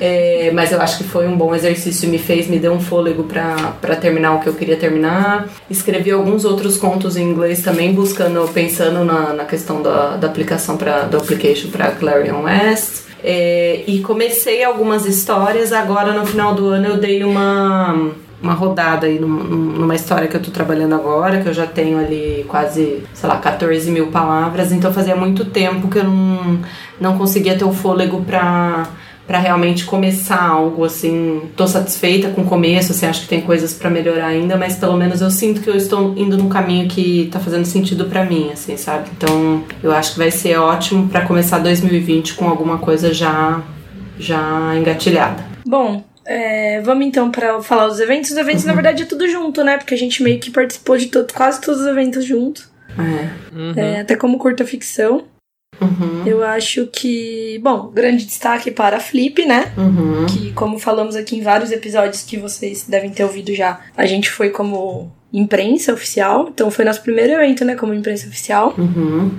É, 0.00 0.50
mas 0.54 0.72
eu 0.72 0.80
acho 0.80 0.98
que 0.98 1.04
foi 1.04 1.26
um 1.26 1.36
bom 1.36 1.54
exercício, 1.54 2.08
me 2.08 2.18
fez, 2.18 2.48
me 2.48 2.58
deu 2.58 2.72
um 2.72 2.80
fôlego 2.80 3.24
para 3.24 3.96
terminar 3.96 4.34
o 4.34 4.40
que 4.40 4.46
eu 4.46 4.54
queria 4.54 4.76
terminar. 4.76 5.48
Escrevi 5.70 6.10
alguns 6.10 6.44
outros 6.44 6.76
contos 6.76 7.16
em 7.16 7.22
inglês 7.22 7.62
também, 7.62 7.92
buscando, 7.92 8.48
pensando 8.52 9.04
na, 9.04 9.32
na 9.32 9.44
questão 9.44 9.82
da, 9.82 10.16
da 10.16 10.26
aplicação 10.26 10.76
para 10.76 11.02
do 11.02 11.16
application 11.16 11.70
para 11.70 11.90
Clarion 11.92 12.42
West. 12.42 13.06
É, 13.22 13.82
e 13.86 14.00
comecei 14.00 14.62
algumas 14.62 15.06
histórias. 15.06 15.72
Agora 15.72 16.12
no 16.12 16.26
final 16.26 16.54
do 16.54 16.68
ano 16.68 16.86
eu 16.86 16.96
dei 16.96 17.24
uma 17.24 18.12
uma 18.42 18.52
rodada 18.52 19.06
aí 19.06 19.18
numa 19.18 19.94
história 19.94 20.28
que 20.28 20.36
eu 20.36 20.42
tô 20.42 20.50
trabalhando 20.50 20.94
agora, 20.94 21.40
que 21.40 21.48
eu 21.48 21.54
já 21.54 21.66
tenho 21.66 21.98
ali 21.98 22.44
quase, 22.48 23.02
sei 23.14 23.28
lá, 23.28 23.36
14 23.36 23.90
mil 23.90 24.08
palavras, 24.08 24.72
então 24.72 24.92
fazia 24.92 25.16
muito 25.16 25.44
tempo 25.46 25.88
que 25.88 25.98
eu 25.98 26.04
não, 26.04 26.60
não 27.00 27.18
conseguia 27.18 27.56
ter 27.56 27.64
o 27.64 27.72
fôlego 27.72 28.22
pra, 28.22 28.88
pra 29.26 29.38
realmente 29.38 29.84
começar 29.84 30.42
algo 30.42 30.84
assim. 30.84 31.42
Tô 31.56 31.66
satisfeita 31.66 32.28
com 32.28 32.42
o 32.42 32.46
começo, 32.46 32.92
assim, 32.92 33.06
acho 33.06 33.22
que 33.22 33.28
tem 33.28 33.40
coisas 33.40 33.72
para 33.72 33.88
melhorar 33.88 34.26
ainda, 34.26 34.56
mas 34.56 34.76
pelo 34.76 34.96
menos 34.96 35.20
eu 35.20 35.30
sinto 35.30 35.62
que 35.62 35.70
eu 35.70 35.76
estou 35.76 36.14
indo 36.16 36.36
num 36.36 36.48
caminho 36.48 36.88
que 36.88 37.28
tá 37.32 37.40
fazendo 37.40 37.64
sentido 37.64 38.04
para 38.04 38.24
mim, 38.24 38.50
assim, 38.52 38.76
sabe? 38.76 39.08
Então 39.16 39.64
eu 39.82 39.92
acho 39.92 40.12
que 40.12 40.18
vai 40.18 40.30
ser 40.30 40.58
ótimo 40.58 41.08
para 41.08 41.22
começar 41.22 41.58
2020 41.58 42.34
com 42.34 42.48
alguma 42.48 42.78
coisa 42.78 43.14
já, 43.14 43.62
já 44.18 44.74
engatilhada. 44.76 45.42
Bom, 45.66 46.04
é, 46.26 46.80
vamos 46.82 47.06
então 47.06 47.30
para 47.30 47.62
falar 47.62 47.86
dos 47.86 48.00
eventos. 48.00 48.30
Os 48.30 48.36
eventos, 48.36 48.62
uhum. 48.62 48.68
na 48.68 48.74
verdade, 48.74 49.04
é 49.04 49.06
tudo 49.06 49.28
junto, 49.28 49.62
né? 49.62 49.78
Porque 49.78 49.94
a 49.94 49.98
gente 49.98 50.22
meio 50.22 50.40
que 50.40 50.50
participou 50.50 50.96
de 50.96 51.06
todo, 51.06 51.32
quase 51.32 51.60
todos 51.60 51.80
os 51.80 51.86
eventos 51.86 52.24
junto. 52.24 52.68
É. 52.98 53.56
Uhum. 53.56 53.72
É, 53.76 54.00
até 54.00 54.16
como 54.16 54.38
curta 54.38 54.64
ficção. 54.64 55.24
Uhum. 55.80 56.26
Eu 56.26 56.42
acho 56.42 56.86
que, 56.86 57.60
bom, 57.62 57.88
grande 57.88 58.24
destaque 58.24 58.70
para 58.70 58.96
a 58.96 59.00
Flip, 59.00 59.44
né? 59.44 59.72
Uhum. 59.76 60.26
Que, 60.26 60.52
como 60.52 60.78
falamos 60.78 61.14
aqui 61.14 61.36
em 61.36 61.42
vários 61.42 61.70
episódios 61.70 62.22
que 62.22 62.36
vocês 62.38 62.84
devem 62.88 63.10
ter 63.10 63.24
ouvido 63.24 63.54
já, 63.54 63.80
a 63.96 64.06
gente 64.06 64.30
foi 64.30 64.50
como 64.50 65.12
imprensa 65.32 65.92
oficial. 65.92 66.48
Então 66.52 66.70
foi 66.70 66.84
nosso 66.84 67.02
primeiro 67.02 67.32
evento, 67.34 67.64
né? 67.64 67.74
Como 67.74 67.94
imprensa 67.94 68.26
oficial. 68.26 68.74
Uhum. 68.76 69.30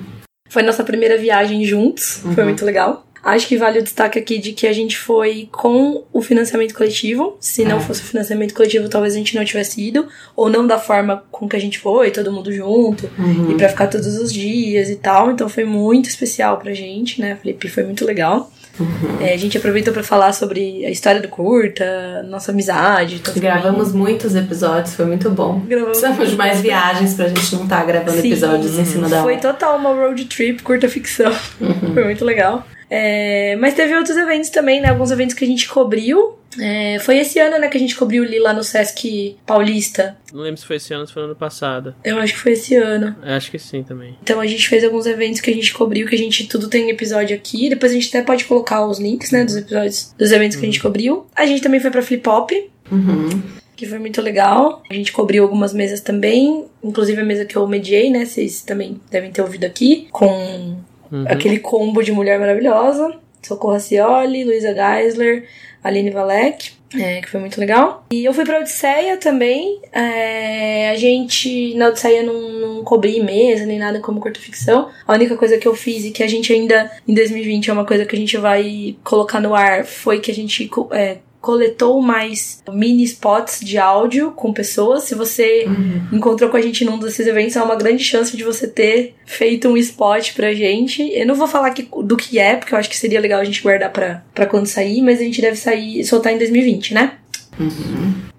Foi 0.50 0.64
nossa 0.64 0.84
primeira 0.84 1.18
viagem 1.18 1.66
juntos. 1.66 2.22
Foi 2.34 2.44
muito 2.44 2.64
legal. 2.64 3.06
Acho 3.28 3.46
que 3.46 3.58
vale 3.58 3.80
o 3.80 3.84
destaque 3.84 4.18
aqui 4.18 4.38
de 4.38 4.54
que 4.54 4.66
a 4.66 4.72
gente 4.72 4.98
foi 4.98 5.50
com 5.52 6.06
o 6.14 6.22
financiamento 6.22 6.74
coletivo. 6.74 7.36
Se 7.42 7.66
não 7.66 7.82
fosse 7.82 8.00
o 8.02 8.06
financiamento 8.06 8.54
coletivo, 8.54 8.88
talvez 8.88 9.16
a 9.16 9.18
gente 9.18 9.36
não 9.36 9.44
tivesse 9.44 9.86
ido. 9.86 10.08
Ou 10.34 10.50
não 10.50 10.66
da 10.66 10.80
forma 10.80 11.26
com 11.30 11.46
que 11.46 11.58
a 11.58 11.60
gente 11.60 11.78
foi, 11.78 12.10
todo 12.10 12.32
mundo 12.32 12.54
junto. 12.54 13.10
Uhum. 13.20 13.52
E 13.52 13.56
pra 13.56 13.68
ficar 13.68 13.88
todos 13.88 14.16
os 14.18 14.32
dias 14.32 14.90
e 14.90 14.96
tal. 14.96 15.30
Então 15.30 15.50
foi 15.50 15.66
muito 15.66 16.08
especial 16.08 16.58
pra 16.58 16.74
gente, 16.74 17.20
né? 17.20 17.38
Felipe, 17.42 17.68
foi 17.68 17.84
muito 17.84 18.06
legal. 18.06 18.50
Uhum. 18.80 19.18
É, 19.20 19.34
a 19.34 19.38
gente 19.38 19.58
aproveitou 19.58 19.94
pra 19.94 20.04
falar 20.04 20.32
sobre 20.32 20.86
a 20.86 20.90
história 20.90 21.20
do 21.20 21.28
curta, 21.28 22.24
nossa 22.30 22.54
amizade. 22.54 23.16
Então 23.16 23.34
foi 23.34 23.42
Gravamos 23.42 23.92
muitos 23.92 24.36
episódios, 24.36 24.96
foi 24.96 25.06
muito 25.06 25.30
bom. 25.30 25.60
Gravamos 25.68 25.98
Precisamos 25.98 26.30
de 26.30 26.38
mais 26.38 26.62
viagens 26.62 27.14
pra 27.14 27.28
gente 27.28 27.56
não 27.56 27.64
estar 27.64 27.86
gravando 27.86 28.22
Sim. 28.22 28.28
episódios 28.30 28.80
em 28.80 28.86
cima 28.86 29.10
da 29.10 29.22
Foi 29.22 29.34
hora. 29.34 29.42
total 29.42 29.76
uma 29.78 29.94
road 29.94 30.24
trip, 30.26 30.64
curta 30.64 30.88
ficção. 30.88 31.34
Uhum. 31.60 31.94
Foi 31.94 32.06
muito 32.06 32.24
legal. 32.24 32.66
É, 32.90 33.56
mas 33.58 33.74
teve 33.74 33.94
outros 33.96 34.16
eventos 34.16 34.50
também, 34.50 34.80
né? 34.82 34.90
Alguns 34.90 35.12
eventos 35.12 35.36
que 35.36 35.44
a 35.44 35.48
gente 35.48 35.68
cobriu. 35.68 36.38
É, 36.60 36.98
foi 37.00 37.18
esse 37.20 37.38
ano, 37.40 37.60
né, 37.60 37.68
que 37.68 37.78
a 37.78 37.80
gente 37.80 37.96
cobriu 37.96 38.24
ali 38.24 38.40
lá 38.40 38.52
no 38.52 38.64
Sesc 38.64 39.38
Paulista. 39.46 40.18
Não 40.34 40.42
lembro 40.42 40.60
se 40.60 40.66
foi 40.66 40.78
esse 40.78 40.92
ano 40.92 41.02
ou 41.02 41.08
se 41.08 41.14
foi 41.14 41.24
ano 41.24 41.36
passado. 41.36 41.94
Eu 42.04 42.18
acho 42.18 42.34
que 42.34 42.40
foi 42.40 42.54
esse 42.54 42.74
ano. 42.76 43.16
Eu 43.22 43.34
Acho 43.34 43.52
que 43.52 43.60
sim 43.60 43.84
também. 43.84 44.18
Então 44.24 44.40
a 44.40 44.48
gente 44.48 44.68
fez 44.68 44.84
alguns 44.84 45.06
eventos 45.06 45.40
que 45.42 45.52
a 45.52 45.54
gente 45.54 45.72
cobriu, 45.74 46.08
que 46.08 46.16
a 46.16 46.18
gente 46.18 46.48
tudo 46.48 46.68
tem 46.68 46.90
episódio 46.90 47.36
aqui. 47.36 47.70
Depois 47.70 47.92
a 47.92 47.96
gente 47.96 48.08
até 48.08 48.22
pode 48.26 48.46
colocar 48.46 48.84
os 48.88 48.98
links, 48.98 49.30
né, 49.32 49.44
dos 49.46 49.56
episódios, 49.58 50.16
dos 50.18 50.32
eventos 50.32 50.58
que 50.58 50.64
a 50.64 50.66
gente 50.66 50.82
cobriu. 50.82 51.28
A 51.36 51.46
gente 51.46 51.62
também 51.62 51.80
foi 51.80 51.92
pra 51.92 52.02
Flip 52.02 52.28
Hop, 52.28 52.50
Uhum. 52.92 53.42
que 53.76 53.86
foi 53.86 54.00
muito 54.00 54.22
legal. 54.22 54.82
A 54.90 54.94
gente 54.94 55.12
cobriu 55.12 55.44
algumas 55.44 55.74
mesas 55.74 56.00
também, 56.02 56.66
inclusive 56.84 57.22
a 57.22 57.26
mesa 57.26 57.46
que 57.46 57.56
eu 57.56 57.68
mediei, 57.68 58.10
né? 58.10 58.26
Vocês 58.26 58.62
também 58.64 59.00
devem 59.12 59.32
ter 59.32 59.42
ouvido 59.42 59.66
aqui, 59.66 60.08
com 60.12 60.78
Uhum. 61.12 61.26
aquele 61.28 61.60
combo 61.60 62.04
de 62.04 62.12
mulher 62.12 62.40
maravilhosa. 62.40 63.14
Socorro 63.42 63.74
Racioli, 63.74 64.44
Luísa 64.44 64.74
Geisler, 64.74 65.46
Aline 65.84 66.10
Valek, 66.10 66.72
é, 66.96 67.22
que 67.22 67.30
foi 67.30 67.40
muito 67.40 67.60
legal. 67.60 68.06
E 68.12 68.24
eu 68.24 68.34
fui 68.34 68.46
pra 68.46 68.60
Odisseia 68.60 69.18
também. 69.18 69.80
é, 69.92 70.90
a 70.90 70.96
gente, 70.96 71.74
na 71.76 71.88
Odisseia, 71.88 72.24
não, 72.24 72.52
não 72.60 72.84
cobri 72.84 73.22
mesa 73.22 73.66
nem 73.66 73.78
nada 73.78 74.00
como 74.00 74.20
curta 74.20 74.40
ficção. 74.40 74.90
A 75.06 75.14
única 75.14 75.36
coisa 75.36 75.58
que 75.58 75.68
eu 75.68 75.76
fiz 75.76 76.06
e 76.06 76.12
que 76.12 76.24
a 76.24 76.28
gente 76.28 76.54
ainda, 76.54 76.92
em 77.08 77.14
2020, 77.14 77.70
é 77.70 77.74
uma 77.74 77.86
coisa 77.86 78.06
que 78.06 78.16
a 78.16 78.20
gente 78.20 78.38
vai 78.38 78.96
colocar 79.04 79.42
no 79.42 79.54
ar, 79.54 79.86
foi 79.86 80.20
que 80.20 80.32
a 80.32 80.34
gente 80.34 80.70
é, 80.92 81.18
coletou 81.42 82.02
mais 82.02 82.62
mini 82.70 83.04
spots 83.04 83.60
de 83.62 83.78
áudio 83.78 84.32
com 84.32 84.52
pessoas. 84.52 85.04
Se 85.04 85.16
você 85.16 85.66
encontrou 86.12 86.50
com 86.50 86.58
a 86.58 86.62
gente 86.62 86.84
num 86.84 86.98
desses 87.00 87.26
eventos, 87.26 87.56
é 87.56 87.62
uma 87.62 87.76
grande 87.76 88.04
chance 88.04 88.36
de 88.36 88.44
você 88.44 88.68
ter 88.68 89.16
feito 89.26 89.68
um 89.70 89.78
spot 89.78 90.34
pra 90.34 90.54
gente. 90.54 91.02
Eu 91.14 91.26
não 91.26 91.36
vou 91.36 91.48
falar 91.48 91.72
que- 91.72 91.88
do 92.04 92.18
que 92.18 92.38
é, 92.40 92.56
porque 92.56 92.74
eu 92.74 92.78
acho 92.78 92.90
que 92.90 92.98
seria 92.98 93.20
legal 93.20 93.40
a 93.40 93.44
gente 93.46 93.62
guardar 93.62 93.92
pra, 93.92 94.24
pra 94.34 94.46
quando 94.46 94.66
sair, 94.68 95.02
mas 95.02 95.20
a 95.20 95.24
gente 95.24 95.40
deve 95.42 95.56
sair, 95.56 96.04
soltar 96.04 96.34
em 96.34 96.38
2020, 96.38 96.94
né? 96.94 97.14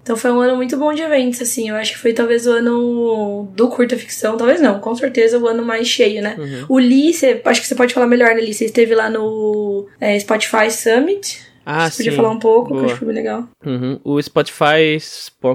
Então 0.01 0.15
foi 0.17 0.31
um 0.31 0.39
ano 0.39 0.55
muito 0.55 0.75
bom 0.77 0.93
de 0.93 1.01
eventos, 1.01 1.41
assim. 1.41 1.69
Eu 1.69 1.75
acho 1.75 1.91
que 1.93 1.99
foi 1.99 2.13
talvez 2.13 2.47
o 2.47 2.51
ano 2.51 3.47
do 3.55 3.67
curta 3.67 3.95
ficção. 3.97 4.37
Talvez 4.37 4.59
não, 4.61 4.79
com 4.79 4.95
certeza 4.95 5.37
o 5.37 5.47
ano 5.47 5.63
mais 5.63 5.87
cheio, 5.87 6.21
né? 6.21 6.35
Uhum. 6.37 6.65
O 6.69 6.79
Lee, 6.79 7.13
cê- 7.13 7.39
acho 7.45 7.61
que 7.61 7.67
você 7.67 7.75
pode 7.75 7.93
falar 7.93 8.07
melhor, 8.07 8.29
né, 8.29 8.41
Lee? 8.41 8.53
Você 8.53 8.65
esteve 8.65 8.95
lá 8.95 9.09
no 9.09 9.87
é, 9.99 10.17
Spotify 10.19 10.71
Summit. 10.71 11.41
Ah, 11.65 11.89
você 11.89 11.97
podia 11.97 12.11
sim. 12.11 12.17
falar 12.17 12.29
um 12.29 12.39
pouco, 12.39 12.67
que 12.67 12.73
eu 12.73 12.77
Boa. 12.77 12.85
acho 12.85 12.93
que 12.95 12.99
foi 12.99 13.07
bem 13.07 13.15
legal. 13.15 13.47
Uhum. 13.65 13.99
O 14.03 14.21
Spotify 14.21 14.97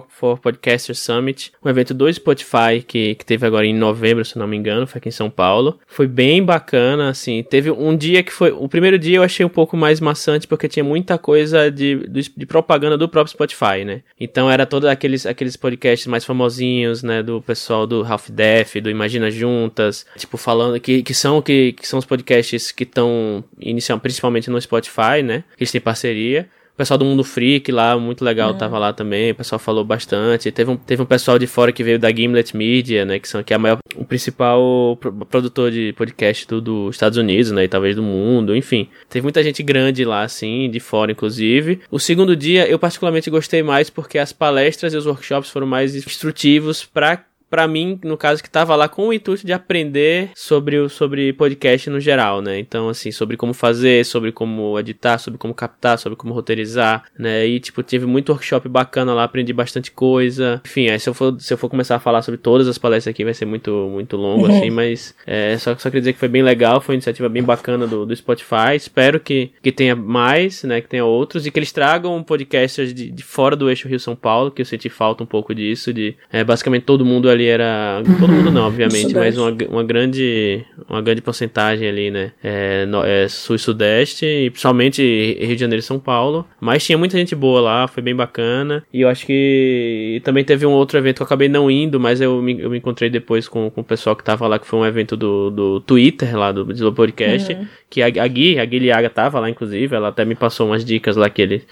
for 0.09 0.38
Podcasters 0.38 1.01
Summit, 1.01 1.53
um 1.64 1.69
evento 1.69 1.93
do 1.93 2.12
Spotify 2.12 2.83
que, 2.87 3.14
que 3.14 3.25
teve 3.25 3.47
agora 3.47 3.67
em 3.67 3.75
novembro, 3.75 4.25
se 4.25 4.38
não 4.38 4.47
me 4.47 4.57
engano, 4.57 4.87
foi 4.87 4.99
aqui 4.99 5.09
em 5.09 5.12
São 5.12 5.31
Paulo. 5.31 5.79
Foi 5.87 6.07
bem 6.07 6.43
bacana, 6.43 7.09
assim. 7.09 7.43
Teve 7.43 7.71
um 7.71 7.97
dia 7.97 8.23
que 8.23 8.33
foi. 8.33 8.53
O 8.53 8.69
primeiro 8.69 8.99
dia 8.99 9.17
eu 9.17 9.23
achei 9.23 9.45
um 9.45 9.49
pouco 9.49 9.77
mais 9.77 10.01
maçante 10.01 10.47
porque 10.47 10.69
tinha 10.69 10.85
muita 10.85 11.19
coisa 11.19 11.71
de, 11.71 12.09
de 12.09 12.47
propaganda 12.47 12.97
do 12.97 13.09
próprio 13.09 13.33
Spotify, 13.33 13.85
né? 13.85 14.03
Então 14.19 14.51
era 14.51 14.67
todos 14.67 14.88
aqueles, 14.88 15.27
aqueles 15.27 15.57
podcasts 15.57 16.07
mais 16.07 16.25
famosinhos, 16.25 17.03
né? 17.03 17.23
Do 17.23 17.43
pessoal 17.43 17.87
do 17.87 18.05
Half 18.05 18.31
Def, 18.31 18.77
do 18.77 18.90
Imagina 18.90 19.31
Juntas, 19.31 20.07
tipo, 20.17 20.37
falando 20.37 20.79
que, 20.81 21.03
que 21.03 21.14
são 21.14 21.40
que, 21.43 21.73
que 21.73 21.87
são 21.87 21.99
os 21.99 22.05
podcasts 22.05 22.73
que 22.73 22.85
estão 22.85 23.45
iniciando, 23.59 24.01
principalmente 24.01 24.51
no 24.51 24.61
Spotify, 24.61 25.23
né? 25.23 25.45
Eles 25.59 25.71
têm 25.71 25.81
parceria. 25.94 26.48
O 26.72 26.76
pessoal 26.76 26.98
do 26.98 27.04
Mundo 27.04 27.22
Freak 27.22 27.70
lá, 27.70 27.96
muito 27.96 28.24
legal, 28.24 28.52
tava 28.52 28.76
lá 28.80 28.92
também. 28.92 29.30
O 29.30 29.35
pessoal 29.37 29.61
falou 29.61 29.85
bastante. 29.85 30.50
Teve 30.50 30.72
um, 30.72 30.76
teve 30.76 31.00
um 31.00 31.07
pessoal 31.07 31.38
de 31.38 31.46
fora 31.46 31.70
que 31.70 31.85
veio 31.85 32.00
da 32.00 32.11
Gimlet 32.11 32.57
Media, 32.57 33.04
né? 33.04 33.20
Que, 33.20 33.28
são, 33.28 33.44
que 33.44 33.52
é 33.52 33.57
a 33.57 33.59
maior, 33.61 33.78
o 33.94 34.04
principal 34.04 34.96
pro- 35.00 35.12
produtor 35.12 35.70
de 35.70 35.92
podcast 35.92 36.48
do- 36.48 36.61
dos 36.61 36.96
Estados 36.96 37.16
Unidos, 37.16 37.52
né? 37.52 37.62
E 37.62 37.68
talvez 37.68 37.94
do 37.94 38.02
mundo, 38.02 38.57
enfim. 38.57 38.88
Teve 39.09 39.22
muita 39.22 39.40
gente 39.40 39.62
grande 39.62 40.04
lá, 40.04 40.22
assim, 40.22 40.68
de 40.68 40.80
fora, 40.80 41.12
inclusive. 41.12 41.78
O 41.92 42.00
segundo 42.00 42.35
dia, 42.35 42.66
eu 42.68 42.76
particularmente 42.76 43.30
gostei 43.30 43.62
mais 43.62 43.88
porque 43.88 44.18
as 44.18 44.33
palestras 44.33 44.92
e 44.94 44.96
os 44.96 45.07
workshops 45.07 45.50
foram 45.50 45.68
mais 45.68 45.94
instrutivos 45.94 46.85
pra 46.85 47.22
Pra 47.55 47.69
mim, 47.69 48.01
no 48.03 48.17
caso, 48.17 48.43
que 48.43 48.51
tava 48.51 48.75
lá 48.75 48.88
com 48.88 49.07
o 49.07 49.12
intuito 49.12 49.47
de 49.47 49.53
aprender 49.53 50.31
sobre 50.35 50.77
o 50.77 50.88
sobre 50.88 51.33
podcast 51.33 51.88
no 51.88 52.01
geral, 52.01 52.43
né? 52.43 52.59
Então, 52.59 52.88
assim, 52.88 53.12
sobre 53.12 53.37
como 53.37 53.55
fazer, 53.55 54.05
sobre 54.05 54.33
como 54.33 54.77
editar, 54.77 55.19
sobre 55.19 55.38
como 55.38 55.55
captar, 55.55 55.97
sobre 55.97 56.17
como 56.17 56.35
roteirizar, 56.35 57.05
né? 57.17 57.47
E, 57.47 57.61
tipo, 57.61 57.81
tive 57.85 58.07
muito 58.07 58.33
workshop 58.33 58.69
bacana 58.69 59.14
lá, 59.14 59.23
aprendi 59.23 59.53
bastante 59.53 59.93
coisa. 59.93 60.61
Enfim, 60.67 60.88
aí 60.88 60.99
se 60.99 61.09
eu 61.09 61.14
for, 61.14 61.40
se 61.40 61.55
eu 61.55 61.57
for 61.57 61.69
começar 61.69 61.95
a 61.95 62.01
falar 62.01 62.23
sobre 62.23 62.38
todas 62.38 62.67
as 62.67 62.77
palestras 62.77 63.12
aqui, 63.12 63.23
vai 63.23 63.35
ser 63.35 63.45
muito, 63.45 63.71
muito 63.88 64.17
longo, 64.17 64.47
assim, 64.47 64.71
mas 64.71 65.14
é, 65.25 65.57
só, 65.57 65.77
só 65.77 65.90
queria 65.90 66.01
dizer 66.01 66.14
que 66.14 66.19
foi 66.19 66.29
bem 66.29 66.43
legal, 66.43 66.81
foi 66.81 66.95
uma 66.95 66.97
iniciativa 66.97 67.29
bem 67.29 67.45
bacana 67.45 67.87
do, 67.87 68.05
do 68.05 68.17
Spotify. 68.17 68.75
Espero 68.75 69.21
que, 69.21 69.53
que 69.62 69.71
tenha 69.71 69.95
mais, 69.95 70.64
né? 70.64 70.81
Que 70.81 70.88
tenha 70.88 71.05
outros 71.05 71.47
e 71.47 71.53
que 71.53 71.59
eles 71.61 71.71
tragam 71.71 72.21
podcasters 72.21 72.93
de, 72.93 73.12
de 73.12 73.23
fora 73.23 73.55
do 73.55 73.71
eixo 73.71 73.87
Rio-São 73.87 74.17
Paulo, 74.17 74.51
que 74.51 74.61
eu 74.61 74.67
senti 74.67 74.88
falta 74.88 75.23
um 75.23 75.27
pouco 75.27 75.55
disso, 75.55 75.93
de 75.93 76.17
é, 76.33 76.43
basicamente 76.43 76.83
todo 76.83 77.05
mundo 77.05 77.31
ali 77.31 77.43
era. 77.46 78.02
Todo 78.18 78.33
mundo 78.33 78.50
não, 78.50 78.66
obviamente, 78.66 79.14
mas 79.14 79.37
uma, 79.38 79.57
uma 79.70 79.85
grande. 79.85 80.64
Uma 80.88 81.00
grande 81.00 81.20
porcentagem 81.22 81.88
ali, 81.88 82.11
né? 82.11 82.33
É, 82.42 82.85
no- 82.87 83.04
é, 83.04 83.26
sul 83.28 83.57
e 83.57 83.59
sudeste, 83.59 84.24
e 84.26 84.50
principalmente 84.50 85.02
Rio 85.40 85.54
de 85.54 85.61
Janeiro 85.61 85.80
e 85.80 85.83
São 85.83 85.98
Paulo. 85.98 86.46
Mas 86.61 86.85
tinha 86.85 86.98
muita 86.98 87.16
gente 87.16 87.35
boa 87.35 87.61
lá, 87.61 87.88
foi 87.88 88.02
bem 88.02 88.14
bacana. 88.14 88.85
E 88.92 89.00
eu 89.00 89.09
acho 89.09 89.24
que 89.26 90.20
também 90.24 90.44
teve 90.44 90.66
um 90.66 90.72
outro 90.72 90.98
evento 90.98 91.16
que 91.16 91.22
eu 91.22 91.26
acabei 91.26 91.48
não 91.48 91.70
indo, 91.70 91.98
mas 91.98 92.20
eu 92.20 92.40
me, 92.42 92.61
eu 92.61 92.68
me 92.70 92.78
encontrei 92.78 93.09
depois 93.11 93.48
com, 93.48 93.70
com 93.70 93.80
o 93.80 93.85
pessoal 93.85 94.14
que 94.14 94.22
tava 94.24 94.46
lá, 94.46 94.59
que 94.59 94.66
foi 94.66 94.78
um 94.78 94.87
evento 94.87 95.16
do, 95.16 95.50
do 95.50 95.80
Twitter 95.80 96.37
lá 96.37 96.52
do, 96.52 96.64
do 96.64 96.92
podcast. 96.92 97.57
Que 97.88 98.02
a, 98.02 98.07
a 98.07 98.26
Gui, 98.28 98.59
a 98.59 98.64
Gui 98.64 98.78
Liaga 98.80 99.09
tava 99.09 99.38
lá, 99.40 99.48
inclusive, 99.48 99.94
ela 99.94 100.09
até 100.09 100.24
me 100.24 100.35
passou 100.35 100.66
umas 100.66 100.85
dicas 100.85 101.16
lá 101.16 101.30
que 101.30 101.40
ele, 101.40 101.62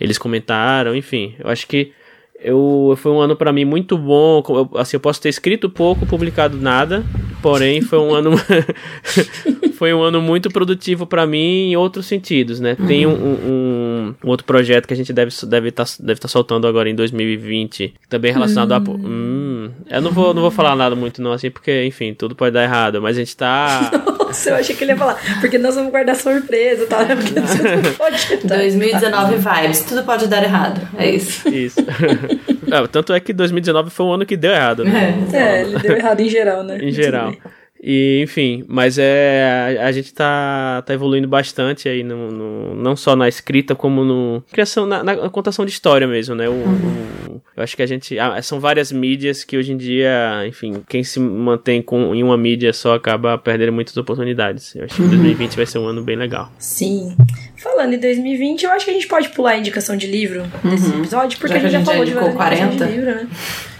eles 0.00 0.16
comentaram, 0.18 0.94
enfim. 0.94 1.34
Eu 1.38 1.50
acho 1.50 1.66
que 1.66 1.92
eu, 2.44 2.94
foi 2.98 3.10
um 3.10 3.20
ano 3.20 3.34
pra 3.34 3.52
mim 3.52 3.64
muito 3.64 3.96
bom. 3.98 4.42
eu- 4.48 4.70
Assim, 4.78 4.96
eu 4.96 5.00
posso 5.00 5.20
ter 5.20 5.28
escrito 5.30 5.68
pouco, 5.68 6.06
publicado 6.06 6.56
nada, 6.58 7.02
porém 7.42 7.80
foi 7.80 7.98
um 7.98 8.14
ano 8.14 8.32
foi 9.74 9.92
um 9.92 10.02
ano 10.02 10.20
muito 10.22 10.48
produtivo 10.50 11.06
pra 11.06 11.26
mim 11.26 11.70
em 11.70 11.76
outros 11.76 12.06
sentidos, 12.06 12.60
né? 12.60 12.76
Tem 12.86 13.06
um, 13.06 13.10
um- 13.12 14.14
um 14.24 14.28
outro 14.28 14.46
projeto 14.46 14.86
que 14.86 14.94
a 14.94 14.96
gente 14.96 15.12
deve 15.12 15.32
deve 15.46 15.68
estar 15.68 15.84
deve 16.00 16.20
tá 16.20 16.28
soltando 16.28 16.66
agora 16.66 16.88
em 16.88 16.94
2020, 16.94 17.94
também 18.08 18.32
relacionado 18.32 18.72
a 18.72 18.78
hum, 18.78 19.53
eu 19.88 20.00
não 20.00 20.10
vou 20.10 20.34
não 20.34 20.42
vou 20.42 20.50
falar 20.50 20.74
nada 20.74 20.94
muito 20.94 21.22
não 21.22 21.32
assim, 21.32 21.50
porque 21.50 21.84
enfim, 21.84 22.14
tudo 22.14 22.34
pode 22.34 22.52
dar 22.52 22.64
errado, 22.64 23.00
mas 23.00 23.16
a 23.16 23.20
gente 23.20 23.36
tá 23.36 23.90
Nossa, 24.34 24.50
eu 24.50 24.56
achei 24.56 24.74
que 24.74 24.82
ele 24.82 24.92
ia 24.92 24.96
falar, 24.96 25.16
porque 25.40 25.58
nós 25.58 25.76
vamos 25.76 25.92
guardar 25.92 26.16
surpresa, 26.16 26.86
tá? 26.86 27.06
Porque 27.06 27.38
não 27.38 27.46
pode 27.94 28.36
dar. 28.44 28.56
2019 28.58 29.36
vibes, 29.36 29.80
tudo 29.82 30.02
pode 30.02 30.26
dar 30.26 30.42
errado. 30.42 30.80
É 30.98 31.08
isso. 31.08 31.48
isso. 31.48 31.80
Ah, 32.72 32.88
tanto 32.88 33.12
é 33.12 33.20
que 33.20 33.32
2019 33.32 33.90
foi 33.90 34.06
um 34.06 34.12
ano 34.12 34.26
que 34.26 34.36
deu 34.36 34.50
errado, 34.50 34.84
né? 34.84 35.14
É, 35.32 35.60
ele 35.60 35.78
deu 35.78 35.96
errado 35.96 36.18
em 36.18 36.28
geral, 36.28 36.64
né? 36.64 36.78
em 36.78 36.90
geral. 36.90 37.32
E, 37.86 38.22
enfim, 38.22 38.64
mas 38.66 38.96
é. 38.98 39.76
A, 39.78 39.88
a 39.88 39.92
gente 39.92 40.14
tá, 40.14 40.82
tá 40.86 40.94
evoluindo 40.94 41.28
bastante 41.28 41.86
aí, 41.86 42.02
no, 42.02 42.30
no- 42.30 42.74
não 42.74 42.96
só 42.96 43.14
na 43.14 43.28
escrita, 43.28 43.74
como 43.74 44.02
no. 44.02 44.42
Criação, 44.50 44.86
na, 44.86 45.04
na 45.04 45.28
contação 45.28 45.66
de 45.66 45.70
história 45.72 46.06
mesmo, 46.06 46.34
né? 46.34 46.48
O, 46.48 46.52
o- 46.52 47.42
eu 47.54 47.62
acho 47.62 47.76
que 47.76 47.82
a 47.82 47.86
gente. 47.86 48.18
ah, 48.18 48.40
são 48.40 48.58
várias 48.58 48.90
mídias 48.90 49.44
que 49.44 49.56
hoje 49.58 49.72
em 49.72 49.76
dia, 49.76 50.44
enfim, 50.48 50.82
quem 50.88 51.04
se 51.04 51.20
mantém 51.20 51.82
com, 51.82 52.14
em 52.14 52.22
uma 52.22 52.38
mídia 52.38 52.72
só 52.72 52.94
acaba 52.94 53.36
perdendo 53.36 53.72
muitas 53.72 53.94
oportunidades. 53.98 54.74
Eu 54.74 54.84
acho 54.86 54.94
que 54.96 55.02
2020 55.02 55.54
vai 55.54 55.66
ser 55.66 55.78
um 55.78 55.86
ano 55.86 56.02
bem 56.02 56.16
legal. 56.16 56.50
Sim. 56.58 57.14
Falando 57.56 57.92
em 57.94 57.98
2020, 57.98 58.62
eu 58.64 58.70
acho 58.72 58.86
que 58.86 58.90
a 58.90 58.94
gente 58.94 59.06
pode 59.06 59.28
pular 59.28 59.50
a 59.52 59.58
indicação 59.58 59.94
de 59.96 60.06
livro 60.06 60.42
desse 60.64 60.90
episódio, 60.90 61.38
porque 61.38 61.52
Já 61.54 61.60
a 61.60 61.62
gente 61.62 61.70
já, 61.72 61.78
a 61.78 61.80
gente 61.80 61.90
falou 61.90 62.04
de 62.06 62.10
indicou 62.12 62.32
várias 62.32 62.60
indicações 62.60 62.78
40. 62.78 62.86
de 62.86 62.96
livro, 62.98 63.14
né? 63.24 63.28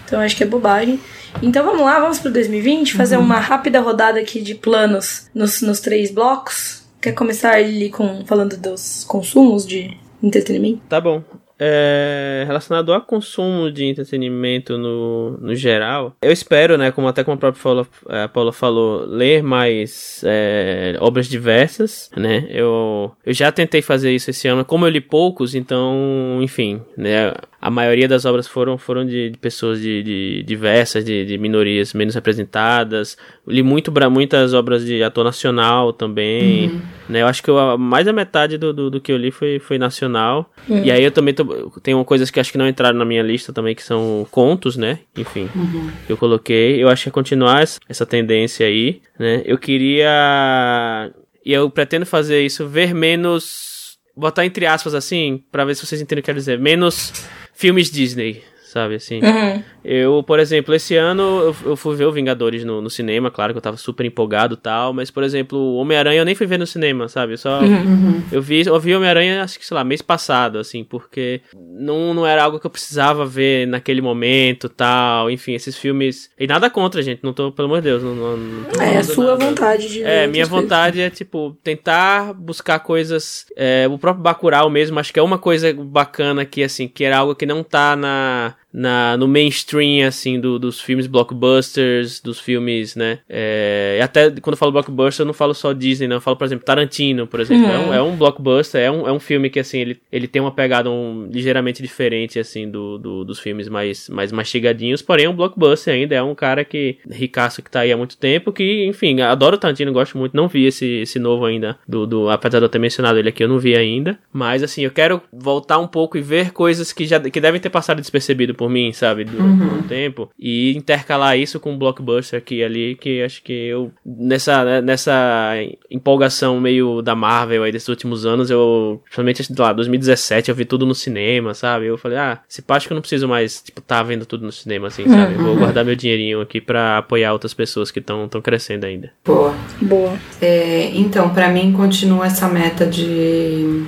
Então 0.04 0.20
acho 0.20 0.36
que 0.36 0.42
é 0.42 0.46
bobagem. 0.46 1.00
Então 1.42 1.64
vamos 1.64 1.82
lá, 1.82 1.98
vamos 1.98 2.18
pro 2.18 2.32
2020, 2.32 2.94
fazer 2.94 3.16
uma 3.16 3.38
rápida 3.38 3.80
rodada 3.80 4.20
aqui 4.20 4.40
de 4.40 4.54
planos 4.54 5.28
nos, 5.34 5.60
nos 5.60 5.80
três 5.80 6.10
blocos. 6.10 6.84
Quer 7.00 7.12
começar 7.12 7.54
ali 7.54 7.90
com 7.90 8.24
falando 8.24 8.56
dos 8.56 9.04
consumos 9.04 9.66
de 9.66 9.96
entretenimento? 10.22 10.80
Tá 10.88 11.00
bom. 11.00 11.22
É, 11.66 12.44
relacionado 12.46 12.92
ao 12.92 13.00
consumo 13.00 13.70
de 13.70 13.86
entretenimento 13.86 14.76
no, 14.76 15.38
no 15.38 15.54
geral, 15.54 16.14
eu 16.20 16.30
espero, 16.30 16.76
né, 16.76 16.90
como 16.90 17.08
até 17.08 17.24
como 17.24 17.36
a 17.36 17.38
própria 17.38 17.62
Paula, 17.62 17.86
a 18.06 18.28
Paula 18.28 18.52
falou, 18.52 19.06
ler 19.06 19.42
mais 19.42 20.22
é, 20.26 20.94
obras 21.00 21.26
diversas, 21.26 22.10
né? 22.14 22.46
Eu, 22.50 23.12
eu 23.24 23.32
já 23.32 23.50
tentei 23.50 23.80
fazer 23.80 24.14
isso 24.14 24.28
esse 24.28 24.46
ano, 24.46 24.62
como 24.62 24.84
eu 24.84 24.90
li 24.90 25.00
poucos, 25.00 25.54
então, 25.54 26.38
enfim, 26.42 26.82
né? 26.98 27.32
A 27.64 27.70
maioria 27.70 28.06
das 28.06 28.26
obras 28.26 28.46
foram, 28.46 28.76
foram 28.76 29.06
de, 29.06 29.30
de 29.30 29.38
pessoas 29.38 29.80
de, 29.80 30.02
de 30.02 30.42
diversas, 30.42 31.02
de, 31.02 31.24
de, 31.24 31.38
minorias 31.38 31.94
menos 31.94 32.14
representadas. 32.14 33.16
li 33.48 33.62
muito, 33.62 33.90
muitas 34.10 34.52
obras 34.52 34.84
de 34.84 35.02
ator 35.02 35.24
nacional 35.24 35.90
também. 35.90 36.68
Uhum. 36.68 36.80
Né? 37.08 37.22
Eu 37.22 37.26
acho 37.26 37.42
que 37.42 37.48
eu, 37.48 37.78
mais 37.78 38.04
da 38.04 38.12
metade 38.12 38.58
do, 38.58 38.70
do, 38.70 38.90
do, 38.90 39.00
que 39.00 39.10
eu 39.10 39.16
li 39.16 39.30
foi, 39.30 39.58
foi 39.58 39.78
nacional. 39.78 40.52
Uhum. 40.68 40.84
E 40.84 40.90
aí 40.90 41.02
eu 41.02 41.10
também 41.10 41.32
tô, 41.32 41.53
tenho 41.82 42.04
coisas 42.04 42.30
que 42.30 42.40
acho 42.40 42.52
que 42.52 42.58
não 42.58 42.68
entraram 42.68 42.98
na 42.98 43.04
minha 43.04 43.22
lista 43.22 43.52
também, 43.52 43.74
que 43.74 43.82
são 43.82 44.26
contos, 44.30 44.76
né? 44.76 45.00
Enfim, 45.16 45.48
uhum. 45.54 45.90
que 46.06 46.12
eu 46.12 46.16
coloquei. 46.16 46.82
Eu 46.82 46.88
acho 46.88 47.04
que 47.04 47.08
é 47.08 47.12
continuar 47.12 47.62
essa 47.88 48.06
tendência 48.06 48.66
aí, 48.66 49.00
né? 49.18 49.42
Eu 49.44 49.58
queria. 49.58 51.12
E 51.44 51.52
eu 51.52 51.68
pretendo 51.70 52.06
fazer 52.06 52.44
isso, 52.44 52.66
ver 52.66 52.94
menos. 52.94 53.98
Botar 54.16 54.46
entre 54.46 54.64
aspas 54.64 54.94
assim, 54.94 55.42
para 55.50 55.64
ver 55.64 55.74
se 55.74 55.84
vocês 55.84 56.00
entendem 56.00 56.20
o 56.20 56.24
que 56.24 56.30
eu 56.30 56.34
quero 56.34 56.38
dizer. 56.38 56.58
Menos 56.58 57.12
filmes 57.52 57.90
Disney, 57.90 58.42
sabe 58.74 58.96
assim. 58.96 59.20
Uhum. 59.22 59.62
Eu, 59.84 60.22
por 60.24 60.40
exemplo, 60.40 60.74
esse 60.74 60.96
ano 60.96 61.22
eu, 61.22 61.56
eu 61.64 61.76
fui 61.76 61.94
ver 61.94 62.06
o 62.06 62.12
Vingadores 62.12 62.64
no, 62.64 62.82
no, 62.82 62.90
cinema, 62.90 63.30
claro 63.30 63.52
que 63.52 63.58
eu 63.58 63.62
tava 63.62 63.76
super 63.76 64.04
empolgado 64.04 64.54
e 64.54 64.56
tal, 64.56 64.92
mas, 64.92 65.12
por 65.12 65.22
exemplo, 65.22 65.56
o 65.56 65.76
Homem-Aranha 65.76 66.20
eu 66.20 66.24
nem 66.24 66.34
fui 66.34 66.46
ver 66.46 66.58
no 66.58 66.66
cinema, 66.66 67.06
sabe? 67.06 67.34
Eu 67.34 67.38
só. 67.38 67.60
Uhum. 67.60 67.68
uhum. 67.68 68.22
Eu 68.32 68.42
vi, 68.42 68.66
eu 68.66 68.80
vi 68.80 68.96
Homem-Aranha, 68.96 69.44
acho 69.44 69.58
que, 69.58 69.64
sei 69.64 69.76
lá, 69.76 69.84
mês 69.84 70.02
passado, 70.02 70.58
assim, 70.58 70.82
porque 70.82 71.40
não, 71.54 72.12
não 72.12 72.26
era 72.26 72.42
algo 72.42 72.58
que 72.58 72.66
eu 72.66 72.70
precisava 72.70 73.24
ver 73.24 73.68
naquele 73.68 74.00
momento 74.00 74.68
tal. 74.68 75.30
Enfim, 75.30 75.52
esses 75.52 75.76
filmes. 75.76 76.30
E 76.36 76.48
nada 76.48 76.68
contra, 76.68 77.00
gente, 77.00 77.22
não 77.22 77.32
tô, 77.32 77.52
pelo 77.52 77.68
amor 77.68 77.80
de 77.80 77.90
Deus. 77.90 78.02
Não, 78.02 78.14
não, 78.14 78.36
não 78.36 78.82
é 78.82 78.96
a 78.96 79.04
sua 79.04 79.36
nada. 79.36 79.44
vontade 79.44 79.88
de 79.88 80.02
É, 80.02 80.26
minha 80.26 80.46
vontade 80.46 80.96
coisas. 80.96 81.12
é, 81.12 81.14
tipo, 81.14 81.56
tentar 81.62 82.32
buscar 82.32 82.80
coisas. 82.80 83.46
É, 83.56 83.86
o 83.88 83.98
próprio 83.98 84.22
Bacurau 84.24 84.68
mesmo, 84.68 84.98
acho 84.98 85.12
que 85.12 85.20
é 85.20 85.22
uma 85.22 85.38
coisa 85.38 85.72
bacana 85.72 86.42
aqui, 86.42 86.62
assim, 86.62 86.88
que 86.88 87.04
era 87.04 87.18
algo 87.18 87.34
que 87.36 87.46
não 87.46 87.62
tá 87.62 87.94
na 87.94 88.54
na, 88.74 89.16
no 89.16 89.28
mainstream, 89.28 90.04
assim, 90.04 90.40
do, 90.40 90.58
dos 90.58 90.80
filmes 90.80 91.06
blockbusters, 91.06 92.20
dos 92.20 92.40
filmes, 92.40 92.96
né? 92.96 93.20
É, 93.28 94.00
até 94.02 94.30
quando 94.32 94.54
eu 94.54 94.58
falo 94.58 94.72
blockbuster, 94.72 95.22
eu 95.22 95.26
não 95.26 95.32
falo 95.32 95.54
só 95.54 95.72
Disney, 95.72 96.08
não. 96.08 96.16
Eu 96.16 96.20
falo, 96.20 96.36
por 96.36 96.44
exemplo, 96.44 96.64
Tarantino, 96.64 97.24
por 97.24 97.38
exemplo. 97.38 97.66
Uhum. 97.66 97.72
É, 97.72 97.78
um, 97.78 97.94
é, 97.94 98.02
um, 98.02 98.16
blockbuster, 98.16 98.80
é 98.80 98.90
um, 98.90 99.06
é 99.06 99.12
um 99.12 99.20
filme 99.20 99.48
que, 99.48 99.60
assim, 99.60 99.78
ele, 99.78 100.00
ele 100.10 100.26
tem 100.26 100.42
uma 100.42 100.50
pegada 100.50 100.90
um, 100.90 101.28
ligeiramente 101.30 101.80
diferente, 101.80 102.40
assim, 102.40 102.68
do, 102.68 102.98
do, 102.98 103.24
dos 103.24 103.38
filmes 103.38 103.68
mais, 103.68 104.08
mais 104.08 104.32
mastigadinhos, 104.32 105.00
porém 105.00 105.26
é 105.26 105.30
um 105.30 105.36
blockbuster 105.36 105.94
ainda. 105.94 106.16
É 106.16 106.22
um 106.22 106.34
cara 106.34 106.64
que, 106.64 106.98
ricaço 107.08 107.62
que 107.62 107.70
tá 107.70 107.80
aí 107.80 107.92
há 107.92 107.96
muito 107.96 108.16
tempo, 108.16 108.52
que, 108.52 108.84
enfim, 108.86 109.20
adoro 109.20 109.56
Tarantino, 109.56 109.92
gosto 109.92 110.18
muito. 110.18 110.36
Não 110.36 110.48
vi 110.48 110.66
esse, 110.66 110.84
esse 110.84 111.20
novo 111.20 111.44
ainda, 111.44 111.78
do, 111.86 112.08
do, 112.08 112.28
apesar 112.28 112.58
de 112.58 112.64
eu 112.64 112.68
ter 112.68 112.80
mencionado 112.80 113.20
ele 113.20 113.28
aqui, 113.28 113.44
eu 113.44 113.48
não 113.48 113.60
vi 113.60 113.76
ainda. 113.76 114.18
Mas, 114.32 114.64
assim, 114.64 114.82
eu 114.82 114.90
quero 114.90 115.22
voltar 115.32 115.78
um 115.78 115.86
pouco 115.86 116.18
e 116.18 116.20
ver 116.20 116.50
coisas 116.50 116.92
que 116.92 117.06
já 117.06 117.20
que 117.20 117.40
devem 117.40 117.60
ter 117.60 117.70
passado 117.70 118.00
despercebido 118.00 118.52
por 118.52 118.63
por 118.64 118.70
mim, 118.70 118.92
sabe, 118.94 119.24
durante 119.24 119.62
uhum. 119.62 119.78
um 119.78 119.82
tempo. 119.82 120.30
E 120.38 120.74
intercalar 120.74 121.38
isso 121.38 121.60
com 121.60 121.72
um 121.72 121.78
blockbuster 121.78 122.38
aqui 122.38 122.56
e 122.56 122.64
ali, 122.64 122.94
que 122.94 123.22
acho 123.22 123.42
que 123.42 123.52
eu, 123.52 123.92
nessa, 124.04 124.64
né, 124.64 124.80
nessa 124.80 125.54
empolgação 125.90 126.58
meio 126.58 127.02
da 127.02 127.14
Marvel 127.14 127.62
aí 127.62 127.70
desses 127.70 127.88
últimos 127.90 128.24
anos, 128.24 128.50
eu, 128.50 129.02
principalmente, 129.04 129.42
lá, 129.58 129.74
2017, 129.74 130.48
eu 130.48 130.54
vi 130.54 130.64
tudo 130.64 130.86
no 130.86 130.94
cinema, 130.94 131.52
sabe? 131.52 131.86
Eu 131.86 131.98
falei, 131.98 132.16
ah, 132.16 132.40
se 132.48 132.62
pá, 132.62 132.76
acho 132.76 132.86
que 132.86 132.94
eu 132.94 132.96
não 132.96 133.02
preciso 133.02 133.28
mais, 133.28 133.60
tipo, 133.60 133.82
tá 133.82 134.02
vendo 134.02 134.24
tudo 134.24 134.46
no 134.46 134.52
cinema, 134.52 134.86
assim, 134.86 135.06
sabe? 135.06 135.34
Uhum. 135.34 135.44
Vou 135.44 135.56
guardar 135.56 135.84
meu 135.84 135.94
dinheirinho 135.94 136.40
aqui 136.40 136.58
pra 136.58 136.96
apoiar 136.98 137.34
outras 137.34 137.52
pessoas 137.52 137.90
que 137.90 137.98
estão 137.98 138.26
crescendo 138.42 138.86
ainda. 138.86 139.12
Boa. 139.22 139.54
Boa. 139.82 140.14
É, 140.40 140.90
então, 140.94 141.28
para 141.28 141.50
mim, 141.50 141.70
continua 141.72 142.26
essa 142.26 142.48
meta 142.48 142.86
de 142.86 143.84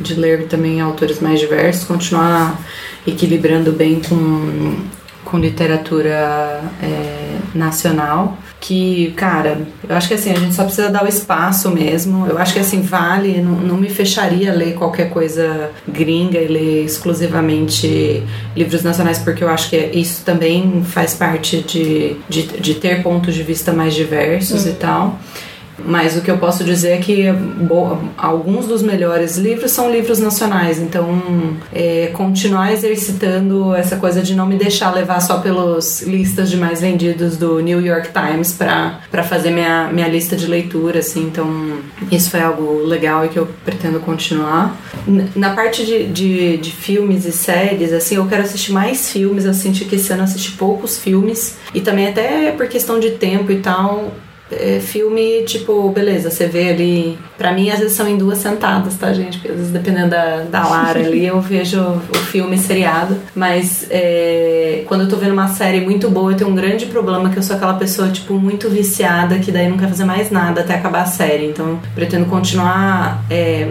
de 0.00 0.14
ler 0.14 0.46
também 0.46 0.80
autores 0.80 1.20
mais 1.20 1.38
diversos, 1.38 1.84
continuar 1.84 2.58
equilibrando 3.06 3.72
bem 3.72 4.00
com, 4.00 4.74
com 5.24 5.38
literatura 5.38 6.62
é, 6.82 7.36
nacional. 7.54 8.38
Que, 8.60 9.12
cara, 9.16 9.62
eu 9.88 9.96
acho 9.96 10.08
que 10.08 10.14
assim, 10.14 10.32
a 10.32 10.38
gente 10.38 10.54
só 10.54 10.64
precisa 10.64 10.90
dar 10.90 11.02
o 11.02 11.08
espaço 11.08 11.70
mesmo. 11.70 12.26
Eu 12.26 12.36
acho 12.36 12.52
que 12.52 12.58
assim, 12.58 12.82
vale, 12.82 13.40
não, 13.40 13.52
não 13.52 13.76
me 13.78 13.88
fecharia 13.88 14.52
a 14.52 14.54
ler 14.54 14.74
qualquer 14.74 15.08
coisa 15.08 15.70
gringa 15.88 16.38
e 16.38 16.46
ler 16.46 16.84
exclusivamente 16.84 18.22
livros 18.54 18.82
nacionais, 18.82 19.18
porque 19.18 19.42
eu 19.42 19.48
acho 19.48 19.70
que 19.70 19.76
isso 19.94 20.22
também 20.26 20.82
faz 20.84 21.14
parte 21.14 21.62
de, 21.62 22.16
de, 22.28 22.42
de 22.42 22.74
ter 22.74 23.02
pontos 23.02 23.34
de 23.34 23.42
vista 23.42 23.72
mais 23.72 23.94
diversos 23.94 24.64
uhum. 24.64 24.70
e 24.70 24.74
tal. 24.74 25.18
Mas 25.84 26.16
o 26.16 26.22
que 26.22 26.30
eu 26.30 26.38
posso 26.38 26.64
dizer 26.64 26.90
é 26.90 26.98
que 26.98 27.24
alguns 28.16 28.66
dos 28.66 28.82
melhores 28.82 29.36
livros 29.36 29.70
são 29.70 29.90
livros 29.90 30.18
nacionais, 30.18 30.78
então 30.78 31.20
é, 31.72 32.10
continuar 32.12 32.72
exercitando 32.72 33.74
essa 33.74 33.96
coisa 33.96 34.22
de 34.22 34.34
não 34.34 34.46
me 34.46 34.56
deixar 34.56 34.94
levar 34.94 35.20
só 35.20 35.38
pelos 35.38 36.02
listas 36.02 36.50
de 36.50 36.56
mais 36.56 36.80
vendidos 36.80 37.36
do 37.36 37.60
New 37.60 37.80
York 37.80 38.10
Times 38.12 38.52
para 38.52 39.22
fazer 39.22 39.50
minha, 39.50 39.88
minha 39.92 40.08
lista 40.08 40.36
de 40.36 40.46
leitura, 40.46 41.00
assim, 41.00 41.24
então 41.24 41.78
isso 42.10 42.30
foi 42.30 42.40
algo 42.40 42.84
legal 42.84 43.24
e 43.24 43.28
que 43.28 43.38
eu 43.38 43.48
pretendo 43.64 44.00
continuar. 44.00 44.76
Na 45.34 45.50
parte 45.50 45.84
de, 45.84 46.06
de, 46.06 46.56
de 46.56 46.72
filmes 46.72 47.24
e 47.24 47.32
séries, 47.32 47.92
assim, 47.92 48.16
eu 48.16 48.26
quero 48.26 48.42
assistir 48.42 48.72
mais 48.72 49.10
filmes, 49.10 49.44
eu 49.44 49.54
senti 49.54 49.84
que 49.84 49.96
esse 49.96 50.12
ano 50.12 50.22
assisti 50.22 50.52
poucos 50.52 50.98
filmes, 50.98 51.56
e 51.74 51.80
também 51.80 52.08
até 52.08 52.52
por 52.52 52.66
questão 52.68 52.98
de 52.98 53.10
tempo 53.10 53.50
e 53.52 53.60
tal, 53.60 54.12
é, 54.50 54.80
filme, 54.80 55.42
tipo, 55.44 55.88
beleza, 55.90 56.30
você 56.30 56.46
vê 56.46 56.70
ali. 56.70 57.18
Pra 57.38 57.52
mim, 57.52 57.70
às 57.70 57.78
vezes 57.78 57.96
são 57.96 58.08
em 58.08 58.16
duas 58.16 58.38
sentadas, 58.38 58.94
tá, 58.94 59.12
gente? 59.12 59.38
Porque 59.38 59.52
às 59.52 59.56
vezes, 59.56 59.72
dependendo 59.72 60.10
da, 60.10 60.42
da 60.42 60.66
Lara 60.66 61.00
ali, 61.00 61.26
eu 61.26 61.40
vejo 61.40 61.80
o 61.80 62.18
filme 62.18 62.58
seriado. 62.58 63.16
Mas 63.34 63.86
é, 63.90 64.82
quando 64.86 65.02
eu 65.02 65.08
tô 65.08 65.16
vendo 65.16 65.32
uma 65.32 65.48
série 65.48 65.80
muito 65.80 66.10
boa, 66.10 66.32
eu 66.32 66.36
tenho 66.36 66.50
um 66.50 66.54
grande 66.54 66.86
problema 66.86 67.30
que 67.30 67.38
eu 67.38 67.42
sou 67.42 67.56
aquela 67.56 67.74
pessoa, 67.74 68.08
tipo, 68.08 68.34
muito 68.34 68.68
viciada, 68.68 69.38
que 69.38 69.52
daí 69.52 69.68
não 69.68 69.78
quer 69.78 69.88
fazer 69.88 70.04
mais 70.04 70.30
nada 70.30 70.60
até 70.62 70.74
acabar 70.74 71.02
a 71.02 71.06
série. 71.06 71.46
Então, 71.46 71.80
pretendo 71.94 72.26
continuar 72.26 73.24
é, 73.30 73.66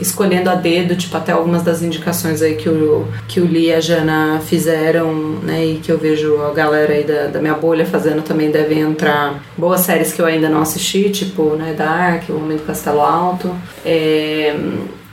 escolhendo 0.00 0.48
a 0.48 0.54
dedo, 0.54 0.96
tipo, 0.96 1.16
até 1.16 1.32
algumas 1.32 1.62
das 1.62 1.82
indicações 1.82 2.42
aí 2.42 2.54
que 2.54 2.68
o, 2.68 3.06
que 3.28 3.40
o 3.40 3.44
Lee 3.44 3.66
e 3.66 3.72
a 3.74 3.80
Jana 3.80 4.40
fizeram, 4.44 5.12
né? 5.42 5.64
E 5.64 5.74
que 5.76 5.92
eu 5.92 5.98
vejo 5.98 6.40
a 6.42 6.52
galera 6.52 6.92
aí 6.92 7.04
da, 7.04 7.26
da 7.26 7.40
minha 7.40 7.54
bolha 7.54 7.84
fazendo 7.84 8.22
também 8.22 8.50
devem 8.50 8.80
entrar 8.80 9.42
boas 9.56 9.80
séries 9.80 10.12
que 10.12 10.21
eu 10.22 10.26
ainda 10.26 10.48
não 10.48 10.62
assisti, 10.62 11.10
tipo, 11.10 11.56
né, 11.56 11.74
Dark, 11.76 12.28
O 12.28 12.36
Homem 12.36 12.56
do 12.56 12.64
Castelo 12.64 13.00
Alto. 13.00 13.54
É, 13.84 14.54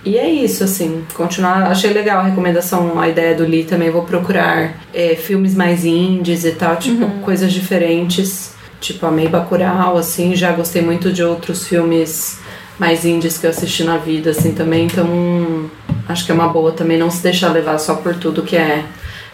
e 0.05 0.17
é 0.17 0.29
isso, 0.29 0.63
assim, 0.63 1.03
continuar. 1.13 1.69
Achei 1.69 1.91
legal 1.91 2.19
a 2.19 2.23
recomendação, 2.23 2.99
a 2.99 3.09
ideia 3.09 3.35
do 3.35 3.43
Lee 3.43 3.65
também. 3.65 3.89
Vou 3.89 4.03
procurar 4.03 4.73
é, 4.93 5.15
filmes 5.15 5.55
mais 5.55 5.83
indies 5.83 6.45
e 6.45 6.51
tal, 6.51 6.77
tipo, 6.77 7.03
uhum. 7.03 7.19
coisas 7.21 7.51
diferentes. 7.51 8.53
Tipo, 8.79 9.07
amei 9.07 9.27
Bacurau, 9.27 9.97
assim, 9.97 10.35
já 10.35 10.53
gostei 10.53 10.81
muito 10.81 11.11
de 11.11 11.21
outros 11.21 11.67
filmes 11.67 12.39
mais 12.79 13.03
indies 13.03 13.37
que 13.37 13.45
eu 13.45 13.49
assisti 13.49 13.83
na 13.83 13.97
vida, 13.97 14.29
assim, 14.29 14.53
também. 14.53 14.85
Então, 14.85 15.69
acho 16.07 16.25
que 16.25 16.31
é 16.31 16.33
uma 16.35 16.47
boa 16.47 16.71
também 16.71 16.97
não 16.97 17.11
se 17.11 17.21
deixar 17.21 17.51
levar 17.51 17.77
só 17.77 17.95
por 17.95 18.15
tudo 18.15 18.41
que 18.41 18.55
é 18.55 18.85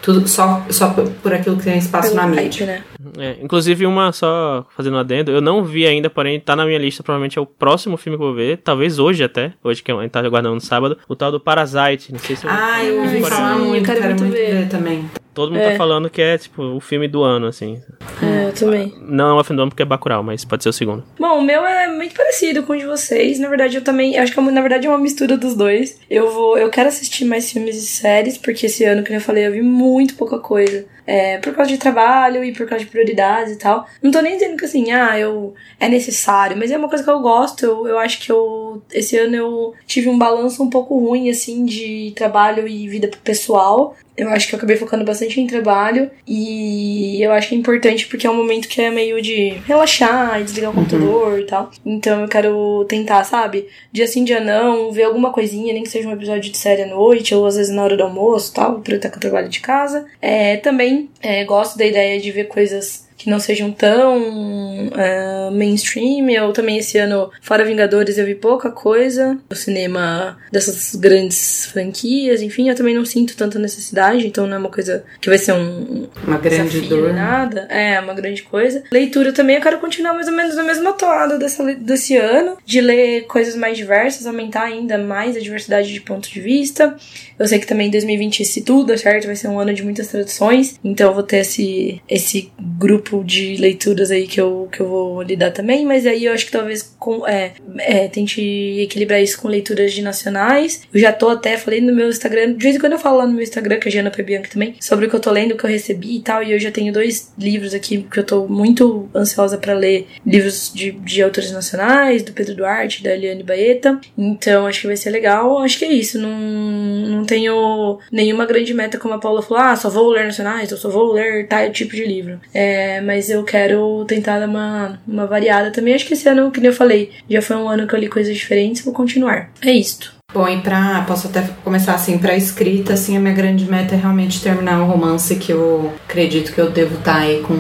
tudo 0.05 0.27
só, 0.27 0.63
só 0.69 0.93
por 1.23 1.33
aquilo 1.33 1.57
que 1.57 1.63
tem 1.63 1.79
espaço 1.79 2.09
Pelo 2.09 2.21
na 2.21 2.27
mídia. 2.27 2.67
Né? 2.67 2.83
É, 3.17 3.37
inclusive, 3.41 3.87
uma 3.87 4.11
só 4.11 4.63
fazendo 4.77 4.97
um 4.97 4.99
adendo, 4.99 5.31
eu 5.31 5.41
não 5.41 5.63
vi 5.63 5.87
ainda, 5.87 6.11
porém 6.11 6.39
tá 6.39 6.55
na 6.55 6.63
minha 6.63 6.77
lista, 6.77 7.01
provavelmente 7.01 7.39
é 7.39 7.41
o 7.41 7.45
próximo 7.45 7.97
filme 7.97 8.15
que 8.15 8.23
eu 8.23 8.27
vou 8.27 8.35
ver, 8.35 8.57
talvez 8.57 8.99
hoje 8.99 9.23
até, 9.23 9.53
hoje 9.63 9.81
que 9.81 9.91
a 9.91 9.99
gente 9.99 10.11
tá 10.11 10.19
aguardando 10.19 10.53
no 10.53 10.61
sábado, 10.61 10.95
o 11.09 11.15
tal 11.15 11.31
do 11.31 11.39
Parasite, 11.39 12.11
não 12.11 12.19
sei 12.19 12.35
se 12.35 12.45
eu... 12.45 12.51
Ah, 12.51 12.83
eu 12.83 13.01
ouvi 13.01 13.19
falar 13.21 13.57
muito, 13.57 13.83
quero, 13.83 13.99
quero 13.99 14.19
muito 14.19 14.31
ver. 14.31 14.53
ver 14.53 14.69
também. 14.69 15.09
Todo 15.35 15.51
mundo 15.51 15.63
tá 15.63 15.67
é. 15.67 15.71
tá 15.71 15.77
falando 15.77 16.09
que 16.09 16.21
é, 16.21 16.37
tipo, 16.37 16.63
o 16.63 16.79
filme 16.79 17.09
do 17.09 17.21
ano, 17.21 17.47
assim. 17.47 17.81
É, 18.23 18.47
eu 18.47 18.53
também. 18.53 18.93
Não 19.01 19.37
é 19.37 19.41
o 19.41 19.43
filme 19.43 19.57
do 19.57 19.63
ano 19.63 19.71
porque 19.71 19.83
é 19.83 19.85
Bacurau, 19.85 20.23
mas 20.23 20.45
pode 20.45 20.63
ser 20.63 20.69
o 20.69 20.73
segundo. 20.73 21.03
Bom, 21.19 21.39
o 21.39 21.41
meu 21.41 21.65
é 21.65 21.89
muito 21.89 22.15
parecido 22.15 22.63
com 22.63 22.71
o 22.71 22.77
de 22.77 22.85
vocês. 22.85 23.37
Na 23.37 23.49
verdade, 23.49 23.75
eu 23.75 23.83
também... 23.83 24.17
Acho 24.17 24.33
que, 24.33 24.39
na 24.39 24.61
verdade, 24.61 24.87
é 24.87 24.89
uma 24.89 24.97
mistura 24.97 25.35
dos 25.35 25.53
dois. 25.53 25.99
Eu 26.09 26.31
vou... 26.31 26.57
Eu 26.57 26.69
quero 26.69 26.87
assistir 26.87 27.25
mais 27.25 27.51
filmes 27.51 27.75
e 27.75 27.85
séries, 27.85 28.37
porque 28.37 28.67
esse 28.67 28.85
ano, 28.85 29.03
que 29.03 29.13
eu 29.13 29.19
falei, 29.19 29.45
eu 29.45 29.51
vi 29.51 29.61
muito 29.61 29.94
pouca 30.13 30.39
coisa. 30.39 30.85
É, 31.05 31.37
por 31.37 31.53
causa 31.53 31.71
de 31.71 31.77
trabalho 31.77 32.43
e 32.43 32.51
por 32.53 32.67
causa 32.67 32.83
de 32.83 32.89
prioridades 32.89 33.53
e 33.53 33.57
tal. 33.57 33.87
Não 34.01 34.11
tô 34.11 34.21
nem 34.21 34.33
dizendo 34.33 34.57
que 34.57 34.65
assim, 34.65 34.91
ah, 34.91 35.17
eu 35.17 35.53
é 35.79 35.87
necessário, 35.87 36.57
mas 36.57 36.71
é 36.71 36.77
uma 36.77 36.89
coisa 36.89 37.03
que 37.03 37.09
eu 37.09 37.19
gosto. 37.19 37.65
Eu, 37.65 37.87
eu 37.87 37.99
acho 37.99 38.19
que 38.19 38.31
eu 38.31 38.81
esse 38.91 39.17
ano 39.17 39.35
eu 39.35 39.73
tive 39.85 40.09
um 40.09 40.17
balanço 40.17 40.63
um 40.63 40.69
pouco 40.69 40.97
ruim 40.97 41.29
assim 41.29 41.65
de 41.65 42.13
trabalho 42.15 42.67
e 42.67 42.87
vida 42.87 43.09
pessoal. 43.23 43.95
Eu 44.17 44.29
acho 44.29 44.47
que 44.47 44.55
eu 44.55 44.57
acabei 44.57 44.77
focando 44.77 45.03
bastante 45.03 45.41
em 45.41 45.47
trabalho 45.47 46.09
e 46.25 47.21
eu 47.21 47.33
acho 47.33 47.49
que 47.49 47.55
é 47.55 47.57
importante 47.57 48.07
porque 48.07 48.25
é 48.25 48.29
um 48.29 48.37
momento 48.37 48.69
que 48.69 48.81
é 48.81 48.89
meio 48.89 49.21
de 49.21 49.49
relaxar 49.67 50.39
e 50.39 50.43
desligar 50.45 50.71
o 50.71 50.73
uhum. 50.73 50.83
computador 50.83 51.39
e 51.39 51.43
tal. 51.43 51.69
Então 51.85 52.21
eu 52.21 52.27
quero 52.29 52.85
tentar, 52.87 53.25
sabe? 53.25 53.67
Dia 53.91 54.07
sim, 54.07 54.23
dia 54.23 54.39
não, 54.39 54.91
ver 54.91 55.03
alguma 55.03 55.33
coisinha, 55.33 55.73
nem 55.73 55.83
que 55.83 55.89
seja 55.89 56.07
um 56.07 56.13
episódio 56.13 56.49
de 56.49 56.57
série 56.57 56.83
à 56.83 56.87
noite 56.87 57.35
ou 57.35 57.45
às 57.45 57.57
vezes 57.57 57.73
na 57.73 57.83
hora 57.83 57.97
do 57.97 58.03
almoço 58.03 58.53
tal, 58.53 58.79
pra 58.79 58.93
eu 58.93 58.97
estar 58.97 59.09
com 59.09 59.17
o 59.17 59.21
trabalho 59.21 59.49
de 59.49 59.59
casa. 59.59 60.05
É, 60.21 60.57
também 60.57 60.94
é, 61.21 61.43
gosto 61.45 61.77
da 61.77 61.85
ideia 61.85 62.19
de 62.19 62.31
ver 62.31 62.45
coisas 62.45 63.04
que 63.17 63.29
não 63.29 63.39
sejam 63.39 63.71
tão 63.71 64.87
uh, 64.87 65.51
mainstream. 65.51 66.29
Eu 66.29 66.51
também 66.51 66.77
esse 66.77 66.97
ano, 66.97 67.31
fora 67.41 67.65
Vingadores, 67.65 68.17
eu 68.17 68.25
vi 68.25 68.35
pouca 68.35 68.69
coisa. 68.69 69.37
O 69.49 69.55
cinema 69.55 70.37
dessas 70.51 70.95
grandes 70.95 71.65
franquias, 71.67 72.41
enfim, 72.41 72.69
eu 72.69 72.75
também 72.75 72.95
não 72.95 73.05
sinto 73.05 73.35
tanta 73.35 73.57
necessidade, 73.59 74.27
então 74.27 74.47
não 74.47 74.55
é 74.55 74.59
uma 74.59 74.69
coisa 74.69 75.03
que 75.21 75.29
vai 75.29 75.37
ser 75.37 75.53
um. 75.53 76.07
Uma 76.25 76.37
grande 76.37 76.81
dor. 76.81 77.13
Nada. 77.13 77.61
É, 77.69 77.99
uma 77.99 78.13
grande 78.13 78.43
coisa. 78.43 78.83
Leitura 78.91 79.31
também, 79.31 79.55
eu 79.55 79.61
quero 79.61 79.79
continuar 79.79 80.13
mais 80.13 80.27
ou 80.27 80.33
menos 80.33 80.55
na 80.55 80.63
mesma 80.63 80.93
toada 80.93 81.37
dessa, 81.37 81.63
desse 81.75 82.17
ano, 82.17 82.57
de 82.65 82.81
ler 82.81 83.25
coisas 83.27 83.55
mais 83.55 83.77
diversas, 83.77 84.27
aumentar 84.27 84.63
ainda 84.63 84.97
mais 84.97 85.35
a 85.37 85.39
diversidade 85.39 85.91
de 85.91 86.01
pontos 86.01 86.29
de 86.29 86.39
vista. 86.39 86.95
Eu 87.37 87.47
sei 87.47 87.59
que 87.59 87.67
também 87.67 87.87
em 87.87 87.91
2020, 87.91 88.45
se 88.45 88.61
tudo 88.61 88.87
der 88.87 88.97
certo, 88.97 89.25
vai 89.25 89.35
ser 89.35 89.47
um 89.47 89.59
ano 89.59 89.73
de 89.73 89.83
muitas 89.83 90.07
traduções, 90.07 90.79
então 90.83 91.09
eu 91.09 91.13
vou 91.13 91.23
ter 91.23 91.37
esse, 91.37 92.01
esse 92.09 92.51
grupo 92.77 93.04
de 93.23 93.55
leituras 93.57 94.11
aí 94.11 94.27
que 94.27 94.39
eu, 94.39 94.67
que 94.71 94.79
eu 94.79 94.87
vou 94.87 95.21
lidar 95.21 95.51
também, 95.51 95.85
mas 95.85 96.05
aí 96.05 96.25
eu 96.25 96.33
acho 96.33 96.45
que 96.45 96.51
talvez 96.51 96.95
com, 96.99 97.27
é, 97.27 97.53
é, 97.79 98.07
tente 98.07 98.41
equilibrar 98.41 99.21
isso 99.21 99.39
com 99.39 99.47
leituras 99.47 99.93
de 99.93 100.01
nacionais. 100.01 100.83
Eu 100.93 100.99
já 100.99 101.11
tô 101.13 101.29
até, 101.29 101.57
falei 101.57 101.81
no 101.81 101.93
meu 101.93 102.09
Instagram, 102.09 102.53
de 102.53 102.63
vez 102.63 102.75
em 102.75 102.79
quando 102.79 102.93
eu 102.93 102.99
falo 102.99 103.17
lá 103.17 103.27
no 103.27 103.33
meu 103.33 103.43
Instagram, 103.43 103.77
que 103.77 103.87
é 103.87 103.91
Giana 103.91 104.11
Pebianca 104.11 104.49
também, 104.51 104.75
sobre 104.79 105.05
o 105.05 105.09
que 105.09 105.15
eu 105.15 105.19
tô 105.19 105.31
lendo, 105.31 105.51
o 105.53 105.57
que 105.57 105.65
eu 105.65 105.69
recebi 105.69 106.17
e 106.17 106.21
tal, 106.21 106.41
e 106.43 106.51
eu 106.51 106.59
já 106.59 106.71
tenho 106.71 106.91
dois 106.91 107.31
livros 107.37 107.73
aqui 107.73 108.05
que 108.09 108.19
eu 108.19 108.23
tô 108.23 108.47
muito 108.47 109.09
ansiosa 109.13 109.57
para 109.57 109.73
ler, 109.73 110.07
livros 110.25 110.71
de, 110.73 110.91
de 110.91 111.21
autores 111.21 111.51
nacionais, 111.51 112.23
do 112.23 112.33
Pedro 112.33 112.55
Duarte, 112.55 113.03
da 113.03 113.13
Eliane 113.13 113.43
Baeta, 113.43 113.99
então 114.17 114.65
acho 114.65 114.81
que 114.81 114.87
vai 114.87 114.97
ser 114.97 115.09
legal, 115.09 115.59
acho 115.59 115.77
que 115.77 115.85
é 115.85 115.91
isso, 115.91 116.19
não, 116.19 116.31
não 116.31 117.25
tenho 117.25 117.99
nenhuma 118.11 118.45
grande 118.45 118.73
meta 118.73 118.97
como 118.97 119.13
a 119.13 119.19
Paula 119.19 119.41
falou, 119.41 119.63
ah, 119.63 119.75
só 119.75 119.89
vou 119.89 120.09
ler 120.09 120.25
nacionais, 120.25 120.71
ou 120.71 120.77
só 120.77 120.89
vou 120.89 121.13
ler 121.13 121.47
tal 121.47 121.65
tipo 121.71 121.95
de 121.95 122.05
livro. 122.05 122.39
É, 122.53 122.94
mas 123.01 123.29
eu 123.29 123.43
quero 123.43 124.05
tentar 124.05 124.39
dar 124.39 124.47
uma, 124.47 124.99
uma 125.07 125.25
variada 125.25 125.71
também. 125.71 125.93
Acho 125.93 126.05
que 126.05 126.13
esse 126.13 126.27
ano, 126.27 126.51
que 126.51 126.65
eu 126.65 126.73
falei, 126.73 127.11
já 127.29 127.41
foi 127.41 127.55
um 127.55 127.69
ano 127.69 127.87
que 127.87 127.95
eu 127.95 127.99
li 127.99 128.07
coisas 128.07 128.35
diferentes, 128.35 128.83
vou 128.83 128.93
continuar. 128.93 129.51
É 129.61 129.71
isto. 129.71 130.15
Bom, 130.35 130.49
e 130.49 130.59
pra. 130.59 131.01
Posso 131.07 131.27
até 131.27 131.41
começar 131.63 131.93
assim, 131.93 132.17
pra 132.17 132.35
escrita, 132.35 132.91
assim, 132.91 133.15
a 133.15 133.21
minha 133.21 133.33
grande 133.33 133.63
meta 133.71 133.95
é 133.95 133.97
realmente 133.97 134.41
terminar 134.41 134.81
um 134.81 134.85
romance 134.85 135.33
que 135.37 135.49
eu 135.49 135.93
acredito 136.09 136.51
que 136.51 136.59
eu 136.59 136.69
devo 136.69 136.95
estar 136.95 137.13
tá 137.13 137.19
aí 137.19 137.39
com, 137.39 137.55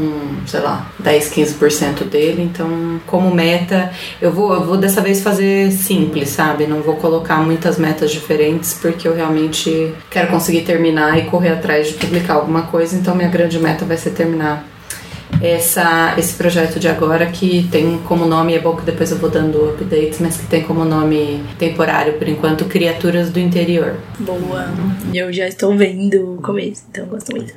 sei 0.45 0.59
lá, 0.59 0.91
10, 0.99 1.33
15% 1.33 2.03
dele. 2.03 2.41
Então, 2.41 2.99
como 3.07 3.33
meta, 3.33 3.93
eu 4.21 4.29
vou, 4.29 4.53
eu 4.53 4.65
vou 4.65 4.75
dessa 4.75 4.99
vez 4.99 5.23
fazer 5.23 5.71
simples, 5.71 6.27
sabe? 6.27 6.67
Não 6.67 6.81
vou 6.81 6.97
colocar 6.97 7.37
muitas 7.37 7.77
metas 7.77 8.11
diferentes, 8.11 8.73
porque 8.73 9.07
eu 9.07 9.15
realmente 9.15 9.93
quero 10.11 10.27
conseguir 10.27 10.63
terminar 10.63 11.17
e 11.17 11.27
correr 11.27 11.53
atrás 11.53 11.87
de 11.87 11.93
publicar 11.93 12.33
alguma 12.33 12.63
coisa. 12.63 12.97
Então, 12.97 13.15
minha 13.15 13.29
grande 13.29 13.57
meta 13.57 13.85
vai 13.85 13.95
ser 13.95 14.09
terminar 14.09 14.67
essa, 15.41 16.15
esse 16.17 16.33
projeto 16.35 16.79
de 16.79 16.87
agora 16.87 17.25
que 17.27 17.67
tem 17.71 17.97
como 17.99 18.25
nome, 18.25 18.53
é 18.53 18.59
bom 18.59 18.75
que 18.75 18.85
depois 18.85 19.11
eu 19.11 19.17
vou 19.17 19.29
dando 19.29 19.69
updates, 19.69 20.19
mas 20.19 20.37
que 20.37 20.47
tem 20.47 20.63
como 20.63 20.85
nome 20.85 21.43
temporário 21.57 22.13
por 22.13 22.27
enquanto 22.27 22.65
Criaturas 22.65 23.29
do 23.29 23.39
Interior. 23.39 23.95
Boa! 24.19 24.67
Eu 25.13 25.31
já 25.31 25.47
estou 25.47 25.75
vendo 25.75 26.35
o 26.35 26.41
começo, 26.41 26.83
então 26.89 27.05
gosto 27.07 27.31
muito. 27.31 27.53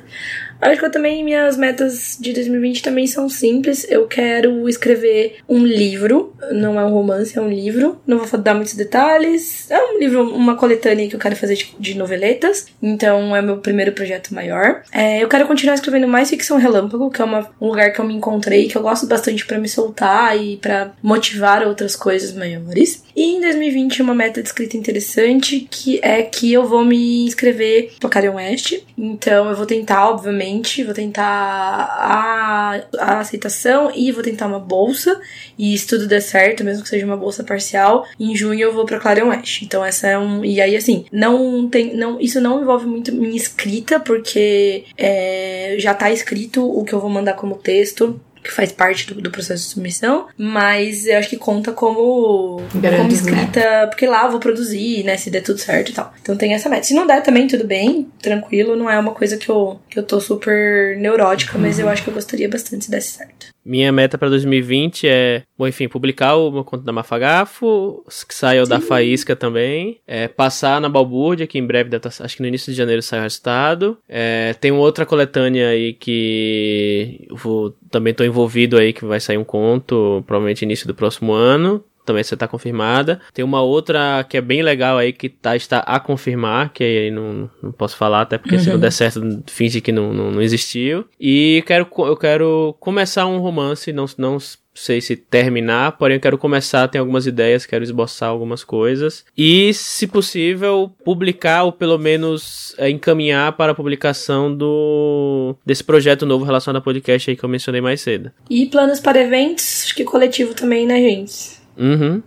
Acho 0.61 0.77
que 0.77 0.85
eu 0.85 0.91
também, 0.91 1.23
minhas 1.23 1.55
metas 1.55 2.17
de 2.19 2.33
2020 2.33 2.83
também 2.83 3.07
são 3.07 3.29
simples. 3.29 3.89
Eu 3.89 4.07
quero 4.07 4.67
escrever 4.67 5.37
um 5.47 5.65
livro, 5.65 6.33
não 6.51 6.79
é 6.79 6.83
um 6.83 6.91
romance, 6.91 7.37
é 7.37 7.41
um 7.41 7.49
livro. 7.49 7.99
Não 8.05 8.19
vou 8.19 8.39
dar 8.39 8.53
muitos 8.53 8.73
detalhes. 8.73 9.71
É 9.71 9.81
um 9.81 9.99
livro, 9.99 10.21
uma 10.21 10.57
coletânea 10.57 11.07
que 11.07 11.15
eu 11.15 11.19
quero 11.19 11.35
fazer 11.35 11.57
de, 11.79 11.97
noveletas. 11.97 12.67
Então 12.81 13.33
é 13.35 13.41
meu 13.41 13.57
primeiro 13.57 13.93
projeto 13.93 14.33
maior. 14.33 14.81
É, 14.91 15.23
eu 15.23 15.29
quero 15.29 15.47
continuar 15.47 15.75
escrevendo 15.75 16.07
mais 16.07 16.29
ficção 16.29 16.57
relâmpago, 16.57 17.09
que 17.09 17.21
é 17.21 17.25
uma, 17.25 17.49
um 17.61 17.69
que 17.91 17.99
eu 17.99 18.05
me 18.05 18.13
encontrei, 18.13 18.67
que 18.67 18.75
eu 18.75 18.81
gosto 18.81 19.07
bastante 19.07 19.45
para 19.45 19.57
me 19.57 19.69
soltar 19.69 20.37
e 20.37 20.57
para 20.57 20.91
motivar 21.01 21.65
outras 21.65 21.95
coisas 21.95 22.33
maiores. 22.33 23.03
E 23.15 23.35
em 23.35 23.41
2020, 23.41 24.01
uma 24.01 24.15
meta 24.15 24.41
de 24.41 24.47
escrita 24.47 24.77
interessante 24.77 25.67
que 25.69 25.99
é 26.01 26.21
que 26.23 26.53
eu 26.53 26.65
vou 26.65 26.85
me 26.85 27.25
inscrever 27.25 27.91
pro 27.99 28.09
Carion 28.09 28.35
West. 28.35 28.79
Então 28.97 29.49
eu 29.49 29.55
vou 29.55 29.65
tentar, 29.65 30.09
obviamente, 30.09 30.83
vou 30.83 30.93
tentar 30.93 31.25
a, 31.25 32.81
a 32.97 33.19
aceitação 33.19 33.91
e 33.93 34.11
vou 34.11 34.23
tentar 34.23 34.47
uma 34.47 34.59
bolsa. 34.59 35.19
E 35.57 35.77
se 35.77 35.85
tudo 35.85 36.07
der 36.07 36.21
certo, 36.21 36.63
mesmo 36.63 36.83
que 36.83 36.89
seja 36.89 37.05
uma 37.05 37.17
bolsa 37.17 37.43
parcial, 37.43 38.05
em 38.19 38.35
junho 38.35 38.61
eu 38.61 38.73
vou 38.73 38.85
pra 38.85 38.99
Clarion 38.99 39.29
West. 39.29 39.63
Então 39.63 39.83
essa 39.83 40.07
é 40.07 40.17
um. 40.17 40.45
E 40.45 40.61
aí, 40.61 40.75
assim, 40.75 41.05
não 41.11 41.67
tem. 41.67 41.95
Não, 41.95 42.19
isso 42.21 42.39
não 42.39 42.61
envolve 42.61 42.87
muito 42.87 43.13
minha 43.13 43.35
escrita, 43.35 43.99
porque 43.99 44.85
é, 44.97 45.75
já 45.77 45.93
tá 45.93 46.09
escrito 46.09 46.65
o 46.65 46.83
que 46.85 46.93
eu 46.93 46.99
vou 47.01 47.09
mandar 47.09 47.33
como 47.33 47.58
texto 47.59 48.19
que 48.43 48.51
faz 48.51 48.71
parte 48.71 49.13
do, 49.13 49.21
do, 49.21 49.31
processo 49.31 49.63
de 49.63 49.69
submissão, 49.69 50.27
mas 50.37 51.05
eu 51.05 51.17
acho 51.17 51.29
que 51.29 51.37
conta 51.37 51.71
como, 51.71 52.61
como 52.71 53.11
escrita, 53.11 53.87
porque 53.89 54.07
lá 54.07 54.25
eu 54.25 54.31
vou 54.31 54.39
produzir, 54.39 55.03
né, 55.03 55.17
se 55.17 55.29
der 55.29 55.41
tudo 55.41 55.59
certo 55.59 55.89
e 55.89 55.93
tal. 55.93 56.13
Então 56.21 56.37
tem 56.37 56.53
essa 56.53 56.69
meta. 56.69 56.83
Se 56.83 56.93
não 56.93 57.05
der 57.05 57.21
também, 57.21 57.47
tudo 57.47 57.65
bem, 57.65 58.07
tranquilo, 58.21 58.75
não 58.75 58.89
é 58.89 58.97
uma 58.97 59.11
coisa 59.11 59.37
que 59.37 59.49
eu, 59.49 59.79
que 59.89 59.99
eu 59.99 60.03
tô 60.03 60.19
super 60.19 60.97
neurótica, 60.97 61.57
uhum. 61.57 61.63
mas 61.63 61.79
eu 61.79 61.89
acho 61.89 62.03
que 62.03 62.09
eu 62.09 62.13
gostaria 62.13 62.47
bastante 62.47 62.85
se 62.85 62.91
desse 62.91 63.11
certo. 63.11 63.47
Minha 63.69 63.91
meta 63.91 64.17
para 64.17 64.29
2020 64.29 65.07
é, 65.07 65.43
bom, 65.55 65.67
enfim, 65.67 65.87
publicar 65.87 66.35
o 66.35 66.49
meu 66.49 66.63
conto 66.63 66.83
da 66.83 66.91
Mafagafo, 66.91 68.03
que 68.27 68.33
saia 68.33 68.63
o 68.63 68.65
da 68.65 68.81
Faísca 68.81 69.35
também, 69.35 69.99
é, 70.07 70.27
passar 70.27 70.81
na 70.81 70.89
Balbúrdia, 70.89 71.45
que 71.45 71.59
em 71.59 71.65
breve, 71.67 71.87
deve 71.87 72.01
tá, 72.01 72.09
acho 72.09 72.35
que 72.35 72.41
no 72.41 72.47
início 72.47 72.71
de 72.71 72.77
janeiro 72.77 73.03
sai 73.03 73.19
o 73.19 73.21
resultado. 73.21 73.95
É, 74.09 74.55
tem 74.59 74.71
outra 74.71 75.05
coletânea 75.05 75.69
aí 75.69 75.93
que 75.93 77.27
eu 77.29 77.35
vou, 77.35 77.75
também 77.91 78.11
tô 78.11 78.23
envolvido 78.23 78.75
aí, 78.75 78.91
que 78.91 79.05
vai 79.05 79.19
sair 79.19 79.37
um 79.37 79.43
conto, 79.43 80.23
provavelmente 80.25 80.63
início 80.63 80.87
do 80.87 80.95
próximo 80.95 81.31
ano 81.31 81.83
também 82.09 82.23
você 82.23 82.35
tá 82.35 82.47
confirmada. 82.47 83.19
Tem 83.31 83.45
uma 83.45 83.61
outra 83.61 84.25
que 84.27 84.35
é 84.35 84.41
bem 84.41 84.63
legal 84.63 84.97
aí 84.97 85.13
que 85.13 85.29
tá, 85.29 85.55
está 85.55 85.79
a 85.79 85.99
confirmar, 85.99 86.73
que 86.73 86.83
aí 86.83 87.11
não, 87.11 87.49
não 87.61 87.71
posso 87.71 87.95
falar, 87.95 88.21
até 88.21 88.37
porque 88.39 88.55
uhum. 88.55 88.61
se 88.61 88.67
não 88.67 88.75
uhum. 88.75 88.81
der 88.81 88.91
certo, 88.91 89.43
finge 89.45 89.79
que 89.79 89.91
não, 89.91 90.11
não, 90.11 90.31
não 90.31 90.41
existiu. 90.41 91.05
E 91.19 91.63
quero, 91.67 91.87
eu 91.99 92.17
quero 92.17 92.75
começar 92.79 93.27
um 93.27 93.37
romance, 93.37 93.93
não, 93.93 94.05
não 94.17 94.39
sei 94.73 95.01
se 95.01 95.15
terminar, 95.15 95.93
porém 95.93 96.15
eu 96.15 96.21
quero 96.21 96.37
começar, 96.37 96.87
tenho 96.87 97.03
algumas 97.03 97.27
ideias, 97.27 97.65
quero 97.65 97.83
esboçar 97.83 98.29
algumas 98.29 98.63
coisas. 98.63 99.23
E, 99.37 99.71
se 99.73 100.07
possível, 100.07 100.91
publicar 101.03 101.63
ou 101.63 101.71
pelo 101.71 101.97
menos 101.97 102.73
é, 102.77 102.89
encaminhar 102.89 103.51
para 103.53 103.73
a 103.73 103.75
publicação 103.75 104.55
do 104.55 105.55
desse 105.65 105.83
projeto 105.83 106.25
novo 106.25 106.45
relacionado 106.45 106.77
ao 106.77 106.83
podcast 106.83 107.29
aí 107.29 107.35
que 107.35 107.43
eu 107.43 107.49
mencionei 107.49 107.81
mais 107.81 108.01
cedo. 108.01 108.31
E 108.49 108.65
planos 108.65 108.99
para 108.99 109.21
eventos, 109.21 109.83
acho 109.83 109.95
que 109.95 110.03
coletivo 110.03 110.55
também, 110.55 110.87
né, 110.87 110.99
gente? 110.99 111.58
Uhum. 111.79 112.21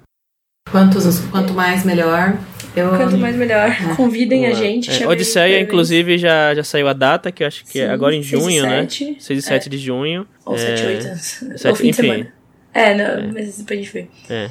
Quantos, 0.70 1.20
quanto 1.30 1.52
mais, 1.52 1.84
melhor. 1.84 2.38
Eu... 2.74 2.88
Quanto 2.88 3.18
mais 3.18 3.36
melhor. 3.36 3.68
É. 3.68 3.94
Convidem 3.94 4.46
a 4.46 4.54
gente. 4.54 5.02
É. 5.02 5.06
Odisseia, 5.06 5.60
inclusive, 5.60 6.16
já, 6.16 6.54
já 6.54 6.64
saiu 6.64 6.88
a 6.88 6.92
data, 6.92 7.30
que 7.30 7.42
eu 7.42 7.46
acho 7.46 7.64
que 7.64 7.78
é 7.78 7.84
Sim, 7.84 7.90
é 7.90 7.92
agora 7.92 8.14
em 8.14 8.22
junho, 8.22 8.62
6 8.62 8.62
né? 8.62 8.86
6 8.88 9.30
e 9.30 9.42
7 9.42 9.66
é. 9.66 9.70
de 9.70 9.78
junho. 9.78 10.26
Ou 10.46 10.56
7 10.56 10.82
e 10.82 10.86
8. 10.86 11.06
É... 11.06 11.68
Ou 11.68 11.74
fim 11.74 11.88
enfim. 11.88 11.90
de 11.90 11.94
semana. 11.94 12.32
É, 12.72 12.94
não, 12.94 13.04
é. 13.04 13.26
mas 13.32 13.58
depois 13.58 13.78
a 13.78 13.82
gente 13.82 13.92
vê. 13.92 14.06
É. 14.30 14.50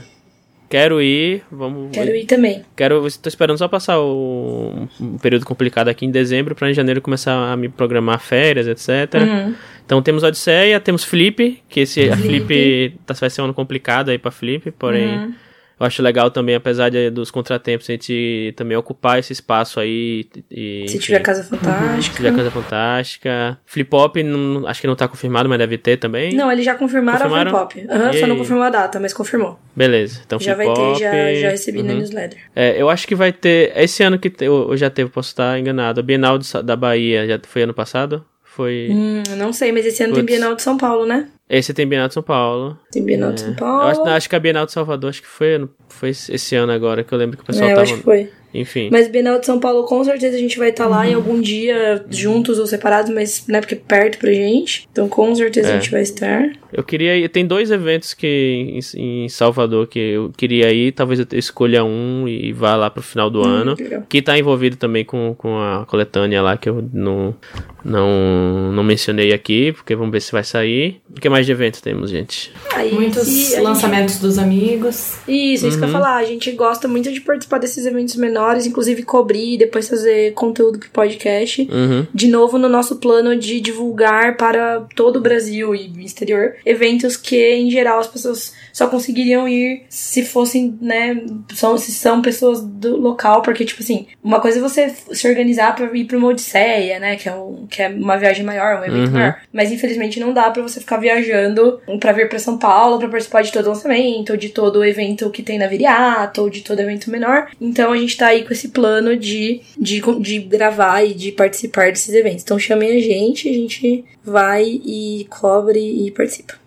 Quero 0.70 1.02
ir, 1.02 1.44
vamos. 1.52 1.92
Quero 1.92 2.16
ir 2.16 2.26
também. 2.26 2.64
Quero, 2.78 3.06
estou 3.06 3.28
esperando 3.28 3.58
só 3.58 3.68
passar 3.68 4.00
o 4.00 4.88
um 5.02 5.18
período 5.18 5.46
complicado 5.46 5.90
aqui 5.90 6.06
em 6.06 6.12
dezembro 6.12 6.56
para 6.56 6.70
em 6.70 6.74
janeiro 6.74 7.02
começar 7.02 7.34
a 7.34 7.58
me 7.58 7.68
programar 7.68 8.22
férias, 8.22 8.68
etc. 8.68 9.16
Uhum. 9.16 9.56
Então 9.92 10.02
temos 10.02 10.24
Odisseia, 10.24 10.80
temos 10.80 11.04
Flip, 11.04 11.62
que 11.68 11.82
esse 11.82 12.04
Flip. 12.04 12.14
a 12.14 12.16
Flip 12.16 13.00
tá, 13.06 13.14
vai 13.14 13.30
ser 13.30 13.42
um 13.42 13.44
ano 13.44 13.54
complicado 13.54 14.08
aí 14.08 14.18
para 14.18 14.32
Flip, 14.32 14.72
porém 14.72 15.18
uhum. 15.18 15.34
Eu 15.78 15.88
acho 15.88 16.04
legal 16.04 16.30
também, 16.30 16.54
apesar 16.54 16.90
de, 16.90 17.10
dos 17.10 17.32
contratempos, 17.32 17.90
a 17.90 17.94
gente 17.94 18.54
também 18.56 18.78
ocupar 18.78 19.18
esse 19.18 19.34
espaço 19.34 19.80
aí. 19.80 20.28
E, 20.52 20.86
se 20.88 20.98
enfim, 20.98 21.06
tiver 21.08 21.20
Casa 21.22 21.44
Fantástica. 21.44 21.96
Uhum. 21.96 22.02
Se 22.04 22.10
tiver 22.12 22.36
Casa 22.36 22.52
Fantástica. 22.52 23.58
Flip 23.66 23.96
Hop, 23.96 24.16
não, 24.18 24.68
acho 24.68 24.80
que 24.80 24.86
não 24.86 24.96
tá 24.96 25.08
confirmado, 25.08 25.50
mas 25.50 25.58
deve 25.58 25.80
ter 25.80 25.98
também. 25.98 26.36
Não, 26.36 26.52
eles 26.52 26.64
já 26.64 26.76
confirmaram, 26.76 27.18
confirmaram? 27.18 27.58
a 27.58 27.68
Flip 27.68 27.88
Hop. 27.88 27.92
Uhum, 27.92 28.14
só 28.14 28.28
não 28.28 28.38
confirmou 28.38 28.64
a 28.64 28.70
data, 28.70 29.00
mas 29.00 29.12
confirmou. 29.12 29.60
Beleza, 29.76 30.22
então 30.24 30.40
Já 30.40 30.54
vai 30.54 30.72
ter, 30.72 30.96
já, 31.00 31.34
já 31.34 31.50
recebi 31.50 31.80
uhum. 31.80 31.86
na 31.86 31.94
newsletter. 31.96 32.38
É, 32.56 32.80
eu 32.80 32.88
acho 32.88 33.08
que 33.08 33.16
vai 33.16 33.34
ter. 33.34 33.76
Esse 33.76 34.04
ano 34.04 34.20
que 34.20 34.32
eu, 34.40 34.70
eu 34.70 34.78
já 34.78 34.92
teve, 34.92 35.10
posso 35.10 35.30
estar 35.30 35.60
enganado. 35.60 36.00
A 36.00 36.04
Bienal 36.04 36.38
da 36.64 36.76
Bahia 36.76 37.26
já 37.26 37.40
foi 37.44 37.64
ano 37.64 37.74
passado? 37.74 38.24
Foi. 38.62 38.90
Hum, 38.92 39.24
não 39.38 39.52
sei, 39.52 39.72
mas 39.72 39.86
esse 39.88 40.04
ano 40.04 40.14
tem. 40.14 40.24
Bienal 40.24 40.54
de 40.54 40.62
São 40.62 40.78
Paulo, 40.78 41.04
né? 41.08 41.28
Esse 41.50 41.74
tem 41.74 41.88
Bienal 41.88 42.08
de 42.08 42.14
São 42.14 42.22
Paulo. 42.22 42.78
Tem 42.92 43.04
Bienal 43.04 43.34
de 43.34 43.42
É. 43.42 43.46
São 43.46 43.56
Paulo. 43.56 43.82
Eu 43.82 43.88
acho, 43.88 44.02
acho 44.04 44.30
que 44.30 44.36
a 44.36 44.40
Bienal 44.40 44.66
de 44.68 44.72
Salvador, 44.72 45.10
acho 45.10 45.22
que 45.24 45.28
foi, 45.28 45.68
foi 45.90 46.10
esse 46.10 46.56
ano 46.56 46.72
agora, 46.72 47.04
que 47.04 47.12
eu 47.12 47.18
lembro 47.18 47.38
que 47.38 47.44
o 47.44 47.46
pessoal 47.46 47.70
é, 47.70 47.74
tava. 47.74 47.82
acho 47.82 47.98
que 47.98 48.04
foi. 48.04 48.30
Enfim. 48.54 48.90
Mas 48.92 49.08
Bienal 49.08 49.40
de 49.40 49.46
São 49.46 49.60
Paulo, 49.60 49.84
com 49.86 50.04
certeza 50.04 50.36
a 50.36 50.40
gente 50.40 50.58
vai 50.58 50.70
estar 50.70 50.88
lá 50.88 51.08
em 51.08 51.14
algum 51.14 51.40
dia, 51.40 52.04
juntos 52.10 52.60
ou 52.60 52.68
separados, 52.68 53.12
mas 53.14 53.46
né, 53.48 53.60
porque 53.62 53.76
é 53.76 53.78
perto 53.78 54.18
pra 54.18 54.32
gente. 54.32 54.88
Então, 54.92 55.08
com 55.08 55.34
certeza 55.36 55.70
É. 55.70 55.72
a 55.72 55.80
gente 55.80 55.90
vai 55.92 56.02
estar. 56.02 56.50
Eu 56.74 56.84
queria 56.84 57.18
ir. 57.18 57.28
Tem 57.30 57.46
dois 57.46 57.70
eventos 57.72 58.14
que 58.14 58.82
em, 58.98 59.24
em 59.24 59.30
Salvador 59.30 59.88
que 59.88 60.00
eu 60.00 60.32
queria 60.36 60.72
ir. 60.74 60.92
Talvez 60.94 61.20
eu 61.20 61.28
escolha 61.34 61.84
um 61.84 62.28
e 62.28 62.52
vá 62.54 62.76
lá 62.76 62.90
pro 62.90 63.02
final 63.04 63.30
do 63.30 63.42
ano. 63.42 63.76
que 63.76 63.84
legal. 63.84 64.04
Que 64.08 64.22
tá 64.22 64.38
envolvido 64.38 64.76
também 64.78 65.04
com, 65.04 65.34
com 65.38 65.58
a 65.60 65.86
coletânea 65.86 66.42
lá, 66.42 66.56
que 66.58 66.70
eu 66.70 66.84
não, 66.94 67.36
não, 67.84 68.72
não 68.72 68.84
mencionei 68.84 69.34
aqui, 69.34 69.72
porque 69.74 69.96
vamos 69.96 70.12
ver 70.12 70.22
se 70.22 70.32
vai 70.32 70.44
sair. 70.44 71.02
O 71.10 71.20
que 71.20 71.28
mais 71.30 71.46
de 71.46 71.52
eventos 71.52 71.82
temos, 71.82 72.10
gente? 72.10 72.52
Aí, 72.74 72.92
Muitos 72.94 73.24
se 73.24 73.54
a 73.54 73.58
gente- 73.58 73.64
lançamentos 73.64 74.20
dos 74.20 74.38
amigos. 74.38 75.18
Isso, 75.28 75.68
isso 75.68 75.78
que 75.78 75.84
eu 75.84 75.88
ia 75.88 75.94
falar. 75.94 76.18
A 76.18 76.24
gente 76.24 76.52
gosta 76.52 76.88
muito 76.88 77.12
de 77.12 77.22
participar 77.22 77.58
desses 77.58 77.86
eventos 77.86 78.16
menores, 78.16 78.41
inclusive 78.66 79.04
cobrir 79.04 79.54
e 79.54 79.58
depois 79.58 79.88
fazer 79.88 80.34
conteúdo 80.34 80.80
pro 80.80 80.90
podcast. 80.90 81.62
Uhum. 81.72 82.08
De 82.14 82.28
novo, 82.28 82.58
no 82.58 82.70
nosso 82.70 82.98
plano 82.98 83.36
de 83.36 83.60
divulgar 83.60 84.38
para 84.38 84.86
todo 84.96 85.18
o 85.18 85.22
Brasil 85.22 85.76
e 85.76 85.92
exterior 86.04 86.56
eventos 86.66 87.16
que, 87.18 87.56
em 87.56 87.70
geral, 87.70 88.00
as 88.00 88.08
pessoas 88.08 88.54
só 88.74 88.88
conseguiriam 88.88 89.48
ir 89.48 89.84
se 89.90 90.24
fossem, 90.24 90.78
né, 90.82 91.22
são, 91.54 91.78
se 91.78 91.92
são 91.92 92.22
pessoas 92.22 92.62
do 92.62 92.98
local, 92.98 93.42
porque, 93.42 93.66
tipo 93.66 93.82
assim, 93.82 94.08
uma 94.24 94.40
coisa 94.40 94.60
é 94.60 94.62
você 94.62 94.90
se 94.90 95.28
organizar 95.28 95.76
pra 95.76 95.86
ir 95.96 96.06
pra 96.06 96.18
uma 96.18 96.28
Odisseia, 96.30 97.00
né, 97.00 97.16
que 97.16 97.28
é, 97.30 97.34
um, 97.36 97.68
que 97.70 97.82
é 97.82 97.90
uma 97.90 98.18
viagem 98.18 98.46
maior, 98.46 98.80
um 98.82 98.86
evento 98.86 99.08
Uhum. 99.08 99.12
maior. 99.12 99.36
Mas, 99.52 99.72
infelizmente, 99.72 100.20
não 100.20 100.34
dá 100.34 100.50
pra 100.52 100.62
você 100.64 100.80
ficar 100.80 100.98
viajando 100.98 101.80
pra 102.00 102.12
vir 102.12 102.30
pra 102.30 102.40
São 102.40 102.58
Paulo, 102.58 103.00
pra 103.00 103.10
participar 103.10 103.42
de 103.42 103.52
todo 103.52 103.66
o 103.66 103.70
lançamento, 103.70 104.32
ou 104.32 104.38
de 104.38 104.50
todo 104.50 104.78
o 104.80 104.86
evento 104.86 105.30
que 105.30 105.44
tem 105.44 105.58
na 105.58 105.68
Viriato, 105.68 106.42
ou 106.42 106.50
de 106.50 106.62
todo 106.62 106.80
evento 106.80 107.10
menor. 107.10 107.48
Então, 107.60 107.92
a 107.92 107.98
gente 107.98 108.18
tá 108.18 108.28
aí 108.28 108.44
com 108.44 108.54
esse 108.54 108.70
plano 108.70 109.16
de, 109.18 109.62
de, 109.78 110.02
de 110.20 110.40
gravar 110.40 111.04
e 111.04 111.14
de 111.14 111.32
participar 111.32 111.92
desses 111.92 112.14
eventos. 112.14 112.44
Então, 112.44 112.58
chamem 112.60 112.96
a 112.98 113.00
gente, 113.02 113.50
a 113.50 113.54
gente 113.54 114.04
vai 114.24 114.64
e 114.64 115.26
cobre 115.30 115.80
e 116.08 116.12
participa. 116.12 116.61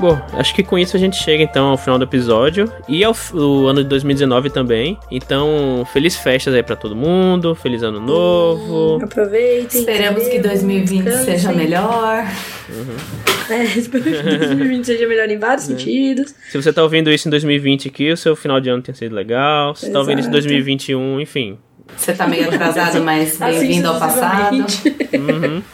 Bom, 0.00 0.18
acho 0.32 0.54
que 0.54 0.62
com 0.62 0.78
isso 0.78 0.96
a 0.96 0.98
gente 0.98 1.22
chega 1.22 1.42
então 1.42 1.66
ao 1.68 1.76
final 1.76 1.98
do 1.98 2.04
episódio 2.04 2.72
e 2.88 3.04
ao 3.04 3.14
o 3.34 3.66
ano 3.66 3.82
de 3.82 3.88
2019 3.90 4.48
também. 4.48 4.98
Então, 5.10 5.86
feliz 5.92 6.16
festas 6.16 6.54
aí 6.54 6.62
pra 6.62 6.74
todo 6.74 6.96
mundo, 6.96 7.54
feliz 7.54 7.82
ano 7.82 8.00
novo. 8.00 9.04
Aproveitem. 9.04 9.78
Esperamos 9.80 10.22
que 10.24 10.38
bebam, 10.38 10.52
2020 10.52 11.02
descansem. 11.04 11.24
seja 11.38 11.52
melhor. 11.52 12.24
É, 13.50 13.62
espero 13.76 14.04
que 14.04 14.10
2020 14.38 14.84
seja 14.86 15.06
melhor 15.06 15.28
em 15.28 15.38
vários 15.38 15.66
sentidos. 15.66 16.34
Se 16.50 16.56
você 16.60 16.72
tá 16.72 16.82
ouvindo 16.82 17.10
isso 17.12 17.28
em 17.28 17.30
2020 17.30 17.88
aqui, 17.88 18.10
o 18.10 18.16
seu 18.16 18.34
final 18.34 18.58
de 18.58 18.70
ano 18.70 18.82
tenha 18.82 18.94
sido 18.94 19.14
legal. 19.14 19.74
Se 19.74 19.84
você 19.86 19.92
tá 19.92 19.98
ouvindo 19.98 20.20
isso 20.20 20.28
em 20.28 20.32
Exato. 20.32 20.46
2021, 20.48 21.20
enfim. 21.20 21.58
Você 21.94 22.14
tá 22.14 22.26
meio 22.26 22.48
atrasado, 22.48 23.02
mas 23.02 23.40
Assim 23.42 23.58
bem-vindo 23.58 23.88
ao 23.88 23.98
passado. 23.98 24.70
sucessivamente. 24.70 25.64